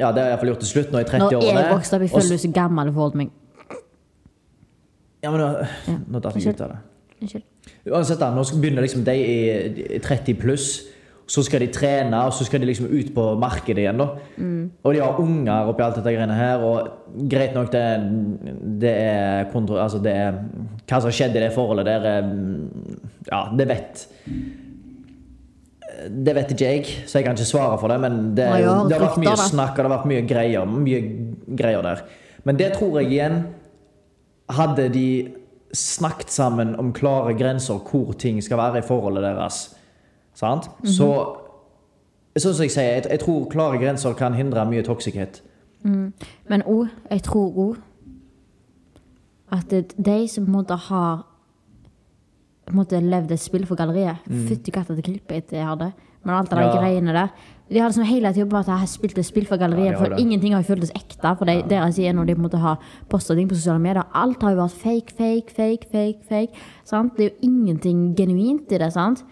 ja, 0.01 0.11
det 0.11 0.23
har 0.23 0.31
iallfall 0.33 0.53
gjort 0.53 0.63
det 0.65 0.69
slutt 0.69 0.91
nå 0.93 0.99
i 0.99 1.05
Når 1.05 1.13
jeg 1.13 1.21
30-årene. 1.21 1.65
vokste 1.73 1.95
opp, 1.97 2.01
jeg 2.05 2.13
føler 2.13 2.29
du 2.37 2.43
så 2.43 2.51
gammel 2.53 2.89
i 2.89 2.93
forhold 2.95 3.15
til 3.15 3.23
meg. 3.23 3.31
Ja, 5.23 5.31
men 5.33 5.41
nå, 5.41 5.49
nå 6.07 6.21
datt 6.23 6.37
jeg 6.39 6.53
ut 6.55 6.61
av 6.63 6.71
det. 6.73 6.79
Unnskyld. 7.19 7.43
Uansett, 7.89 8.19
da, 8.21 8.29
nå 8.33 8.43
begynner 8.61 8.85
liksom 8.85 9.03
de 9.07 9.15
i 9.19 9.99
30 10.03 10.37
pluss. 10.39 10.69
Så 11.29 11.43
skal 11.45 11.61
de 11.61 11.67
trene, 11.69 12.23
og 12.25 12.33
så 12.33 12.45
skal 12.47 12.63
de 12.63 12.65
liksom 12.65 12.87
ut 12.89 13.11
på 13.13 13.23
markedet 13.37 13.83
igjen. 13.83 13.99
da. 14.01 14.07
Og 14.81 14.95
de 14.95 15.01
har 15.03 15.19
unger 15.21 15.69
oppi 15.69 15.83
alt 15.85 15.99
dette 15.99 16.13
greiene 16.15 16.33
her. 16.37 16.63
Og 16.65 17.27
greit 17.29 17.53
nok, 17.53 17.69
det, 17.71 17.83
det 18.81 18.93
er 19.03 19.51
kontro... 19.53 19.77
Altså, 19.77 20.01
det 20.01 20.15
er 20.17 20.39
Hva 20.89 20.97
som 20.97 21.11
har 21.11 21.17
skjedd 21.19 21.37
i 21.37 21.43
det 21.43 21.51
forholdet 21.53 21.85
der, 21.85 22.07
er, 22.09 22.31
ja, 23.29 23.43
det 23.53 23.67
vet 23.69 24.01
Det 26.09 26.33
vet 26.39 26.51
ikke 26.55 26.65
jeg, 26.71 26.85
så 27.05 27.19
jeg 27.19 27.27
kan 27.27 27.37
ikke 27.37 27.45
svare 27.51 27.77
for 27.81 27.93
det. 27.93 27.99
Men 28.01 28.19
det, 28.37 28.49
Nei, 28.49 28.63
har 28.65 28.89
det 28.89 28.97
har 28.97 29.05
vært 29.05 29.21
mye 29.21 29.35
da. 29.35 29.47
snakk, 29.51 29.75
og 29.75 29.83
det 29.83 29.89
har 29.89 29.95
vært 29.99 30.09
mye 30.09 30.25
greier, 30.33 30.65
mye 30.65 31.01
greier 31.59 31.85
der. 31.85 32.05
Men 32.47 32.57
det 32.57 32.73
tror 32.79 33.01
jeg 33.01 33.11
igjen 33.13 33.41
Hadde 34.49 34.87
de 34.89 35.09
snakket 35.77 36.31
sammen 36.33 36.71
om 36.81 36.87
klare 36.95 37.35
grenser 37.37 37.77
hvor 37.85 38.15
ting 38.17 38.39
skal 38.41 38.57
være 38.57 38.79
i 38.81 38.85
forholdet 38.87 39.21
deres, 39.27 39.59
sant? 40.39 40.69
Mhm. 40.83 40.95
så 40.95 41.11
Sånn 42.39 42.53
som 42.55 42.63
jeg 42.63 42.71
sier, 42.71 42.83
jeg, 42.93 43.03
jeg 43.09 43.19
tror 43.19 43.47
klare 43.51 43.79
grenser 43.81 44.13
kan 44.15 44.33
hindre 44.37 44.61
mye 44.69 44.83
toksikhet. 44.85 45.41
Men 45.83 46.61
òg, 46.63 46.87
jeg 47.11 47.23
tror 47.25 47.57
òg 47.57 47.77
at 49.51 49.65
det, 49.73 49.93
de 49.97 50.27
som 50.29 50.45
på 50.45 50.49
en 50.51 50.55
måte 50.59 50.77
har 50.77 51.25
på 52.67 52.71
en 52.75 52.77
måte 52.79 53.01
levd 53.01 53.31
et 53.33 53.41
spill 53.41 53.65
for 53.65 53.75
galleriet 53.79 54.21
Fytti 54.47 54.71
katta 54.71 54.93
til 54.95 55.03
klippet 55.09 55.51
jeg 55.57 55.65
hadde. 55.65 55.91
Men 56.23 56.35
alt 56.35 56.49
det 56.51 56.59
Mm. 56.59 56.63
Ja. 56.69 56.79
greiene 56.79 57.13
der. 57.13 57.27
De 57.69 57.79
har 57.79 57.89
liksom 57.89 58.03
hele 58.03 58.33
tiden 58.33 58.49
bare 58.49 58.59
at 58.65 58.67
jeg 58.67 58.81
har 58.81 58.89
spilt 58.89 59.17
et 59.17 59.25
spill 59.25 59.45
for 59.45 59.61
galleriet. 59.61 59.91
Ja, 59.93 59.99
for 59.99 60.17
ingenting 60.17 60.53
har 60.53 60.63
jo 60.63 60.73
føltes 60.73 60.91
ekte 60.97 61.35
for 61.37 61.45
de, 61.45 61.59
deres 61.69 61.95
side 61.95 62.13
når 62.17 62.25
de 62.25 62.35
på 62.35 62.41
en 62.41 62.47
måte 62.47 62.61
har 62.61 62.79
posta 63.09 63.35
ting 63.37 63.49
på 63.49 63.55
sosiale 63.55 63.79
medier. 63.79 64.07
Alt 64.13 64.41
har 64.41 64.55
jo 64.55 64.61
vært 64.61 64.77
fake, 64.81 65.13
fake, 65.17 65.53
fake, 65.55 65.89
fake. 65.91 66.25
fake 66.29 66.63
sant? 66.89 67.13
Det 67.17 67.25
er 67.25 67.29
jo 67.29 67.49
ingenting 67.49 68.15
genuint 68.17 68.71
i 68.71 68.79
det. 68.81 68.93
sant? 68.93 69.23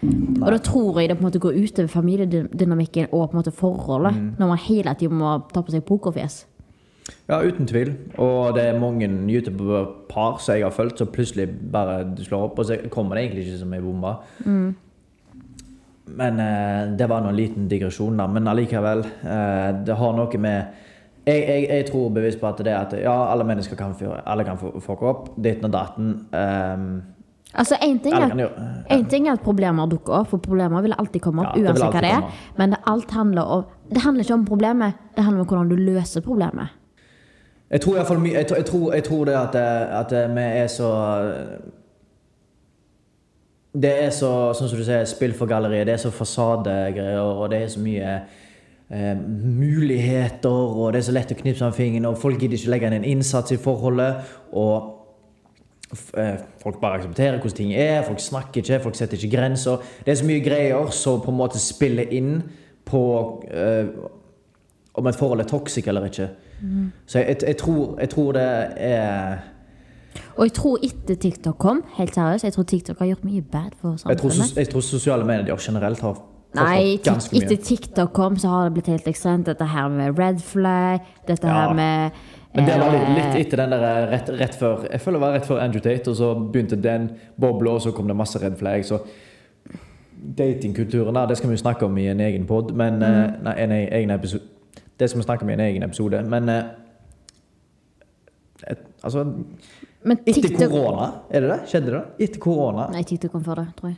Og 0.42 0.52
da 0.52 0.58
tror 0.58 1.00
jeg 1.00 1.10
det 1.10 1.18
på 1.18 1.26
en 1.26 1.30
måte 1.30 1.42
går 1.42 1.58
utover 1.58 1.88
familiedynamikken 1.88 3.10
og 3.12 3.30
på 3.30 3.34
en 3.34 3.42
måte 3.42 3.52
forholdet. 3.52 4.14
Mm. 4.16 4.30
Når 4.40 4.54
man 4.54 4.64
hele 4.68 4.96
tiden 5.00 5.18
må 5.18 5.40
ta 5.54 5.62
på 5.62 5.74
seg 5.74 5.84
pokerfjes. 5.88 6.46
Ja, 7.28 7.42
uten 7.44 7.68
tvil. 7.68 7.94
Og 8.18 8.56
det 8.56 8.68
er 8.68 8.80
mange 8.80 9.08
YouTube-par 9.08 10.38
som 10.44 10.56
jeg 10.56 10.64
har 10.64 10.76
fulgt, 10.76 11.00
som 11.00 11.08
plutselig 11.12 11.50
bare 11.72 12.04
slår 12.24 12.50
opp, 12.50 12.60
og 12.60 12.66
så 12.66 12.78
kommer 12.92 13.16
det 13.16 13.24
egentlig 13.26 13.48
ikke 13.48 13.62
som 13.64 13.74
ei 13.74 13.82
bombe. 13.84 14.14
Men 16.08 16.40
eh, 16.40 16.96
det 16.98 17.10
var 17.10 17.22
nå 17.22 17.30
en 17.30 17.36
liten 17.36 17.68
digresjon, 17.68 18.18
da. 18.18 18.28
Men 18.28 18.48
allikevel, 18.48 19.04
eh, 19.24 19.72
det 19.86 19.96
har 20.00 20.14
noe 20.18 20.38
med 20.40 20.66
jeg, 21.28 21.42
jeg, 21.44 21.68
jeg 21.70 21.86
tror 21.90 22.10
bevisst 22.16 22.40
på 22.40 22.48
at 22.48 22.58
det 22.64 22.72
er 22.72 22.78
at 22.86 22.94
ja, 23.04 23.14
alle 23.34 23.44
mennesker 23.44 23.76
kan, 23.76 23.92
fyre- 24.00 24.22
alle 24.26 24.46
kan 24.48 24.58
fucke 24.58 25.04
opp. 25.10 25.26
Ditten 25.36 25.66
og 25.68 25.74
datten. 25.76 26.14
Um, 26.32 26.90
Altså, 27.58 27.78
en 27.82 28.00
ting, 28.04 28.14
en 28.92 29.06
ting 29.08 29.28
er 29.28 29.38
at 29.38 29.42
problemer 29.42 29.88
dukker 29.88 30.14
opp, 30.14 30.28
for 30.30 30.38
problemer 30.44 30.82
vil 30.84 30.94
alltid 31.00 31.22
komme 31.24 31.42
opp. 31.42 31.56
Ja, 31.56 31.62
det 31.64 31.70
uansett 31.72 31.94
hva 31.96 32.02
det 32.04 32.10
er. 32.12 32.42
Men 32.60 32.74
det, 32.76 32.80
alt 32.92 33.12
handler 33.16 33.42
om, 33.56 33.64
det 33.90 34.02
handler 34.04 34.24
ikke 34.24 34.34
om 34.36 34.44
problemet, 34.46 34.94
det 35.16 35.24
handler 35.24 35.42
om 35.42 35.48
hvordan 35.48 35.70
du 35.72 35.76
løser 35.76 36.22
problemet. 36.22 36.76
Jeg 37.72 37.82
tror, 37.82 37.96
jeg, 37.98 38.34
jeg, 38.34 38.66
tror, 38.66 38.94
jeg 38.94 39.04
tror 39.04 39.26
det 39.26 39.34
at, 39.36 39.56
eh, 39.56 40.00
at 40.00 40.12
eh, 40.12 40.36
vi 40.36 40.44
er 40.62 40.68
så 40.68 40.92
Det 43.74 43.94
er 44.08 44.12
så, 44.16 44.32
sånn 44.58 44.70
som 44.72 44.80
du 44.80 44.86
sier, 44.86 45.06
spill 45.10 45.34
for 45.38 45.50
galleriet. 45.50 45.88
Det 45.90 45.98
er 45.98 46.02
så 46.02 46.12
fasadegreier, 46.14 47.22
og 47.22 47.50
det 47.52 47.62
er 47.62 47.72
så 47.74 47.82
mye 47.84 48.14
eh, 48.90 49.16
muligheter, 49.18 50.50
og 50.50 50.94
det 50.94 51.02
er 51.02 51.08
så 51.10 51.16
lett 51.16 51.34
å 51.36 51.40
knipse 51.42 51.66
med 51.66 51.76
fingeren, 51.78 52.08
og 52.10 52.22
folk 52.22 52.40
gidder 52.42 52.58
ikke 52.58 52.74
legge 52.74 52.90
inn 52.90 53.00
en 53.02 53.10
innsats 53.16 53.54
i 53.54 53.60
forholdet. 53.62 54.24
og 54.56 55.92
eh, 56.18 56.38
Folk 56.64 56.80
bare 56.82 57.02
aksepterer 57.02 57.42
hvordan 57.42 57.60
ting 57.60 57.76
er, 57.76 58.02
folk 58.08 58.24
snakker 58.24 58.64
ikke, 58.64 58.82
folk 58.88 58.98
setter 58.98 59.20
ikke 59.20 59.36
grenser. 59.36 59.84
Det 60.06 60.16
er 60.16 60.22
så 60.22 60.30
mye 60.30 60.46
greier 60.46 60.96
som 60.96 61.22
på 61.22 61.34
en 61.34 61.42
måte 61.44 61.62
spiller 61.62 62.16
inn 62.16 62.40
på 62.88 63.04
eh, 63.52 63.92
om 64.98 65.08
et 65.08 65.20
forhold 65.20 65.44
er 65.44 65.50
toxic 65.52 65.88
eller 65.88 66.08
ikke. 66.10 66.32
Så 67.06 67.20
jeg, 67.20 67.38
jeg, 67.48 67.58
tror, 67.58 68.00
jeg 68.00 68.10
tror 68.10 68.32
det 68.34 68.48
er 68.82 69.38
Og 70.38 70.46
jeg 70.46 70.54
tror 70.54 70.78
etter 70.86 71.16
TikTok 71.16 71.58
kom, 71.58 71.84
helt 71.98 72.14
seriøst, 72.16 72.44
jeg 72.44 72.54
tror 72.54 72.64
TikTok 72.64 73.00
har 73.00 73.08
gjort 73.08 73.24
mye 73.26 73.42
bad 73.42 73.72
for 73.82 73.96
Jeg 74.10 74.18
tror, 74.18 74.30
sos- 74.30 74.56
jeg 74.58 74.70
tror 74.70 74.82
sosiale 74.86 75.26
medier 75.26 75.56
generelt 75.60 76.00
har 76.00 76.18
Nei, 76.56 76.94
etter. 76.96 77.56
TikTok 77.58 78.14
kom, 78.14 78.38
så 78.38 78.48
har 78.48 78.64
det 78.70 78.74
blitt 78.74 78.88
helt 78.88 79.08
ekstremt. 79.08 79.46
Dette 79.46 79.66
her 79.66 79.88
med 79.90 80.18
red 80.20 80.40
flag, 80.42 81.00
dette 81.28 81.48
Ja. 81.48 81.54
her 81.68 81.74
med 81.74 82.12
Men 82.56 82.66
det 82.66 82.78
var 82.80 82.92
litt, 82.92 83.02
eh, 83.02 83.16
litt 83.16 83.46
etter 83.48 83.58
den 83.58 83.70
der 83.70 83.84
eh, 83.84 84.10
rett, 84.12 84.30
rett 84.40 84.56
før 84.56 84.88
Jeg 84.92 85.02
føler 85.02 85.20
det 85.20 85.22
var 85.28 85.34
rett 85.34 85.46
før 85.46 85.60
Andrew 85.62 85.82
Tate, 85.82 86.08
og 86.10 86.16
så 86.16 86.52
begynte 86.52 86.82
den 86.82 87.10
bobla, 87.40 87.72
og 87.72 87.82
så 87.82 87.92
kom 87.92 88.08
det 88.08 88.16
masse 88.16 88.40
red 88.42 88.56
flag. 88.58 88.86
Så 88.86 89.00
datingkulturen 90.38 91.16
der, 91.16 91.28
det 91.28 91.38
skal 91.38 91.50
vi 91.50 91.58
snakke 91.58 91.86
om 91.86 91.98
i 91.98 92.08
en 92.08 92.20
egen 92.20 92.46
pod, 92.48 92.72
men 92.76 92.94
mm. 92.94 93.44
Nei, 93.44 93.54
en 93.58 93.72
e- 93.72 93.90
egen 93.92 94.10
episode. 94.12 94.44
Det 95.00 95.10
skal 95.10 95.20
vi 95.20 95.24
snakke 95.24 95.44
om 95.44 95.50
i 95.50 95.54
en 95.54 95.60
egen 95.60 95.84
episode, 95.84 96.24
men 96.24 96.50
eh, 96.50 96.64
et, 98.72 98.78
Altså, 99.04 99.26
Men 100.08 100.20
etter 100.26 100.70
korona, 100.72 101.08
er 101.30 101.44
det 101.44 101.50
det? 101.52 101.58
Skjedde 101.72 101.92
det? 101.94 102.04
Etter 102.28 102.42
korona? 102.44 102.88
Nei, 102.94 103.04
TikTok 103.08 103.34
kom 103.36 103.44
før 103.46 103.62
det, 103.62 103.68
tror 103.80 103.92
jeg. 103.92 103.98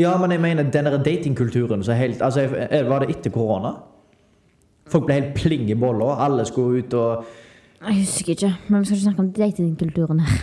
Ja, 0.00 0.16
men 0.18 0.32
jeg 0.34 0.40
mener 0.42 0.66
den 0.74 0.88
der 0.88 0.96
datingkulturen 0.98 1.84
så 1.86 1.94
helt, 1.94 2.22
altså, 2.24 2.48
Var 2.48 3.04
det 3.04 3.10
etter 3.14 3.30
korona? 3.34 3.76
Folk 4.90 5.06
ble 5.08 5.14
helt 5.20 5.34
pling 5.38 5.68
i 5.70 5.76
bolla. 5.78 6.16
Alle 6.24 6.44
skulle 6.48 6.82
ut 6.82 6.94
og 6.98 7.24
Jeg 7.84 8.00
husker 8.02 8.32
ikke, 8.34 8.50
men 8.68 8.80
vi 8.80 8.86
skal 8.88 8.96
ikke 8.96 9.04
snakke 9.04 9.22
om 9.22 9.30
datingkulturen 9.36 10.20
her. 10.24 10.42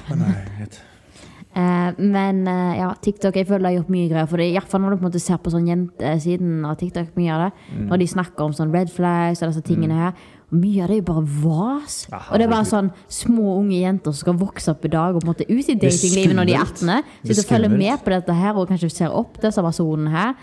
uh, 1.56 1.92
men 2.16 2.48
uh, 2.48 2.74
ja, 2.78 2.90
TikTok 3.02 3.36
jeg 3.36 3.48
føler 3.50 3.70
jeg 3.70 3.78
har 3.78 3.84
gjort 3.84 3.94
mye 3.98 4.10
greier. 4.10 4.26
For 4.30 4.38
det, 4.38 4.50
i 4.50 4.56
hvert 4.58 4.70
fall 4.70 4.82
når 4.82 4.90
du 4.90 4.98
på 4.98 5.06
en 5.06 5.10
måte 5.10 5.20
ser 5.22 5.38
på 5.42 5.52
sånn 5.54 5.68
jentesiden 5.68 6.62
av 6.66 6.78
TikTok, 6.80 7.12
mye 7.18 7.34
av 7.36 7.48
det, 7.48 7.52
Mm. 7.72 7.88
når 7.90 7.98
de 7.98 8.08
snakker 8.08 8.44
om 8.46 8.54
sånn 8.54 8.74
red 8.74 8.90
flags 8.94 9.42
og 9.42 9.50
disse 9.52 9.62
tingene 9.68 9.94
her, 9.94 10.14
og 10.14 10.41
mye 10.52 10.84
av 10.84 10.92
det 10.92 10.98
er 10.98 11.02
jo 11.02 11.08
bare 11.08 11.26
vas. 11.42 11.98
Ja, 12.12 12.22
og 12.28 12.40
det 12.40 12.46
er 12.46 12.52
bare 12.52 12.68
sånn 12.68 12.90
små 13.12 13.58
unge 13.58 13.78
jenter 13.80 14.12
som 14.12 14.26
skal 14.26 14.40
vokse 14.42 14.74
opp 14.74 14.88
i 14.88 14.92
dag 14.92 15.16
og 15.16 15.22
på 15.22 15.28
en 15.28 15.32
måte 15.32 15.48
ut 15.48 15.70
i 15.72 15.78
datinglivet 15.80 16.36
når 16.38 16.50
de 16.50 16.56
er 16.58 16.64
18. 16.66 16.82
Det 16.88 16.98
er 16.98 17.04
Sitter 17.32 17.44
og 17.46 17.52
følger 17.54 17.78
med 17.78 18.04
på 18.04 18.14
dette 18.16 18.36
her 18.36 18.60
og 18.60 18.68
kanskje 18.72 18.92
ser 18.92 19.16
opp 19.16 19.40
disse 19.44 19.64
personene 19.64 20.12
her. 20.12 20.34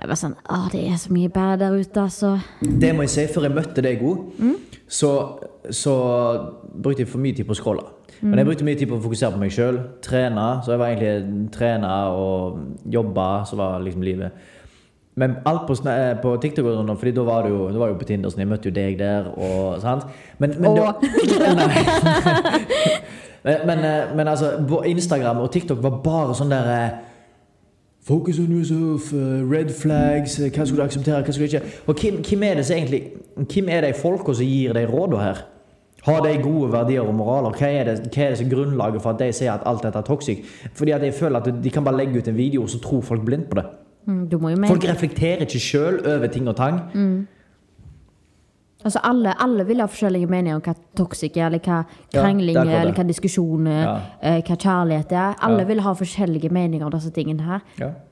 Jeg 0.00 0.06
er 0.06 0.12
bare 0.14 0.20
sånn, 0.22 0.36
Å, 0.48 0.58
det 0.72 0.82
er 0.88 1.00
så 1.02 1.12
mye 1.12 1.28
bad 1.28 1.60
der 1.60 1.74
ute, 1.76 2.00
altså. 2.06 2.36
Det 2.64 2.94
må 2.96 3.04
jeg 3.04 3.12
si, 3.12 3.24
før 3.34 3.50
jeg 3.50 3.56
møtte 3.58 3.82
deg, 3.84 4.00
God, 4.00 4.54
så, 4.88 5.10
så 5.76 5.96
brukte 6.72 7.04
jeg 7.04 7.10
for 7.10 7.20
mye 7.20 7.36
tid 7.36 7.44
på 7.48 7.52
å 7.52 7.58
scrolle. 7.58 7.84
Men 8.20 8.40
jeg 8.40 8.48
brukte 8.48 8.64
mye 8.68 8.78
tid 8.80 8.88
på 8.88 8.96
å 8.98 9.02
fokusere 9.02 9.32
på 9.34 9.40
meg 9.40 9.52
sjøl. 9.54 9.78
Trene. 10.04 10.46
Så 10.64 10.74
jeg 10.74 10.80
var 10.80 10.92
egentlig 10.92 11.50
trener 11.54 12.16
og 12.16 12.88
jobba, 12.92 13.28
så 13.48 13.56
var 13.60 13.84
liksom 13.84 14.04
livet. 14.04 14.48
Men 15.20 15.34
alt 15.48 15.66
på, 15.68 15.74
eh, 15.90 16.14
på 16.22 16.30
TikTok 16.40 16.64
og 16.70 16.78
sånn, 16.78 16.94
fordi 17.00 17.12
da 17.18 17.24
var 17.26 17.44
du 17.44 17.50
jo, 17.52 17.66
da 17.74 17.80
var 17.82 17.90
jo 17.92 17.98
på 18.00 18.06
Tinder, 18.08 18.32
så 18.32 18.40
jeg 18.40 18.48
møtte 18.48 18.70
jo 18.70 18.74
deg 18.78 18.96
der. 19.00 19.28
og 19.36 19.80
sant? 19.82 20.06
Men, 20.40 20.54
men, 20.62 20.78
da, 20.78 20.94
Og- 20.94 21.04
Nei. 21.60 21.84
men, 23.44 23.66
men, 23.66 23.78
eh, 23.84 24.16
men 24.16 24.28
altså, 24.28 24.52
Instagram 24.86 25.42
og 25.44 25.52
TikTok 25.52 25.82
var 25.84 26.00
bare 26.04 26.34
sånn 26.38 26.52
der 26.52 26.72
eh, 26.74 26.90
Focus 28.00 28.38
on 28.40 28.48
yourself, 28.48 29.10
red 29.12 29.68
flags, 29.76 30.38
hva 30.40 30.64
skal 30.64 30.78
du 30.78 30.82
akseptere, 30.86 31.20
hva 31.20 31.34
skal 31.36 31.44
du 31.44 31.50
ikke 31.50 31.82
Og 31.92 32.00
hvem, 32.00 32.22
hvem 32.24 32.46
er 32.48 32.54
det 32.56 32.64
som 32.66 32.78
egentlig 32.78 33.02
Hvem 33.44 33.68
er 33.76 33.84
de 33.84 33.90
folka 33.98 34.32
som 34.34 34.48
gir 34.48 34.72
deg 34.74 34.88
råda 34.88 35.20
her? 35.20 35.42
Har 36.06 36.22
de 36.24 36.32
gode 36.40 36.70
verdier 36.72 37.04
og 37.04 37.12
moraler? 37.14 37.52
Hva 37.60 37.68
er, 37.68 37.90
det, 37.90 37.98
hva 38.08 38.24
er 38.24 38.32
det 38.32 38.38
som 38.40 38.46
er 38.48 38.54
grunnlaget 38.54 39.02
for 39.04 39.12
at 39.12 39.20
de 39.20 39.28
sier 39.36 39.52
at 39.52 39.66
alt 39.68 39.84
dette 39.84 40.00
er 40.00 40.06
toxic? 40.08 40.40
Fordi 40.78 40.94
at 40.96 41.04
jeg 41.04 41.12
føler 41.18 41.42
at 41.44 41.60
de 41.60 41.72
kan 41.74 41.84
bare 41.84 41.98
legge 42.00 42.22
ut 42.22 42.30
en 42.32 42.38
video, 42.38 42.62
og 42.64 42.72
så 42.72 42.80
tror 42.80 43.04
folk 43.04 43.20
blindt 43.28 43.50
på 43.52 43.58
det. 43.60 43.66
Mm. 44.06 44.66
Folk 44.66 44.84
reflekterer 44.88 45.44
ikke 45.44 45.58
sjøl 45.60 46.00
over 46.06 46.26
ting 46.26 46.48
og 46.48 46.56
tang. 46.56 46.80
Altså 48.84 49.00
alle, 49.04 49.34
alle 49.42 49.66
vil 49.68 49.80
ha 49.82 49.86
forskjellige 49.86 50.26
meninger 50.26 50.56
om 50.56 50.62
hva 50.64 50.72
toxic 50.96 51.34
er, 51.36 51.46
eller 51.50 51.58
hva 51.60 51.82
krangling 52.14 52.56
ja, 52.56 52.62
er 52.64 52.70
er, 52.70 52.80
eller 52.80 52.94
hva 52.96 53.04
diskusjon 53.04 53.66
er, 53.68 53.82
Ja. 53.82 53.96
eh, 54.22 54.38
hva 54.42 54.56
kjærlighet 54.56 55.12
er. 55.12 55.34
Alle 55.44 55.58
Ja. 55.58 55.64
vil 55.64 55.80
ha 55.80 55.92
forskjellige 55.92 56.48
meninger 56.50 56.86
om 56.86 56.92
disse 56.92 57.10
tingene 57.10 57.42
her. 57.42 57.60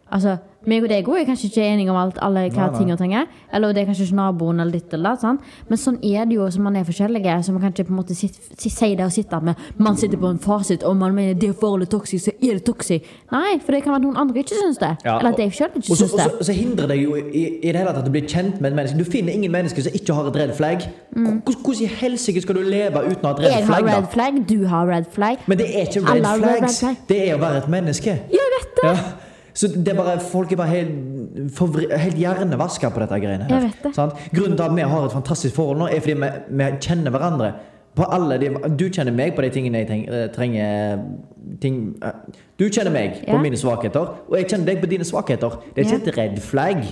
Altså, 0.09 0.39
meg 0.69 0.83
og 0.83 0.91
deg 0.91 1.07
er 1.07 1.27
kanskje 1.29 1.49
ikke 1.49 1.65
enige 1.65 1.93
om 1.93 1.97
alt, 2.01 2.17
alle 2.25 2.47
hva 2.53 2.67
ting 2.75 2.91
og 2.93 2.99
trenger. 2.99 3.29
Eller 3.55 3.73
det 3.73 3.83
er 3.83 3.89
kanskje 3.89 4.09
ikke 4.09 4.17
naboen 4.19 4.61
eller 4.61 4.75
ditt 4.75 4.95
eller 4.97 5.17
datt. 5.17 5.45
Men 5.69 5.81
sånn 5.81 5.99
er 6.05 6.27
det 6.29 6.37
jo 6.37 6.49
som 6.53 6.65
man 6.67 6.77
er 6.77 6.87
forskjellige. 6.89 7.37
Så 7.47 7.55
man 7.55 7.63
kan 7.63 7.73
ikke 7.73 7.87
på 7.89 7.95
en 7.95 8.01
måte 8.01 8.17
si, 8.19 8.29
si, 8.29 8.73
si 8.73 8.89
det 8.99 9.07
og 9.07 9.13
sitte 9.15 9.39
med 9.45 9.55
Man 9.79 9.97
sitter 9.97 10.21
på 10.21 10.33
en 10.33 10.41
fasit 10.43 10.83
og 10.85 10.97
man 10.99 11.15
mener 11.15 11.39
det 11.39 11.53
forholdet 11.61 11.89
er 11.89 11.93
toxic, 11.95 12.25
så 12.25 12.35
er 12.35 12.59
det 12.59 12.65
toxic. 12.67 13.07
Nei, 13.33 13.59
for 13.65 13.77
det 13.77 13.83
kan 13.85 13.95
være 13.95 14.03
at 14.03 14.07
noen 14.09 14.21
andre 14.25 14.43
ikke 14.43 14.59
syns 14.59 14.81
det. 14.83 14.91
Ja, 15.07 15.19
eller 15.19 15.37
at 15.37 15.43
jeg 15.45 15.55
sjøl 15.61 15.71
ikke 15.77 15.87
så, 15.87 16.01
syns 16.03 16.17
det. 16.19 16.27
og 16.39 16.49
så 16.49 16.57
hindrer 16.57 16.91
det 16.91 16.99
jo 17.03 17.15
i, 17.17 17.45
i 17.63 17.69
det 17.69 17.77
hele 17.77 17.93
tatt 17.93 18.03
at 18.03 18.09
du 18.09 18.13
blir 18.17 18.27
kjent 18.29 18.59
med 18.59 18.73
et 18.73 18.81
menneske. 18.81 18.99
Du 18.99 19.09
finner 19.09 19.39
ingen 19.39 19.55
mennesker 19.55 19.87
som 19.87 20.01
ikke 20.01 20.19
har 20.19 20.33
et 20.33 20.41
red 20.43 20.57
flag. 20.59 20.89
Hvordan, 21.15 21.41
hvordan 21.47 21.85
i 21.87 21.93
helsike 22.03 22.45
skal 22.45 22.59
du 22.59 22.67
leve 22.67 23.05
uten 23.07 23.23
å 23.23 23.31
ha 23.31 23.37
et 23.37 23.45
red 23.47 23.55
flagg? 23.55 23.55
Jeg 23.55 23.71
har 23.71 23.89
red 23.89 24.03
da? 24.03 24.13
flag, 24.17 24.43
du 24.49 24.59
har 24.75 24.91
red 24.91 25.09
flag. 25.15 25.47
Men 25.47 25.63
det 25.63 25.71
er 25.71 25.89
ikke 25.89 26.05
red 26.09 26.27
flags. 26.27 26.45
red 26.67 26.77
flag. 26.83 27.01
Det 27.09 27.23
er 27.29 27.39
å 27.39 27.41
være 27.47 27.65
et 27.65 27.73
menneske. 27.79 28.21
Jeg 28.35 28.55
vet 28.59 28.77
det! 28.83 28.93
Ja. 28.93 29.28
Så 29.59 29.67
det 29.75 29.89
er 29.91 29.97
bare, 29.99 30.21
folk 30.23 30.53
er 30.55 30.57
bare 30.61 30.71
helt, 30.71 31.49
forvri- 31.57 31.89
helt 31.99 32.15
hjernevaska 32.21 32.93
på 32.95 33.01
dette 33.03 33.17
greiene 33.25 33.49
her. 33.51 33.65
Det. 33.83 33.91
Sant? 33.97 34.15
Grunnen 34.35 34.55
til 34.59 34.63
at 34.69 34.77
vi 34.77 34.85
har 34.87 35.07
et 35.09 35.13
fantastisk 35.17 35.57
forhold 35.57 35.81
nå, 35.81 35.89
er 35.91 35.99
fordi 36.05 36.15
vi, 36.21 36.29
vi 36.61 36.69
kjenner 36.85 37.11
hverandre. 37.15 37.49
De, 37.99 38.51
du 38.79 38.85
kjenner 38.95 39.11
meg 39.19 39.33
på 39.35 39.43
de 39.43 39.49
tingene 39.51 39.81
jeg 39.83 40.05
eh, 40.07 40.29
trenger 40.31 41.01
ting, 41.61 41.81
eh, 42.07 42.37
Du 42.61 42.69
kjenner 42.71 42.93
meg 42.95 43.17
på 43.25 43.35
Ja. 43.35 43.41
mine 43.43 43.59
svakheter, 43.59 44.13
og 44.29 44.37
jeg 44.39 44.47
kjenner 44.53 44.67
deg 44.71 44.79
på 44.85 44.87
dine 44.93 45.05
svakheter. 45.09 45.59
Det 45.75 45.83
er 45.83 45.89
ikke 45.89 45.99
Ja. 46.07 46.13
et 46.13 46.19
red 46.19 46.39
flag. 46.41 46.85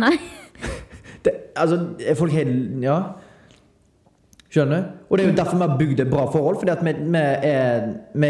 Nei. 0.00 0.14
Det, 1.24 1.32
altså, 1.56 1.82
er 2.06 2.14
folk 2.16 2.32
helt 2.32 2.82
Ja. 2.82 2.96
Skjønner? 4.54 4.82
Og 5.10 5.18
det 5.18 5.24
er 5.26 5.30
jo 5.30 5.36
derfor 5.36 5.56
vi 5.58 5.64
har 5.66 5.78
bygd 5.78 6.00
et 6.00 6.10
bra 6.10 6.24
forhold. 6.30 6.56
Fordi 6.60 6.70
at 6.70 6.84
vi, 6.84 6.92
vi 6.92 7.18
er 7.18 7.86
vi, 8.14 8.28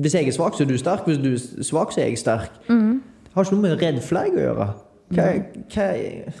Hvis 0.00 0.14
jeg 0.14 0.26
er 0.28 0.32
svak, 0.32 0.54
så 0.56 0.64
er 0.64 0.68
du 0.68 0.78
sterk. 0.78 1.04
Hvis 1.06 1.18
du 1.22 1.28
er 1.60 1.62
svak, 1.64 1.92
så 1.92 2.00
er 2.00 2.08
jeg 2.08 2.18
sterk. 2.18 2.50
Mm. 2.68 2.93
Har 3.34 3.44
ikke 3.46 3.56
noe 3.56 3.62
med 3.62 3.82
red 3.82 4.00
flag 4.02 4.34
å 4.34 4.42
gjøre. 4.44 4.66
Hva, 5.14 5.24
hva 5.70 5.86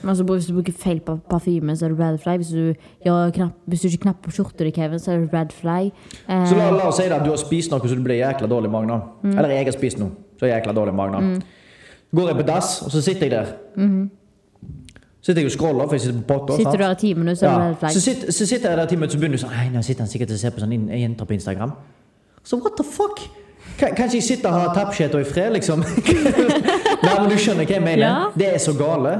altså, 0.08 0.24
hvis 0.24 0.46
du 0.48 0.54
bruker 0.56 0.72
feil 0.72 1.00
parfyme, 1.04 1.74
så 1.76 1.86
er 1.86 1.92
det 1.94 1.98
red 2.00 2.18
flag. 2.22 2.40
Hvis 2.40 2.48
du, 2.54 2.74
ja, 3.04 3.16
knapp, 3.34 3.58
hvis 3.70 3.82
du 3.84 3.88
ikke 3.90 4.02
knapper 4.06 4.30
på 4.30 4.34
skjorta 4.38 4.64
di, 4.64 4.72
Kevin, 4.74 4.98
så 5.02 5.12
er 5.12 5.24
det 5.24 5.34
red 5.34 5.52
flag. 5.52 5.90
Eh, 6.28 6.46
Så 6.48 6.56
la, 6.58 6.70
la 6.72 6.88
oss 6.88 6.96
si 6.98 7.06
at 7.06 7.24
du 7.24 7.30
har 7.30 7.40
spist 7.40 7.70
noe 7.74 7.84
så 7.84 7.94
du 7.94 8.02
blir 8.06 8.22
jækla 8.22 8.48
dårlig 8.50 8.70
i 8.70 8.74
magen. 8.74 9.02
Mm. 9.22 9.36
Eller 9.36 9.56
jeg 9.58 9.68
har 9.68 9.76
spist 9.76 10.00
noe 10.00 10.14
så 10.38 10.46
er 10.46 10.50
jeg 10.50 10.60
jækla 10.62 10.72
dårlig 10.72 10.92
i 10.92 10.96
magen. 10.96 11.28
Mm. 11.34 11.42
Går 12.18 12.28
jeg 12.28 12.36
på 12.36 12.42
dass, 12.42 12.82
og 12.82 12.90
så 12.90 13.02
sitter 13.02 13.26
jeg 13.26 13.30
der. 13.30 13.52
Sitter 15.24 15.40
jeg 15.40 15.46
og 15.46 15.52
scroller, 15.54 15.86
for 15.86 15.94
jeg 15.94 16.00
sitter 16.00 16.20
på 16.20 16.26
potta. 16.34 16.52
Mm-hmm. 16.52 16.56
sitter 16.56 16.70
sant? 16.70 16.78
du 16.80 16.84
der 16.84 16.90
i 16.90 17.00
ti 17.00 17.14
minutter, 17.14 17.34
så 17.34 17.46
er 17.46 17.50
det 17.50 17.60
Ja. 17.60 17.68
red 17.68 17.76
flag. 17.76 17.90
Så, 17.90 18.00
sitter, 18.00 18.32
så 18.32 18.46
sitter 18.46 18.68
jeg 18.68 18.78
der 18.78 18.86
ti 18.86 18.96
minutter, 18.96 19.12
så 19.12 19.18
begynner 19.18 19.36
du 19.38 19.42
sånn 19.44 19.50
Nei, 19.56 19.68
nå 19.74 19.82
sitter 19.82 20.00
han 20.04 20.08
sikkert 20.08 20.30
og 20.30 20.38
ser 20.38 20.50
på 20.50 20.60
sånn 20.60 20.88
jenter 21.00 21.24
på 21.24 21.32
Instagram. 21.32 21.72
Så 22.44 22.56
what 22.56 22.76
the 22.76 22.84
fuck? 22.84 23.20
Kan, 23.78 23.94
kan 23.96 24.10
jeg 24.12 24.22
sitter 24.22 24.48
og 24.48 24.60
har 24.60 24.74
tappskjeta 24.74 25.20
i 25.20 25.24
fred, 25.24 25.52
liksom? 25.56 25.84
Nei, 27.04 27.16
men 27.20 27.32
du 27.32 27.38
skjønner 27.38 27.68
hva 27.68 27.76
jeg 27.76 27.84
mener. 27.84 28.04
Ja. 28.04 28.28
Det 28.34 28.52
er 28.54 28.62
så 28.62 28.76
gale. 28.78 29.16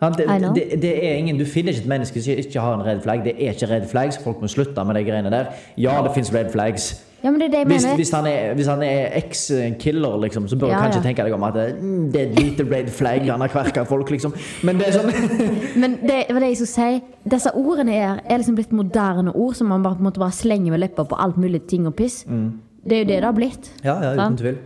Det, 0.00 0.24
det, 0.54 0.64
det 0.80 0.90
er 1.04 1.18
ingen, 1.20 1.36
Du 1.38 1.44
finner 1.44 1.74
ikke 1.74 1.84
et 1.84 1.88
menneske 1.92 2.22
som 2.24 2.32
ikke 2.32 2.60
har 2.64 2.78
en 2.78 2.86
red 2.86 3.02
flag. 3.04 3.20
Det 3.24 3.34
er 3.36 3.52
ikke 3.52 3.68
red 3.68 3.86
flags. 3.90 4.18
Folk 4.24 4.40
må 4.40 4.48
slutte 4.48 4.84
med 4.84 4.96
de 4.96 5.04
greiene 5.04 5.30
der. 5.32 5.52
Ja, 5.76 6.00
det 6.06 6.14
fins 6.14 6.32
red 6.34 6.48
flags. 6.52 6.94
Ja, 7.20 7.30
men 7.30 7.40
det 7.40 7.50
det 7.52 7.66
Hvis, 7.68 7.84
hvis 7.84 8.10
han 8.10 8.26
er, 8.26 8.54
hvis 8.54 8.66
han 8.66 8.82
er 8.82 9.10
eks-killer, 9.18 10.16
liksom, 10.22 10.48
så 10.48 10.56
bør 10.56 10.66
du 10.66 10.72
Ja, 10.72 10.78
kanskje 10.80 11.02
ja. 11.02 11.04
tenke 11.04 11.26
deg 11.26 11.34
om 11.36 11.42
at 11.42 11.54
mm, 11.80 12.12
det 12.12 12.20
er 12.20 12.30
et 12.30 12.40
lite 12.40 12.64
red 12.70 12.88
flag. 12.88 13.28
Han 13.28 13.40
har 13.40 13.48
kverka 13.48 13.82
folk, 13.82 14.10
liksom. 14.10 14.32
Men 14.64 14.80
det 14.80 14.88
er 14.88 14.96
sånn 14.96 15.12
Men 15.82 15.98
det, 16.00 16.22
var 16.30 16.40
det 16.40 16.48
jeg 16.54 16.56
skulle 16.62 16.72
si. 16.72 17.02
Disse 17.36 17.52
ordene 17.54 17.96
er, 17.96 18.22
er 18.24 18.40
liksom 18.40 18.56
blitt 18.56 18.72
moderne 18.72 19.36
ord 19.36 19.54
som 19.54 19.68
man 19.68 19.84
bare, 19.84 20.12
bare 20.16 20.32
slenger 20.32 20.72
med 20.72 20.80
leppa 20.80 21.04
på 21.04 21.18
alt 21.20 21.36
mulig 21.36 21.66
ting 21.68 21.86
og 21.86 21.94
piss. 21.94 22.22
Det 22.24 22.96
er 22.96 23.04
jo 23.04 23.08
det 23.12 23.18
det 23.18 23.24
har 23.28 23.36
blitt. 23.36 23.72
Ja, 23.84 24.00
ja, 24.00 24.14
uten 24.16 24.40
tvil. 24.40 24.56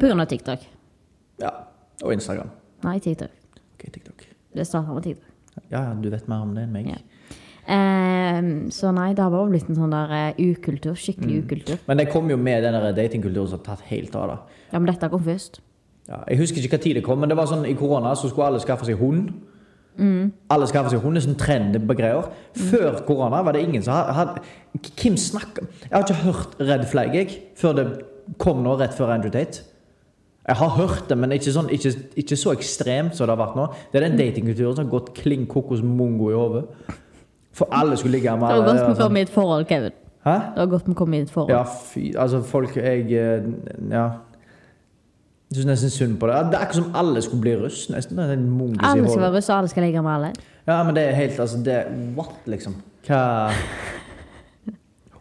På 0.00 0.10
grunn 0.10 0.20
av 0.20 0.26
TikTok. 0.26 0.66
Ja. 1.38 1.54
Og 2.02 2.12
Instagram. 2.14 2.50
Nei, 2.82 2.98
TikTok. 3.02 3.34
Ok, 3.76 3.86
TikTok. 3.94 4.26
Det 4.56 4.66
starta 4.66 4.94
med 4.94 5.06
TikTok. 5.06 5.28
Ja, 5.70 5.82
ja, 5.82 5.94
du 5.94 6.08
vet 6.10 6.28
mer 6.28 6.44
om 6.44 6.54
det 6.56 6.66
enn 6.66 6.72
meg. 6.74 6.88
Ja. 6.90 7.00
Ehm, 7.72 8.70
så 8.74 8.90
nei, 8.94 9.12
det 9.14 9.22
har 9.22 9.30
bare 9.30 9.50
blitt 9.52 9.68
en 9.70 9.78
sånn 9.78 9.92
der 9.94 10.14
eh, 10.16 10.40
ukultur. 10.50 10.96
Skikkelig 10.98 11.44
ukultur. 11.44 11.78
Men 11.86 12.00
det 12.00 12.08
kom 12.10 12.30
jo 12.30 12.38
med 12.40 12.64
den 12.66 12.78
datingkulturen 12.96 13.52
som 13.52 13.60
har 13.60 13.66
tatt 13.76 13.86
helt 13.92 14.16
av. 14.18 14.32
da. 14.32 14.64
Ja, 14.72 14.80
men 14.80 14.90
dette 14.90 15.10
kom 15.12 15.22
først. 15.26 15.60
Ja, 16.08 16.24
jeg 16.26 16.40
husker 16.42 16.58
ikke 16.58 16.76
hva 16.76 16.82
tid 16.82 16.98
det 16.98 17.04
kom, 17.06 17.20
men 17.22 17.30
det 17.30 17.38
var 17.38 17.46
sånn 17.46 17.64
i 17.68 17.76
korona 17.78 18.16
så 18.18 18.30
skulle 18.30 18.50
alle 18.50 18.62
skaffe 18.62 18.88
seg 18.88 18.98
hund. 19.00 19.30
Alle 20.50 20.66
skaffe 20.66 20.90
seg 20.90 21.02
hund, 21.04 21.18
det 21.18 21.20
er 21.22 21.26
sånn 21.28 21.38
trend 21.38 21.76
på 21.86 21.96
greier. 21.98 22.30
Før 22.56 23.02
korona 23.06 23.42
var 23.44 23.54
det 23.54 23.62
ingen 23.66 23.84
som 23.84 23.92
hadde 24.16 24.40
Hvem 24.72 25.18
snakker 25.20 25.66
Jeg 25.84 25.92
har 25.92 26.06
ikke 26.06 26.22
hørt 26.22 26.54
Red 26.64 26.86
Flag 26.88 27.14
jeg, 27.14 27.34
før 27.60 27.76
det 27.76 27.84
kom 28.40 28.62
nå 28.64 28.78
rett 28.80 28.96
før 28.96 29.12
Andrew 29.12 29.32
Tate. 29.34 29.66
Jeg 30.48 30.58
har 30.58 30.68
hørt 30.74 31.04
det, 31.08 31.16
men 31.18 31.32
ikke, 31.36 31.52
sånn, 31.54 31.68
ikke, 31.70 31.92
ikke 32.18 32.36
så 32.38 32.50
ekstremt 32.56 33.14
som 33.14 33.28
det 33.28 33.36
har 33.36 33.38
vært 33.44 33.58
nå. 33.58 33.66
Det 33.92 34.00
er 34.00 34.08
den 34.08 34.18
datingkulturen 34.18 34.74
som 34.74 34.88
har 34.88 34.90
gått 34.90 35.12
klin 35.14 35.44
kokos 35.46 35.84
mongo 35.86 36.32
i 36.32 36.34
hodet. 36.34 36.64
For 37.54 37.70
alle 37.70 37.96
skulle 38.00 38.16
ligge 38.16 38.34
med 38.40 38.48
alle. 38.48 38.64
Det 38.64 38.66
var 38.66 38.80
godt 38.80 38.96
vi 38.96 39.04
kom 39.04 39.16
i 39.16 39.22
et 39.22 39.30
forhold, 39.30 39.66
Kevin. 39.70 39.94
Hæ? 40.26 40.34
Det 40.34 40.64
var 40.64 40.66
godt 40.74 40.88
vi 40.88 40.94
kom 40.98 41.14
i 41.14 41.20
et 41.22 41.30
forhold. 41.30 41.54
Ja, 41.54 41.62
fy 41.62 42.12
Altså, 42.18 42.42
folk 42.42 42.76
Jeg 42.76 43.12
eh, 43.12 43.48
Ja. 43.90 44.08
Jeg 45.52 45.60
syns 45.60 45.66
nesten 45.68 45.90
synd 45.90 46.14
på 46.18 46.26
det. 46.26 46.34
Det 46.48 46.56
er 46.56 46.62
akkurat 46.64 46.78
som 46.78 46.94
alle 46.96 47.22
skulle 47.22 47.40
bli 47.44 47.56
russ. 47.60 47.90
Nesten. 47.92 48.18
Alle 48.18 49.08
skal 49.10 49.20
være 49.20 49.34
russ, 49.36 49.48
og 49.50 49.58
alle 49.58 49.68
skal 49.68 49.82
ligge 49.84 50.02
med 50.02 50.12
alle. 50.12 50.30
Ja, 50.66 50.82
men 50.82 50.96
det 50.96 51.02
er 51.04 51.12
helt 51.18 51.40
Altså, 51.40 51.58
det 51.62 51.84
What, 52.16 52.38
liksom? 52.46 52.74
Hva 53.06 53.50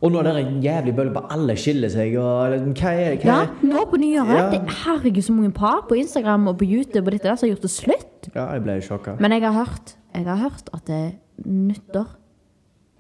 Og 0.02 0.10
nå 0.12 0.18
er 0.20 0.24
det 0.32 0.32
en 0.42 0.62
jævlig 0.64 0.96
bølge 0.98 1.14
på 1.14 1.22
alle 1.30 1.54
skiller 1.62 1.92
seg, 1.94 2.16
og 2.18 2.56
hva 2.74 2.92
er 2.98 3.18
hva 3.22 3.26
Ja, 3.28 3.36
er- 3.44 3.66
nå 3.70 3.84
på 3.92 3.98
nyåret. 4.02 4.38
Ja. 4.38 4.48
Det, 4.50 4.62
herregud, 4.86 5.22
så 5.22 5.34
mange 5.36 5.52
par 5.54 5.84
på 5.90 5.94
Instagram 6.00 6.48
og 6.50 6.58
på 6.58 6.66
YouTube 6.66 7.06
og 7.06 7.12
dette 7.14 7.28
der 7.30 7.36
som 7.38 7.46
har 7.50 7.54
gjort 7.56 7.62
det 7.68 7.70
slutt. 7.76 8.30
Ja, 8.36 8.48
jeg 8.56 8.64
ble 8.66 8.80
sjokka. 8.82 9.14
Men 9.20 9.32
jeg 9.36 9.42
har 9.46 9.54
hørt, 9.60 9.94
jeg 10.16 10.26
har 10.26 10.36
hørt 10.42 10.70
at 10.74 10.88
det 10.88 11.04
nyttår 11.46 12.08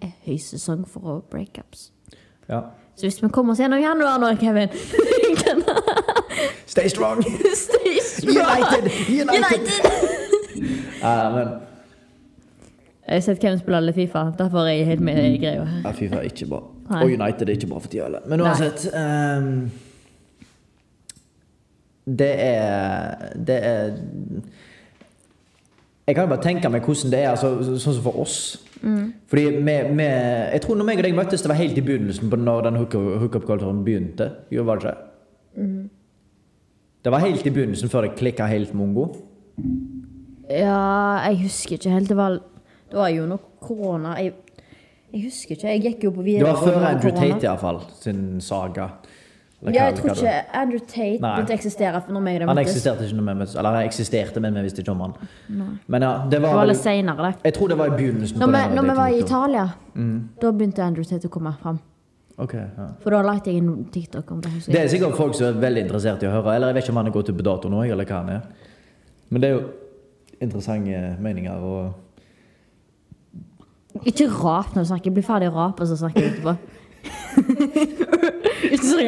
er 0.01 0.13
høysesong 0.27 0.85
for 0.87 1.01
å 1.01 1.21
breakups. 1.31 1.89
Ja. 2.49 2.61
Så 2.95 3.07
hvis 3.07 3.21
vi 3.23 3.29
kommer 3.33 3.53
oss 3.55 3.59
gjennom 3.63 3.81
januar 3.81 4.19
nå, 4.21 4.35
Kevin 4.37 4.69
Stay 6.65 6.87
strong! 6.89 7.21
Stay 7.65 7.99
strong! 7.99 8.37
United! 8.37 8.91
United! 9.09 9.33
United! 9.35 9.67
Ja, 11.01 11.29
men 11.33 11.47
Jeg 13.07 13.15
har 13.15 13.21
sett 13.25 13.39
Kevin 13.41 13.57
spille 13.59 13.79
litt 13.87 13.95
Fifa, 13.97 14.27
derfor 14.37 14.67
er 14.69 14.75
jeg 14.77 14.85
helt 14.91 15.01
med 15.01 15.17
i 15.25 15.37
greia 15.41 15.63
ja, 15.83 15.91
Fifa 15.97 16.19
er 16.21 16.27
ikke 16.29 16.45
bra. 16.51 16.59
Nei. 16.91 17.03
Og 17.05 17.13
United 17.15 17.47
er 17.49 17.55
ikke 17.55 17.69
bra 17.71 17.79
for 17.83 17.91
tida 17.91 18.07
heller. 18.09 18.25
Men 18.27 18.41
uansett 18.43 18.83
um, 18.93 19.51
Det 22.19 22.31
er 22.43 23.31
Det 23.35 23.57
er 23.63 23.93
Jeg 26.07 26.15
kan 26.17 26.25
jo 26.25 26.33
bare 26.33 26.43
tenke 26.43 26.69
meg 26.73 26.83
hvordan 26.83 27.11
det 27.13 27.21
er 27.23 27.29
altså, 27.31 27.53
sånn 27.79 27.95
som 27.95 28.03
for 28.03 28.17
oss. 28.23 28.37
Fordi 28.81 29.43
vi, 29.63 29.75
Jeg 30.03 30.61
tror 30.65 30.75
når 30.79 30.87
meg 30.89 30.99
og 30.99 31.05
deg 31.05 31.15
møttes, 31.15 31.43
det 31.45 31.51
var 31.51 31.59
helt 31.59 31.77
i 31.77 31.83
begynnelsen 31.85 32.31
på 32.31 32.39
når 32.41 32.65
den 32.67 32.79
hookup- 32.81 33.19
hookup-kulturen 33.21 33.83
begynte. 33.85 34.31
Jo, 34.51 34.65
var 34.67 34.81
det 34.81 34.91
ikke? 34.91 35.69
Det 37.05 37.11
var 37.13 37.23
helt 37.23 37.45
i 37.45 37.53
begynnelsen 37.53 37.89
før 37.89 38.07
det 38.07 38.15
klikka 38.17 38.45
helt 38.49 38.73
mongo. 38.77 39.05
Ja, 40.49 41.21
jeg 41.29 41.39
husker 41.45 41.77
ikke 41.77 41.93
helt. 41.93 42.09
Det 42.09 42.17
var, 42.17 42.39
det 42.91 42.97
var 42.99 43.13
jo 43.13 43.27
noe 43.29 43.39
korona. 43.61 44.17
Jeg, 44.19 44.33
jeg 45.13 45.23
husker 45.23 45.55
ikke. 45.55 45.67
Jeg 45.67 45.81
gikk 45.83 46.03
jo 46.03 46.11
på 46.11 46.23
videre. 46.23 46.45
Det 46.45 46.53
var 46.53 46.61
før 46.67 46.85
Andrew. 46.87 47.11
Tate 47.11 47.43
iallfall, 47.47 47.81
sin 47.99 48.39
saga. 48.41 48.89
Eller 49.61 49.75
Ja, 49.75 49.83
jeg 49.91 49.95
tror 49.99 50.09
ikke 50.15 50.33
Andrew 50.57 50.79
Tate 50.79 51.19
Nei. 51.21 51.31
begynte 51.35 51.53
å 51.53 51.57
eksistere 51.57 51.99
når 52.09 52.41
og 52.41 52.47
Han 52.49 52.57
eksisterte 52.57 53.03
ikke 53.05 53.15
når 53.19 53.27
vi 53.27 53.39
møttes. 53.41 53.55
Eller 53.55 53.69
han 53.75 53.87
eksisterte, 53.87 54.41
men 54.41 54.53
vi 54.55 54.61
visste 54.65 54.81
ikke 54.81 54.91
om 54.95 54.99
han. 55.05 55.13
Men 55.87 56.01
ja, 56.01 56.13
det 56.23 56.31
Det 56.31 56.41
var 56.41 56.53
var 56.55 56.65
litt 56.65 56.77
senere, 56.81 57.17
det. 57.27 57.43
Jeg 57.43 57.53
tror 57.53 57.67
det 57.69 57.77
var 57.77 57.87
i 57.87 57.89
begynnelsen. 57.97 58.39
Når 58.39 58.47
på 58.47 58.51
vi, 58.69 58.75
når 58.75 58.81
vi 58.89 58.95
var 58.97 59.07
i. 59.07 59.19
Italia, 59.19 59.69
Mm. 59.93 60.29
da 60.41 60.51
begynte 60.51 60.79
Andrew 60.83 61.03
Tate 61.03 61.27
å 61.27 61.29
komme 61.29 61.53
fram. 61.61 61.79
Okay, 62.39 62.59
ja. 62.77 62.87
For 63.01 63.11
da 63.11 63.21
lagde 63.21 63.45
jeg 63.51 63.57
en 63.57 63.85
TikTok 63.91 64.31
om 64.31 64.41
det. 64.41 64.49
Det 64.65 64.75
er 64.79 64.87
sikkert 64.87 65.15
folk 65.15 65.35
som 65.35 65.45
er 65.47 65.59
veldig 65.61 65.81
interessert 65.85 66.23
i 66.23 66.25
å 66.25 66.31
høre. 66.31 66.55
Eller 66.55 66.67
jeg 66.67 66.75
vet 66.75 66.83
ikke 66.85 66.89
om 66.89 66.95
han 66.97 67.07
er 67.07 67.11
gått 67.11 67.29
ut 67.29 67.37
på 67.37 67.43
dato 67.43 67.69
nå, 67.69 67.83
eller 67.91 68.05
hva 68.05 68.17
han 68.23 68.29
er. 68.29 68.41
Men 69.29 69.41
det 69.41 69.49
er 69.49 69.59
jo 69.59 69.69
interessante 70.41 71.17
meninger 71.19 71.51
og 71.61 71.93
Ikke 74.07 74.27
rap 74.31 74.69
når 74.75 74.81
du 74.85 74.89
snakker. 74.91 75.09
Bli 75.15 75.23
ferdig 75.25 75.47
å 75.51 75.55
rape, 75.55 75.83
så 75.89 75.95
snakker 75.99 76.19
jeg 76.21 76.29
etterpå. 76.35 76.53
Ikke 78.71 78.85
sånn 78.85 79.01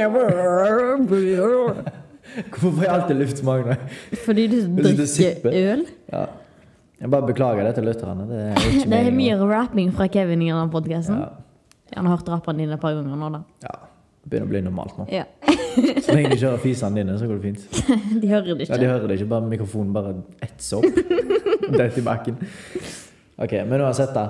Hvorfor 2.34 2.72
får 2.72 2.86
jeg 2.86 2.94
alltid 2.94 3.16
luft 3.20 3.42
i? 3.44 3.46
Fordi 4.24 4.44
du 4.50 4.56
drikker 4.80 5.54
øl. 5.54 5.82
Ja. 6.10 6.24
Jeg 7.04 7.12
bare 7.12 7.28
beklager 7.28 7.64
det 7.68 7.74
til 7.78 7.86
lytterne. 7.86 8.24
Det 8.30 8.38
er 8.42 8.54
ikke 8.64 8.86
Det 8.94 9.00
er 9.00 9.12
mye 9.16 9.36
rapping 9.50 9.90
fra 9.94 10.08
Kevin 10.08 10.42
i 10.42 10.48
denne 10.50 10.70
podkasten. 10.72 11.18
Ja. 11.20 11.26
Jeg 11.94 12.00
har 12.00 12.08
hørt 12.16 12.30
rappene 12.32 12.58
dine 12.64 12.74
et 12.78 12.82
par 12.82 12.94
ganger 12.96 13.16
nå, 13.20 13.28
da. 13.36 13.42
ja. 13.68 13.74
Det 14.24 14.30
begynner 14.32 14.48
å 14.48 14.52
bli 14.54 14.62
normalt 14.64 14.96
nå. 15.02 15.06
Ja. 15.12 15.26
Så 15.44 16.14
lenge 16.16 16.30
de 16.32 16.36
ikke 16.38 16.48
hører 16.48 16.62
fisene 16.64 16.96
dine, 17.02 17.18
så 17.20 17.28
går 17.28 17.36
det 17.42 17.44
fint. 17.44 17.62
De 18.24 18.28
hører 18.32 18.54
det 18.54 18.62
ikke. 18.64 18.72
Ja. 18.72 18.78
De 18.80 18.88
hører 18.88 19.08
det 19.12 19.18
ikke, 19.20 19.28
bare 19.34 19.46
mikrofonen 19.52 19.92
bare 19.98 20.14
etser 20.46 20.80
opp. 20.80 20.96
Dette 21.74 22.00
i 22.00 22.06
bakken. 22.06 22.38
Ok, 23.44 23.58
men 23.68 23.84
uansett, 23.84 24.14
da. 24.16 24.24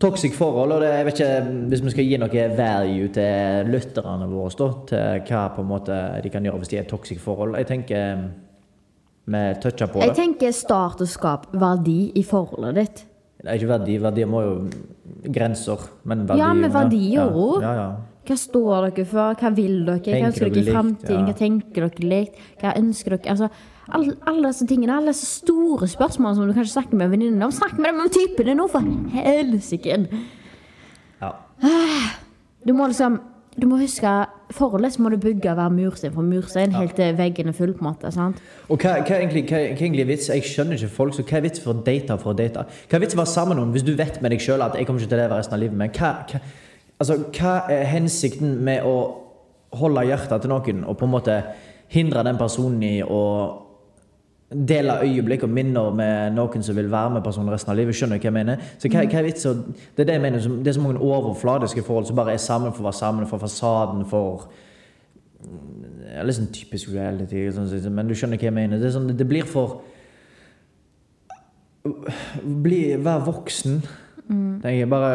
Toxic 0.00 0.34
forhold, 0.36 0.74
og 0.76 0.82
det, 0.82 0.90
jeg 0.92 1.04
vet 1.06 1.20
ikke 1.20 1.52
hvis 1.72 1.82
vi 1.84 1.92
skal 1.94 2.06
gi 2.08 2.16
noe 2.20 2.42
value 2.56 3.08
til 3.14 3.70
lytterne 3.72 4.26
våre, 4.28 4.52
da, 4.58 4.68
til 4.90 5.22
hva 5.30 5.44
på 5.54 5.64
en 5.64 5.70
måte 5.70 5.96
de 6.20 6.32
kan 6.32 6.44
gjøre 6.44 6.60
hvis 6.60 6.72
de 6.72 6.80
er 6.82 6.88
toxic 6.88 7.20
forhold. 7.20 7.56
Jeg 7.56 7.68
tenker 7.68 8.18
mm, 8.20 8.26
vi 9.32 9.42
toucher 9.62 9.88
på 9.88 10.02
det. 10.02 10.10
Jeg 10.10 10.18
tenker 10.18 10.52
start 10.56 11.00
og 11.00 11.08
skap 11.08 11.48
verdi 11.56 12.12
i 12.16 12.24
forholdet 12.26 12.76
ditt. 12.76 13.02
Det 13.40 13.48
er 13.48 13.56
ikke 13.56 13.72
verdi, 13.72 13.96
verdier 14.04 14.28
må 14.28 14.44
jo 14.44 14.54
Grenser, 15.32 15.88
men 16.08 16.26
verdier. 16.28 16.44
Ja, 16.44 16.52
men 16.56 16.72
verdier 16.72 17.22
ja. 17.22 17.26
også. 17.28 17.64
Ja, 17.64 17.72
ja. 17.78 17.90
Hva 18.30 18.36
står 18.36 18.86
dere 18.90 19.06
for? 19.08 19.40
Hva 19.40 19.50
vil 19.56 19.78
dere? 19.86 20.00
Hva 20.04 20.28
ønsker 20.28 20.50
dere 20.52 20.60
i 20.60 20.74
framtiden? 20.74 21.22
Ja. 21.24 21.26
Hva 21.30 21.36
tenker 21.38 21.86
dere 21.88 22.10
likt? 22.12 22.40
Hva 22.60 22.74
ønsker 22.78 23.16
dere? 23.16 23.32
Altså, 23.32 23.48
alle, 23.96 24.14
alle 24.30 24.50
disse 24.52 24.66
tingene, 24.70 24.96
alle 24.96 25.14
disse 25.14 25.28
store 25.40 25.88
spørsmålene 25.90 26.38
som 26.38 26.50
du 26.50 26.56
kanskje 26.56 26.76
snakker 26.76 27.00
med 27.00 27.12
venninnene 27.12 27.48
om. 27.48 27.54
Snakk 27.54 27.78
med 27.78 27.92
dem 27.92 28.04
om 28.04 28.12
typene 28.14 28.56
nå, 28.58 28.68
for 28.70 28.86
helsike! 29.16 29.98
ja. 31.20 31.34
Du 32.66 32.72
må 32.76 32.86
liksom 32.90 33.20
du 33.60 33.66
må 33.66 33.80
huske 33.80 34.10
Forholdet 34.54 34.94
så 34.94 35.02
må 35.02 35.10
du 35.12 35.16
bygge 35.20 35.52
hver 35.54 35.68
murstein 35.70 36.12
for 36.14 36.26
murstein 36.26 36.72
helt 36.74 36.96
til 36.98 37.12
veggen 37.18 37.48
er 37.48 37.54
full. 37.54 37.72
på 37.74 37.84
en 37.84 37.86
måte, 37.86 38.10
sant? 38.10 38.40
Og 38.68 38.80
hva, 38.82 38.96
hva, 39.06 39.18
egentlig, 39.20 39.44
hva, 39.46 39.60
hva 39.78 39.88
er 40.02 40.08
vits? 40.08 40.26
Jeg 40.28 40.42
skjønner 40.42 40.74
ikke 40.74 40.88
folk, 40.90 41.14
så 41.14 41.22
hva 41.22 41.36
er 41.38 41.44
vits 41.44 41.62
for 41.62 41.74
å 41.74 41.82
date 41.86 42.16
for 42.18 42.32
å 42.32 42.34
date? 42.34 42.64
Hva 42.90 42.98
er 42.98 43.04
vits 43.04 43.14
å 43.14 43.20
være 43.20 43.30
sammen 43.30 43.54
med 43.54 43.60
noen 43.60 43.76
hvis 43.76 43.86
du 43.86 43.92
vet 43.94 44.18
med 44.22 44.34
deg 44.34 44.42
sjøl 44.42 44.64
at 44.66 44.74
jeg 44.74 44.88
kommer 44.88 45.02
ikke 45.02 45.12
til 45.12 45.20
å 45.20 45.22
leve 45.22 45.38
resten 45.38 45.54
av 45.54 45.62
livet 45.62 45.78
med? 45.78 45.94
Hva, 45.94 46.10
hva, 46.26 46.40
altså, 46.98 47.18
hva 47.38 47.54
er 47.76 47.86
hensikten 47.92 48.56
med 48.66 48.86
å 48.90 48.96
holde 49.78 50.06
hjertet 50.08 50.42
til 50.42 50.50
noen 50.50 50.82
og 50.82 50.98
på 50.98 51.06
en 51.06 51.14
måte 51.14 51.40
hindre 51.94 52.26
den 52.26 52.42
personen 52.42 52.82
i 52.86 52.96
å 53.06 53.22
dele 54.50 54.96
øyeblikk 55.04 55.44
og 55.46 55.52
minner 55.54 55.92
med 55.94 56.34
noen 56.34 56.64
som 56.66 56.76
vil 56.76 56.90
være 56.90 57.14
med 57.16 57.24
personen 57.24 57.52
resten 57.52 57.70
av 57.70 57.78
livet? 57.78 57.94
Skjønner 57.94 58.18
du 58.18 58.24
hva 58.24 58.30
jeg 58.30 58.34
mener? 58.34 58.64
Så 58.78 58.90
hva, 58.90 59.04
hva 59.04 59.20
er 59.20 59.28
vitsen? 59.28 59.62
Det 59.94 60.04
er 60.04 60.08
det 60.08 60.16
jeg 60.18 60.24
mener. 60.24 60.48
Det 60.64 60.72
er 60.72 60.78
så 60.78 60.82
mange 60.82 61.04
overfladiske 61.06 61.84
forhold 61.86 62.08
som 62.08 62.18
bare 62.18 62.34
er 62.34 62.42
sammen 62.42 62.74
for 62.74 62.82
å 62.82 62.88
være 62.88 62.98
sammen, 62.98 63.28
for 63.30 63.42
fasaden, 63.42 64.02
for 64.10 64.48
ja, 66.10 66.24
litt 66.26 66.36
sånn 66.36 66.50
typisk 66.52 66.90
reality, 66.92 67.46
sånn, 67.54 67.70
men 67.94 68.10
du 68.10 68.16
skjønner 68.18 68.40
hva 68.40 68.48
jeg 68.50 68.56
mener. 68.56 68.82
Det, 68.82 68.90
sånn, 68.94 69.10
det 69.16 69.28
blir 69.28 69.46
for 69.48 69.80
bli, 72.44 72.80
Vær 73.00 73.22
voksen. 73.24 73.80
tenker 74.30 74.82
Jeg 74.82 74.90
bare 74.90 75.12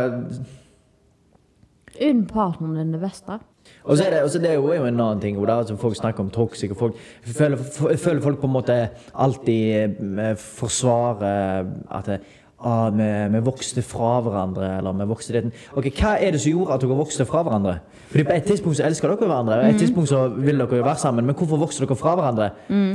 Unn 2.01 2.25
partneren 2.27 2.75
din 2.75 2.95
det 2.95 2.99
beste. 2.99 3.37
Og 3.85 3.97
så 3.97 4.05
er 4.05 4.09
det, 4.15 4.21
også 4.23 4.39
det 4.41 4.49
er 4.49 4.55
jo 4.59 4.71
en 4.73 4.99
annen 4.99 5.21
ting. 5.21 5.37
hvor 5.37 5.47
er 5.47 5.59
altså 5.61 5.75
Folk 5.77 5.95
snakker 5.95 6.23
om 6.23 6.29
toxic. 6.29 6.71
og 6.71 6.77
folk, 6.77 6.95
jeg, 7.25 7.35
føler, 7.35 7.57
jeg 7.89 7.99
føler 7.99 8.21
folk 8.21 8.39
på 8.41 8.47
en 8.47 8.53
måte 8.53 8.89
alltid 9.13 9.75
eh, 10.19 10.35
forsvarer 10.35 11.65
at 11.91 12.05
det, 12.05 12.19
ah, 12.65 12.89
vi, 12.89 13.07
vi 13.37 13.41
vokste 13.45 13.81
fra 13.81 14.19
hverandre. 14.25 14.77
eller 14.77 14.93
vi 14.93 15.07
vokste 15.09 15.33
det. 15.33 15.51
Ok, 15.75 15.91
Hva 15.99 16.15
er 16.19 16.31
det 16.31 16.41
som 16.41 16.51
gjorde 16.51 16.73
at 16.73 16.81
dere 16.81 16.97
vokste 16.97 17.25
fra 17.25 17.43
hverandre? 17.43 17.77
Fordi 18.09 18.23
På 18.23 18.33
et 18.33 18.43
tidspunkt 18.49 18.77
så 18.77 18.85
elsker 18.87 19.07
dere 19.11 19.27
hverandre, 19.27 19.59
og 19.59 19.69
et 19.69 19.79
tidspunkt 19.79 20.09
så 20.09 20.27
vil 20.27 20.57
dere 20.59 20.77
jo 20.77 20.83
være 20.83 20.97
sammen. 20.97 21.25
Men 21.25 21.35
hvorfor 21.35 21.57
vokste 21.57 21.85
dere 21.85 21.95
fra 21.99 22.15
hverandre? 22.15 22.49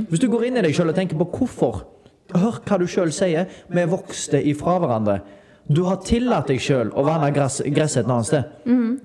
Hvis 0.09 0.21
du 0.21 0.31
går 0.31 0.49
inn 0.49 0.57
i 0.57 0.62
deg 0.66 0.75
sjøl 0.75 0.89
og 0.93 0.95
tenker 0.99 1.18
på 1.18 1.29
hvorfor 1.39 1.85
Hør 2.31 2.61
hva 2.62 2.77
du 2.79 2.85
sjøl 2.87 3.11
sier. 3.11 3.49
Vi 3.75 3.83
vokste 3.91 4.39
ifra 4.47 4.77
hverandre. 4.79 5.16
Du 5.71 5.85
har 5.87 6.01
tillatt 6.03 6.49
deg 6.51 6.59
sjøl 6.62 6.89
å 6.99 7.05
vanne 7.07 7.29
gress, 7.35 7.61
gresset 7.71 8.03
et 8.03 8.11
annet 8.11 8.27
sted. 8.27 8.55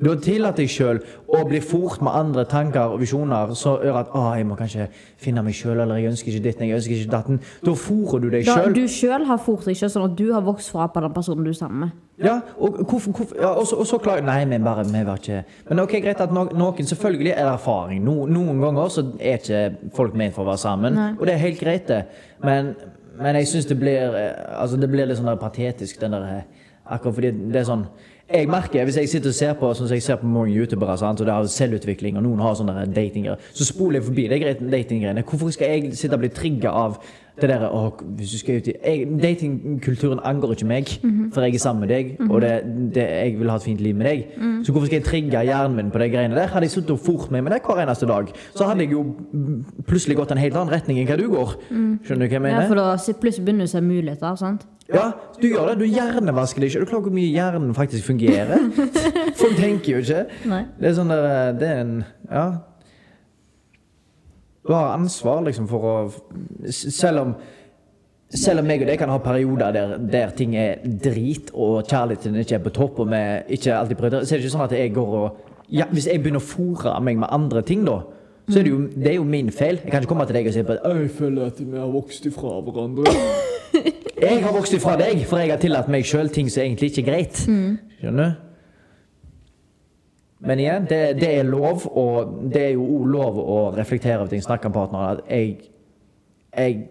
Du 0.01 0.07
har 0.09 0.17
tillatt 0.23 0.57
deg 0.57 0.71
sjøl 0.71 1.01
å 1.29 1.43
bli 1.45 1.59
fort 1.61 2.01
med 2.01 2.15
andre 2.17 2.45
tanker 2.49 2.95
og 2.95 3.03
visjoner 3.03 3.53
som 3.57 3.83
gjør 3.85 3.99
at 4.01 4.15
ah, 4.17 4.31
jeg 4.39 4.47
må 4.49 4.57
kanskje 4.57 4.87
finne 5.21 5.43
meg 5.45 5.53
sjøl, 5.57 5.77
eller 5.83 6.01
jeg 6.01 6.15
ønsker 6.15 6.33
ikke 6.33 6.45
ditten, 6.47 6.65
jeg 6.65 6.79
ønsker 6.79 6.95
ikke 6.97 7.11
datten. 7.13 7.39
Da 7.65 7.75
fôrer 7.77 8.23
du 8.23 8.31
deg 8.33 8.49
sjøl. 8.49 8.73
du 8.73 8.87
sjøl 8.89 9.27
har 9.29 9.39
fort 9.45 9.69
deg 9.69 9.77
sjøl, 9.77 9.93
sånn 9.93 10.07
at 10.09 10.17
du 10.17 10.25
har 10.33 10.41
vokst 10.45 10.73
fra 10.73 10.89
på 10.89 11.05
den 11.05 11.13
personen 11.15 11.45
du 11.45 11.53
er 11.53 11.59
sammen 11.59 11.85
med. 11.85 12.01
Ja, 12.25 12.39
og 12.57 12.81
hvorfor, 12.89 13.11
hvorfor 13.11 13.35
ja, 13.35 13.49
og, 13.59 13.65
så, 13.67 13.75
og 13.75 13.87
så 13.89 13.97
klager 13.99 14.23
Nei, 14.23 14.45
vi 14.47 14.57
bare 14.63 14.85
vi 14.87 15.01
var 15.03 15.17
ikke 15.19 15.41
Men 15.67 15.81
ok, 15.83 15.97
greit 15.99 16.21
at 16.23 16.31
no, 16.31 16.45
noen 16.55 16.87
Selvfølgelig 16.87 17.33
er 17.33 17.49
erfaring. 17.49 18.05
No, 18.05 18.21
noen 18.31 18.61
ganger 18.63 18.93
så 18.93 19.03
er 19.19 19.41
ikke 19.41 19.89
folk 19.97 20.15
ment 20.15 20.31
for 20.37 20.45
å 20.45 20.53
være 20.53 20.61
sammen, 20.63 20.95
Nei. 20.95 21.09
og 21.19 21.27
det 21.27 21.35
er 21.35 21.43
helt 21.43 21.59
greit, 21.59 21.89
det. 21.91 22.05
Men, 22.45 22.71
men 23.19 23.35
jeg 23.39 23.47
syns 23.47 23.65
det 23.69 23.79
blir 23.79 24.15
eh, 24.15 24.61
Altså, 24.61 24.77
det 24.77 24.89
blir 24.91 25.07
litt 25.07 25.17
sånn 25.19 25.29
der 25.31 25.39
patetisk, 25.41 25.99
den 26.01 26.15
der 26.15 26.27
eh, 26.31 26.67
Akkurat 26.85 27.15
fordi 27.17 27.31
det 27.51 27.61
er 27.63 27.67
sånn 27.69 27.87
jeg 28.25 28.47
merker, 28.49 28.83
Hvis 28.87 28.97
jeg 28.97 29.09
sitter 29.09 29.29
og 29.29 29.35
ser 29.37 29.53
på 29.59 29.67
sånn 29.77 29.85
som 29.85 29.93
jeg 29.93 30.01
ser 30.01 30.17
på 30.17 30.25
mange 30.25 30.55
youtubere, 30.55 30.95
sant, 30.97 31.19
og 31.21 31.27
det 31.27 31.33
har 31.35 31.45
selvutvikling, 31.45 32.15
og 32.17 32.23
noen 32.25 32.39
har 32.41 32.55
sånne 32.57 32.87
datinggreier, 32.89 33.37
så 33.53 33.67
spoler 33.67 33.99
jeg 33.99 34.07
forbi 34.07 34.23
de 34.31 34.39
greit- 34.41 34.63
datinggreiene. 34.65 35.23
Hvorfor 35.29 35.53
skal 35.53 35.75
jeg 35.75 35.91
sitte 35.93 36.17
og 36.17 36.23
bli 36.23 36.31
trigga 36.33 36.71
av 36.73 36.97
det 37.41 37.49
der 37.51 37.65
å, 37.67 37.79
hvis 38.15 38.31
du 38.31 38.37
skal 38.39 38.61
ut 38.61 38.67
i 38.71 38.95
Datingkulturen 39.19 40.21
angår 40.23 40.53
ikke 40.55 40.67
meg, 40.69 40.91
for 41.33 41.43
jeg 41.43 41.57
er 41.57 41.63
sammen 41.63 41.83
med 41.85 41.91
deg, 41.91 42.13
og 42.29 42.41
det, 42.43 42.51
det, 42.95 43.03
jeg 43.09 43.33
vil 43.39 43.49
ha 43.51 43.57
et 43.59 43.65
fint 43.65 43.81
liv 43.83 43.95
med 43.99 44.07
deg. 44.07 44.21
Så 44.63 44.71
hvorfor 44.71 44.87
skal 44.87 44.99
jeg 45.01 45.07
trigge 45.07 45.41
hjernen 45.47 45.75
min 45.75 45.89
på 45.91 45.99
de 45.99 46.07
greiene 46.13 46.37
der? 46.37 46.47
Hadde 46.53 46.69
jeg 46.69 46.75
sittet 46.77 46.93
og 46.95 47.01
fort 47.03 47.31
meg 47.35 47.43
med 47.43 47.51
det 47.55 47.61
hver 47.65 47.81
eneste 47.83 48.07
dag, 48.09 48.31
så 48.55 48.69
hadde 48.69 48.85
jeg 48.85 48.95
jo 48.95 49.03
plutselig 49.89 50.15
gått 50.21 50.31
en 50.35 50.41
helt 50.41 50.55
annen 50.55 50.71
retning 50.73 51.01
enn 51.01 51.09
hva 51.09 51.17
du 51.19 51.25
går. 51.33 51.57
Skjønner 52.05 52.23
du 52.23 52.29
hva 52.29 52.37
jeg 52.39 52.45
mener? 52.45 52.61
Ja, 52.63 52.69
for 52.71 52.79
da 52.79 53.19
plutselig 53.25 53.45
begynner 53.49 53.67
du 53.67 53.71
å 53.71 53.73
se 53.75 53.83
muligheter. 53.83 54.39
sant? 54.39 54.65
Ja, 54.93 55.07
du 55.41 55.47
gjør 55.49 55.71
det. 55.71 55.79
Du 55.81 55.87
hjernevasker 55.89 56.61
deg 56.61 56.69
ikke. 56.69 56.85
Du 56.85 56.89
klarer 56.91 57.07
hvor 57.07 57.15
mye 57.15 57.31
hjernen 57.33 57.73
faktisk 57.75 58.05
fungerer? 58.05 58.67
Folk 59.41 59.57
tenker 59.57 59.95
jo 59.97 60.03
ikke. 60.03 60.23
Det 60.77 60.91
er 60.91 60.95
sånn 60.97 61.09
der 61.11 61.57
Det 61.57 61.71
er 61.73 61.83
en 61.83 61.95
Ja. 62.29 62.45
Du 64.65 64.73
har 64.73 64.95
ansvar 64.95 65.43
liksom 65.45 65.67
for 65.69 65.85
å 65.85 65.95
Selv 66.71 67.21
om 67.21 67.35
selv 68.35 68.63
om 68.63 68.69
jeg 68.69 68.81
og 68.81 68.87
deg 68.89 68.97
kan 68.99 69.11
ha 69.13 69.19
perioder 69.21 69.71
der, 69.71 69.91
der 70.11 70.31
ting 70.35 70.55
er 70.57 70.81
drit, 70.83 71.51
og 71.53 71.85
kjærligheten 71.85 72.35
ikke 72.41 72.55
er 72.57 72.63
på 72.65 72.71
topp, 72.73 72.97
og 73.03 73.11
vi 73.11 73.19
ikke 73.55 73.75
alltid 73.77 73.99
prøver, 73.99 74.25
så 74.25 74.33
er 74.33 74.41
det 74.41 74.47
ikke 74.47 74.53
sånn 74.55 74.63
at 74.65 74.73
jeg 74.75 74.93
går 74.95 75.13
og 75.19 75.37
ja, 75.69 75.85
Hvis 75.93 76.07
jeg 76.09 76.21
begynner 76.23 76.41
å 76.41 76.45
fòre 76.45 76.95
meg 77.05 77.21
med 77.21 77.29
andre 77.33 77.61
ting, 77.65 77.85
da, 77.85 77.99
så 78.49 78.59
er 78.59 78.65
det 78.65 78.73
jo, 78.73 78.79
det 78.91 79.11
er 79.11 79.15
jo 79.19 79.27
min 79.29 79.51
feil. 79.53 79.79
Jeg 79.81 79.93
kan 79.93 80.03
ikke 80.03 80.11
komme 80.11 80.25
til 80.29 80.37
deg 80.37 80.49
og 80.49 80.57
si 80.57 80.65
at 80.65 80.73
jeg 80.73 81.13
føler 81.15 81.53
at 81.53 81.61
vi 81.61 81.79
har 81.79 81.93
vokst 81.93 82.27
ifra 82.29 82.57
hverandre. 82.65 83.13
Jeg 84.25 84.41
har 84.41 84.53
vokst 84.55 84.73
ifra 84.73 84.93
deg, 84.97 85.25
for 85.27 85.41
jeg 85.41 85.51
har 85.51 85.59
tillatt 85.59 85.89
meg 85.91 86.05
sjøl 86.07 86.29
ting 86.33 86.47
som 86.49 86.63
egentlig 86.63 86.87
ikke 86.89 87.01
er 87.01 87.07
greit. 87.09 87.41
Skjønner 87.43 88.29
du? 88.31 88.45
Men 90.39 90.59
igjen, 90.59 90.87
det, 90.89 90.99
det 91.21 91.29
er 91.39 91.47
lov, 91.47 91.85
og 91.87 92.33
det 92.53 92.61
er 92.61 92.73
jo 92.75 93.05
lov 93.07 93.37
å 93.39 93.59
reflektere 93.75 94.19
over 94.19 94.33
ting, 94.33 94.43
snakke 94.43 94.67
om 94.67 94.75
partneren. 94.75 95.21
At 95.21 95.31
jeg, 95.31 95.69
jeg 96.51 96.89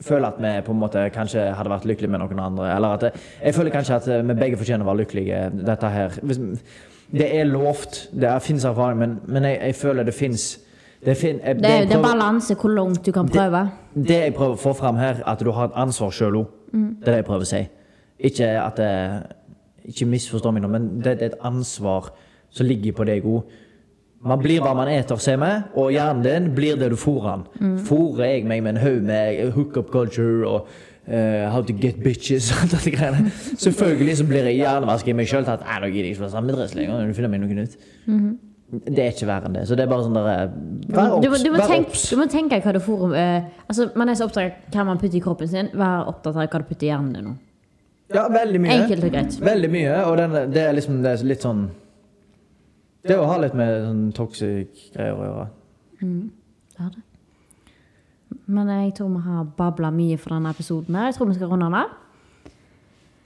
føler 0.00 0.28
at 0.28 0.38
vi 0.40 0.52
på 0.66 0.72
en 0.72 0.80
måte 0.80 1.02
kanskje 1.14 1.48
hadde 1.56 1.72
vært 1.72 1.88
lykkelige 1.90 2.12
med 2.12 2.22
noen 2.22 2.44
andre. 2.44 2.70
Eller 2.76 2.96
at 2.96 3.08
jeg, 3.08 3.24
jeg 3.44 3.54
føler 3.58 3.74
kanskje 3.74 3.98
at 3.98 4.08
vi 4.30 4.38
begge 4.38 4.60
fortjener 4.60 4.86
å 4.86 4.90
være 4.92 5.02
lykkelige. 5.02 5.42
Dette 5.66 5.90
her. 5.92 6.16
Det 7.10 7.26
er 7.40 7.50
lovt, 7.50 8.04
det 8.14 8.36
finnes 8.46 8.64
erfaring, 8.64 8.98
men, 9.00 9.18
men 9.26 9.48
jeg, 9.48 9.58
jeg 9.66 9.74
føler 9.80 10.06
det 10.06 10.14
fins 10.14 10.52
det, 11.00 11.16
fin, 11.16 11.40
jeg, 11.40 11.56
Det 11.56 11.88
det 11.88 11.96
er 11.96 12.02
balanse 12.04 12.54
hvor 12.60 12.70
langt 12.76 13.06
du 13.06 13.12
kan 13.12 13.28
prøve. 13.28 13.64
det 13.94 14.18
jeg 14.20 14.34
prøver 14.36 14.52
å 14.54 14.60
få 14.60 14.72
fram 14.76 14.98
her, 15.00 15.22
at 15.26 15.40
du 15.40 15.50
har 15.56 15.70
et 15.70 15.78
ansvar 15.80 16.12
sjøl 16.14 16.42
òg. 16.42 16.56
Det 16.70 17.08
er 17.08 17.14
det 17.14 17.20
jeg 17.22 17.26
prøver 17.26 17.46
å 17.46 17.50
si. 17.50 17.62
Ikke 18.30 18.50
at 18.60 18.76
det, 18.76 18.90
Ikke 19.88 20.06
misforstå 20.10 20.52
meg 20.52 20.64
nå, 20.64 20.68
men 20.68 20.88
det, 21.00 21.16
det 21.20 21.26
er 21.26 21.34
et 21.34 21.42
ansvar 21.46 22.10
som 22.50 22.66
ligger 22.66 22.92
på 22.98 23.06
deg 23.08 23.26
òg. 23.26 23.58
Man 24.20 24.40
blir 24.42 24.60
hva 24.60 24.74
man 24.76 24.90
eter, 24.92 25.16
sier 25.16 25.38
vi, 25.40 25.50
og 25.80 25.94
hjernen 25.94 26.24
din 26.26 26.48
blir 26.56 26.76
det 26.76 26.90
du 26.92 26.96
fôrer 27.00 27.40
den. 27.40 27.78
Fôrer 27.86 28.34
jeg 28.34 28.44
meg 28.50 28.60
med 28.66 28.76
en 28.76 28.82
haug 28.82 29.06
med 29.08 29.54
hookup 29.56 29.88
culture 29.94 30.44
og 30.44 30.66
uh, 31.08 31.48
how 31.54 31.62
to 31.64 31.72
get 31.72 32.02
bitches 32.04 32.50
og 32.52 32.66
alt 32.66 32.76
dette 32.76 32.92
greiene, 32.92 33.32
selvfølgelig 33.64 34.18
så 34.20 34.26
blir 34.28 34.50
jeg 34.50 34.60
hjernevask 34.60 35.08
i 35.08 35.16
meg 35.16 35.30
sjøl 35.30 35.48
til 35.48 35.56
at 35.56 35.64
nå 35.64 35.88
gidder 35.88 36.10
jeg 36.10 36.18
ikke 36.18 36.26
være 36.26 36.34
sammen 36.36 36.52
med 36.52 36.76
lenger. 36.76 37.08
Du 37.08 37.16
finner 37.16 37.32
meg 37.32 37.42
noe 37.46 37.60
nytt. 37.62 37.78
Det 38.70 39.02
er 39.02 39.10
ikke 39.10 39.26
verre 39.26 39.48
enn 39.48 39.56
det. 39.56 39.64
Så 39.66 39.74
det 39.74 39.82
er 39.82 39.90
bare 39.90 40.04
sånn 40.06 40.14
der 40.14 40.26
Vær 40.94 41.16
Du, 41.18 41.26
obs. 41.26 41.42
du, 41.42 41.48
du 42.14 42.20
må 42.20 42.26
tenke 42.30 42.60
hva 42.62 42.74
du 42.76 42.78
får 42.84 43.00
om 43.08 43.14
eh, 43.18 43.48
altså, 43.66 43.88
Man 43.98 44.12
er 44.12 44.18
så 44.18 44.28
opptatt 44.28 44.68
av 44.70 44.76
hva 44.76 44.84
man 44.92 45.00
putter 45.00 45.18
i 45.18 45.22
kroppen 45.24 45.50
sin. 45.50 45.70
Vær 45.74 46.06
opptatt 46.12 46.36
av 46.36 46.44
hva 46.44 46.60
du 46.62 46.68
putter 46.68 46.86
i 46.86 46.92
hjernen 46.92 47.16
din 47.16 47.26
nå. 47.32 47.34
Ja, 48.14 48.24
veldig 48.32 48.60
mye. 48.62 48.78
Enkelt 48.82 49.04
og 49.06 49.12
greit. 49.14 49.36
Veldig 49.44 49.70
mye, 49.70 49.92
og 50.06 50.16
den, 50.18 50.34
det 50.54 50.64
er 50.64 50.74
liksom 50.74 50.98
det 51.04 51.12
er 51.12 51.28
litt 51.30 51.46
sånn 51.46 51.68
Det 53.06 53.16
å 53.16 53.28
ha 53.30 53.38
litt 53.40 53.54
med 53.56 53.70
sånn 53.86 54.02
toxic 54.16 54.90
greier 54.94 55.16
å 55.16 55.28
gjøre. 55.28 55.46
Det 56.00 56.84
er 56.84 56.90
det. 56.96 57.06
Men 58.50 58.68
jeg 58.70 58.92
tror 58.98 59.08
vi 59.14 59.22
har 59.24 59.46
babla 59.56 59.90
mye 59.94 60.18
for 60.20 60.34
denne 60.34 60.52
episoden. 60.52 60.94
her 60.98 61.10
Jeg 61.10 61.16
tror 61.16 61.30
vi 61.30 61.38
skal 61.38 61.50
runde 61.50 61.66
den 61.70 61.78
av. 61.80 61.96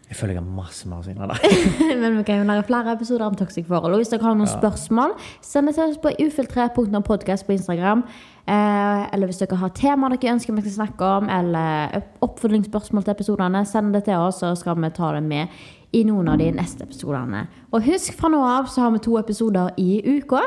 Jeg 0.09 0.16
føler 0.18 0.37
jeg 0.37 0.43
har 0.43 0.53
masse 0.55 0.89
mer 0.89 1.01
å 1.01 1.05
si. 1.05 1.14
Men 2.03 2.18
vi 2.18 2.22
kan 2.28 2.39
jo 2.39 2.47
lage 2.47 2.66
flere 2.68 2.93
episoder 2.93 3.24
om 3.26 3.35
toxic 3.41 3.66
forhold. 3.66 3.97
Og 3.97 4.03
hvis 4.03 4.12
dere 4.12 4.22
har 4.22 4.37
noen 4.39 4.51
spørsmål, 4.51 5.16
send 5.43 5.70
det 5.70 5.74
til 5.78 5.89
oss 5.89 6.01
på 6.03 6.12
ufiltrert.podcast 6.22 7.47
på 7.49 7.57
Instagram. 7.57 8.05
Eh, 8.47 9.03
eller 9.14 9.30
hvis 9.30 9.38
dere 9.40 9.57
har 9.57 9.70
temaer 9.72 10.18
dere 10.18 10.34
ønsker 10.34 10.53
vi 10.53 10.64
skal 10.66 10.74
snakke 10.86 11.07
om, 11.18 11.28
eller 11.32 11.95
opp- 11.97 12.26
oppfølgingsspørsmål 12.28 13.05
til 13.07 13.14
episodene, 13.14 13.62
send 13.66 13.95
det 13.97 14.05
til 14.05 14.20
oss, 14.20 14.42
så 14.42 14.51
skal 14.59 14.76
vi 14.82 14.90
ta 14.92 15.12
det 15.16 15.22
med 15.24 15.49
i 15.97 16.03
noen 16.05 16.28
av 16.28 16.36
de 16.42 16.51
neste 16.53 16.84
episodene. 16.84 17.47
Og 17.72 17.82
husk, 17.86 18.12
fra 18.18 18.28
nå 18.28 18.42
av 18.45 18.66
så 18.68 18.82
har 18.84 18.90
vi 18.92 18.99
to 19.07 19.16
episoder 19.20 19.70
i 19.80 20.03
uka. 20.18 20.42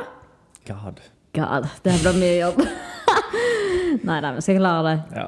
God. 0.67 1.01
God, 1.33 1.65
det 1.83 1.95
blir 2.03 2.19
mye 2.21 2.37
jobb. 2.43 2.61
Nei 4.07 4.19
da, 4.21 4.31
vi 4.35 4.41
skal 4.45 4.59
klare 4.61 4.83
det. 4.91 4.95
Ja. 5.17 5.27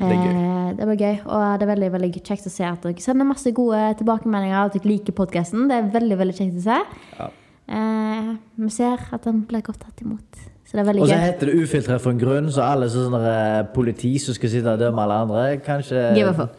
Det. 0.00 0.16
Eh, 0.16 0.68
det 0.78 0.86
var 0.88 0.96
gøy, 0.96 1.16
og 1.26 1.42
det 1.60 1.66
er 1.66 1.70
veldig 1.74 1.90
veldig 1.98 2.10
kjekt 2.24 2.46
å 2.48 2.52
se 2.54 2.64
at 2.64 2.80
dere 2.86 3.02
sender 3.04 3.28
masse 3.28 3.50
gode 3.52 3.80
tilbakemeldinger. 4.00 4.70
At 4.70 4.78
dere 4.78 4.88
liker 4.94 5.12
podkasten. 5.18 5.66
Det 5.68 5.76
er 5.76 5.90
veldig 5.92 6.16
veldig 6.22 6.36
kjekt 6.38 6.56
å 6.62 6.64
se. 6.70 6.78
Ja. 7.18 7.28
Eh, 7.70 8.30
vi 8.56 8.70
ser 8.74 8.98
at 9.14 9.24
den 9.24 9.44
blir 9.46 9.62
godt 9.62 9.80
tatt 9.84 10.00
imot. 10.02 10.40
Så 10.66 10.76
det 10.76 10.80
er 10.82 10.88
veldig 10.88 11.02
gøy. 11.02 11.06
Og 11.06 11.08
så 11.08 11.14
gøy. 11.16 11.24
heter 11.26 11.46
det 11.46 11.62
ufiltrert 11.62 12.00
for 12.00 12.10
en 12.10 12.18
grunn, 12.20 12.50
så 12.52 12.62
alle 12.62 12.88
sånne 12.90 13.20
der 13.24 13.62
politi 13.74 14.18
som 14.22 14.34
skal 14.34 14.50
sitte 14.52 14.72
og 14.72 14.78
dømme 14.78 15.02
alle 15.02 15.14
andre, 15.24 15.44
kanskje 15.66 16.14
Give 16.14 16.28
a 16.28 16.32
fuck. 16.32 16.50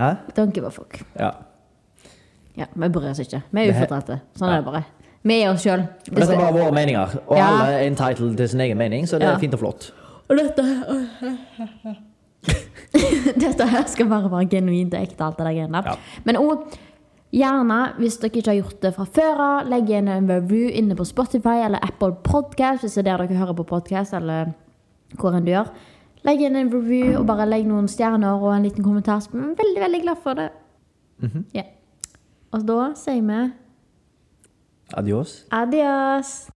Hæ? 0.00 0.10
Don't 0.38 0.52
give 0.56 0.66
a 0.66 0.70
fuck. 0.70 1.00
Ja. 1.18 1.30
Ja, 2.56 2.64
Vi 2.74 2.88
bryr 2.88 3.10
oss 3.10 3.18
ikke. 3.20 3.42
Vi 3.52 3.60
er 3.60 3.72
ufiltrerte. 3.74 4.20
Sånn 4.36 4.48
er 4.52 4.56
det 4.60 4.64
bare. 4.64 4.84
Vi 5.22 5.40
er 5.42 5.50
oss 5.52 5.62
sjøl. 5.64 5.82
Dette 6.08 6.32
er 6.32 6.38
bare 6.40 6.52
våre 6.56 6.72
meninger, 6.72 7.16
og 7.26 7.36
Ja. 7.36 7.46
alle 7.48 7.72
er 7.74 7.86
entitled 7.90 8.36
til 8.36 8.48
sin 8.48 8.60
egen 8.60 8.78
mening, 8.78 9.06
så 9.08 9.18
det 9.18 9.26
er 9.28 9.32
Ja. 9.32 9.38
fint 9.38 9.54
og 9.54 9.60
flott. 9.60 9.92
Og 10.30 10.36
dette 10.36 10.62
Dette 13.40 13.66
her 13.68 13.84
skal 13.86 14.08
bare 14.08 14.30
være 14.30 14.46
genuint 14.50 14.94
og 14.94 15.02
ekte, 15.02 15.24
alt 15.24 15.36
det 15.38 15.46
der 15.46 15.52
greiene 15.52 15.82
der. 15.84 15.98
Men 16.24 16.36
òg 16.36 16.64
gjerne, 17.34 17.78
hvis 18.00 18.18
dere 18.20 18.30
ikke 18.40 18.50
har 18.50 18.58
gjort 18.58 18.82
det 18.82 18.92
fra 18.96 19.06
før 19.06 19.42
av, 19.44 19.70
legg 19.70 19.90
igjen 19.90 20.10
en 20.10 20.28
review 20.30 20.70
inne 20.74 20.96
på 20.98 21.06
Spotify 21.08 21.60
eller 21.66 21.82
Apple 21.86 22.16
Podcast, 22.26 22.84
hvis 22.84 22.98
det 22.98 23.04
er 23.06 23.10
der 23.12 23.26
dere 23.26 23.40
hører 23.40 23.58
på 23.60 23.68
podcast, 23.70 24.14
eller 24.18 24.52
hvor 25.18 25.34
enn 25.34 25.46
du 25.46 25.52
gjør. 25.52 25.70
Legg 26.26 26.42
igjen 26.42 26.58
en 26.60 26.72
review, 26.72 27.14
og 27.20 27.26
bare 27.30 27.48
legg 27.48 27.66
noen 27.68 27.88
stjerner 27.88 28.42
og 28.42 28.52
en 28.54 28.66
liten 28.66 28.84
kommentar. 28.84 29.22
Så 29.24 29.32
blir 29.32 29.48
vi 29.48 29.62
veldig, 29.62 29.80
veldig 29.86 30.02
glad 30.04 30.22
for 30.22 30.40
det. 30.40 30.50
Ja. 31.54 31.64
Og 32.52 32.64
da 32.66 32.92
sier 32.98 33.22
vi 33.22 33.42
Adios. 34.98 35.44
adios. 35.50 36.50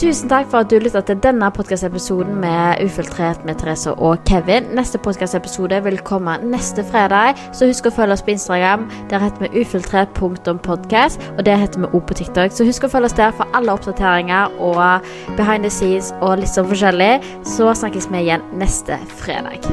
Tusen 0.00 0.30
takk 0.32 0.46
for 0.48 0.64
at 0.64 0.70
du 0.72 0.78
lytta 0.80 1.02
til 1.04 1.18
denne 1.20 1.50
podkastepisoden 1.52 2.38
med 2.40 2.80
Ufiltrert 2.80 3.42
med 3.44 3.58
Therese 3.60 3.92
og 3.92 4.22
Kevin. 4.24 4.70
Neste 4.72 4.96
podkastepisode 4.98 5.82
vil 5.84 6.00
komme 6.08 6.38
neste 6.40 6.86
fredag, 6.88 7.36
så 7.52 7.68
husk 7.68 7.90
å 7.90 7.92
følge 7.98 8.16
oss 8.16 8.24
på 8.24 8.32
Instagram. 8.32 8.88
Der 9.12 9.20
heter 9.20 9.44
vi 9.44 9.60
ufiltrert.podkast, 9.60 11.20
og 11.36 11.44
det 11.44 11.60
heter 11.66 11.84
vi 11.84 11.92
òg 11.92 12.08
på 12.08 12.16
TikTok. 12.22 12.56
Så 12.56 12.64
husk 12.64 12.88
å 12.88 12.94
følge 12.96 13.12
oss 13.12 13.20
der 13.20 13.36
for 13.36 13.52
alle 13.52 13.76
oppdateringer 13.76 14.56
og 14.56 15.04
behind 15.36 15.68
the 15.68 15.76
scenes 15.76 16.14
og 16.22 16.38
litt 16.40 16.56
sånn 16.56 16.72
forskjellig. 16.72 17.18
Så 17.44 17.68
snakkes 17.84 18.08
vi 18.08 18.24
igjen 18.24 18.52
neste 18.56 18.96
fredag. 19.20 19.68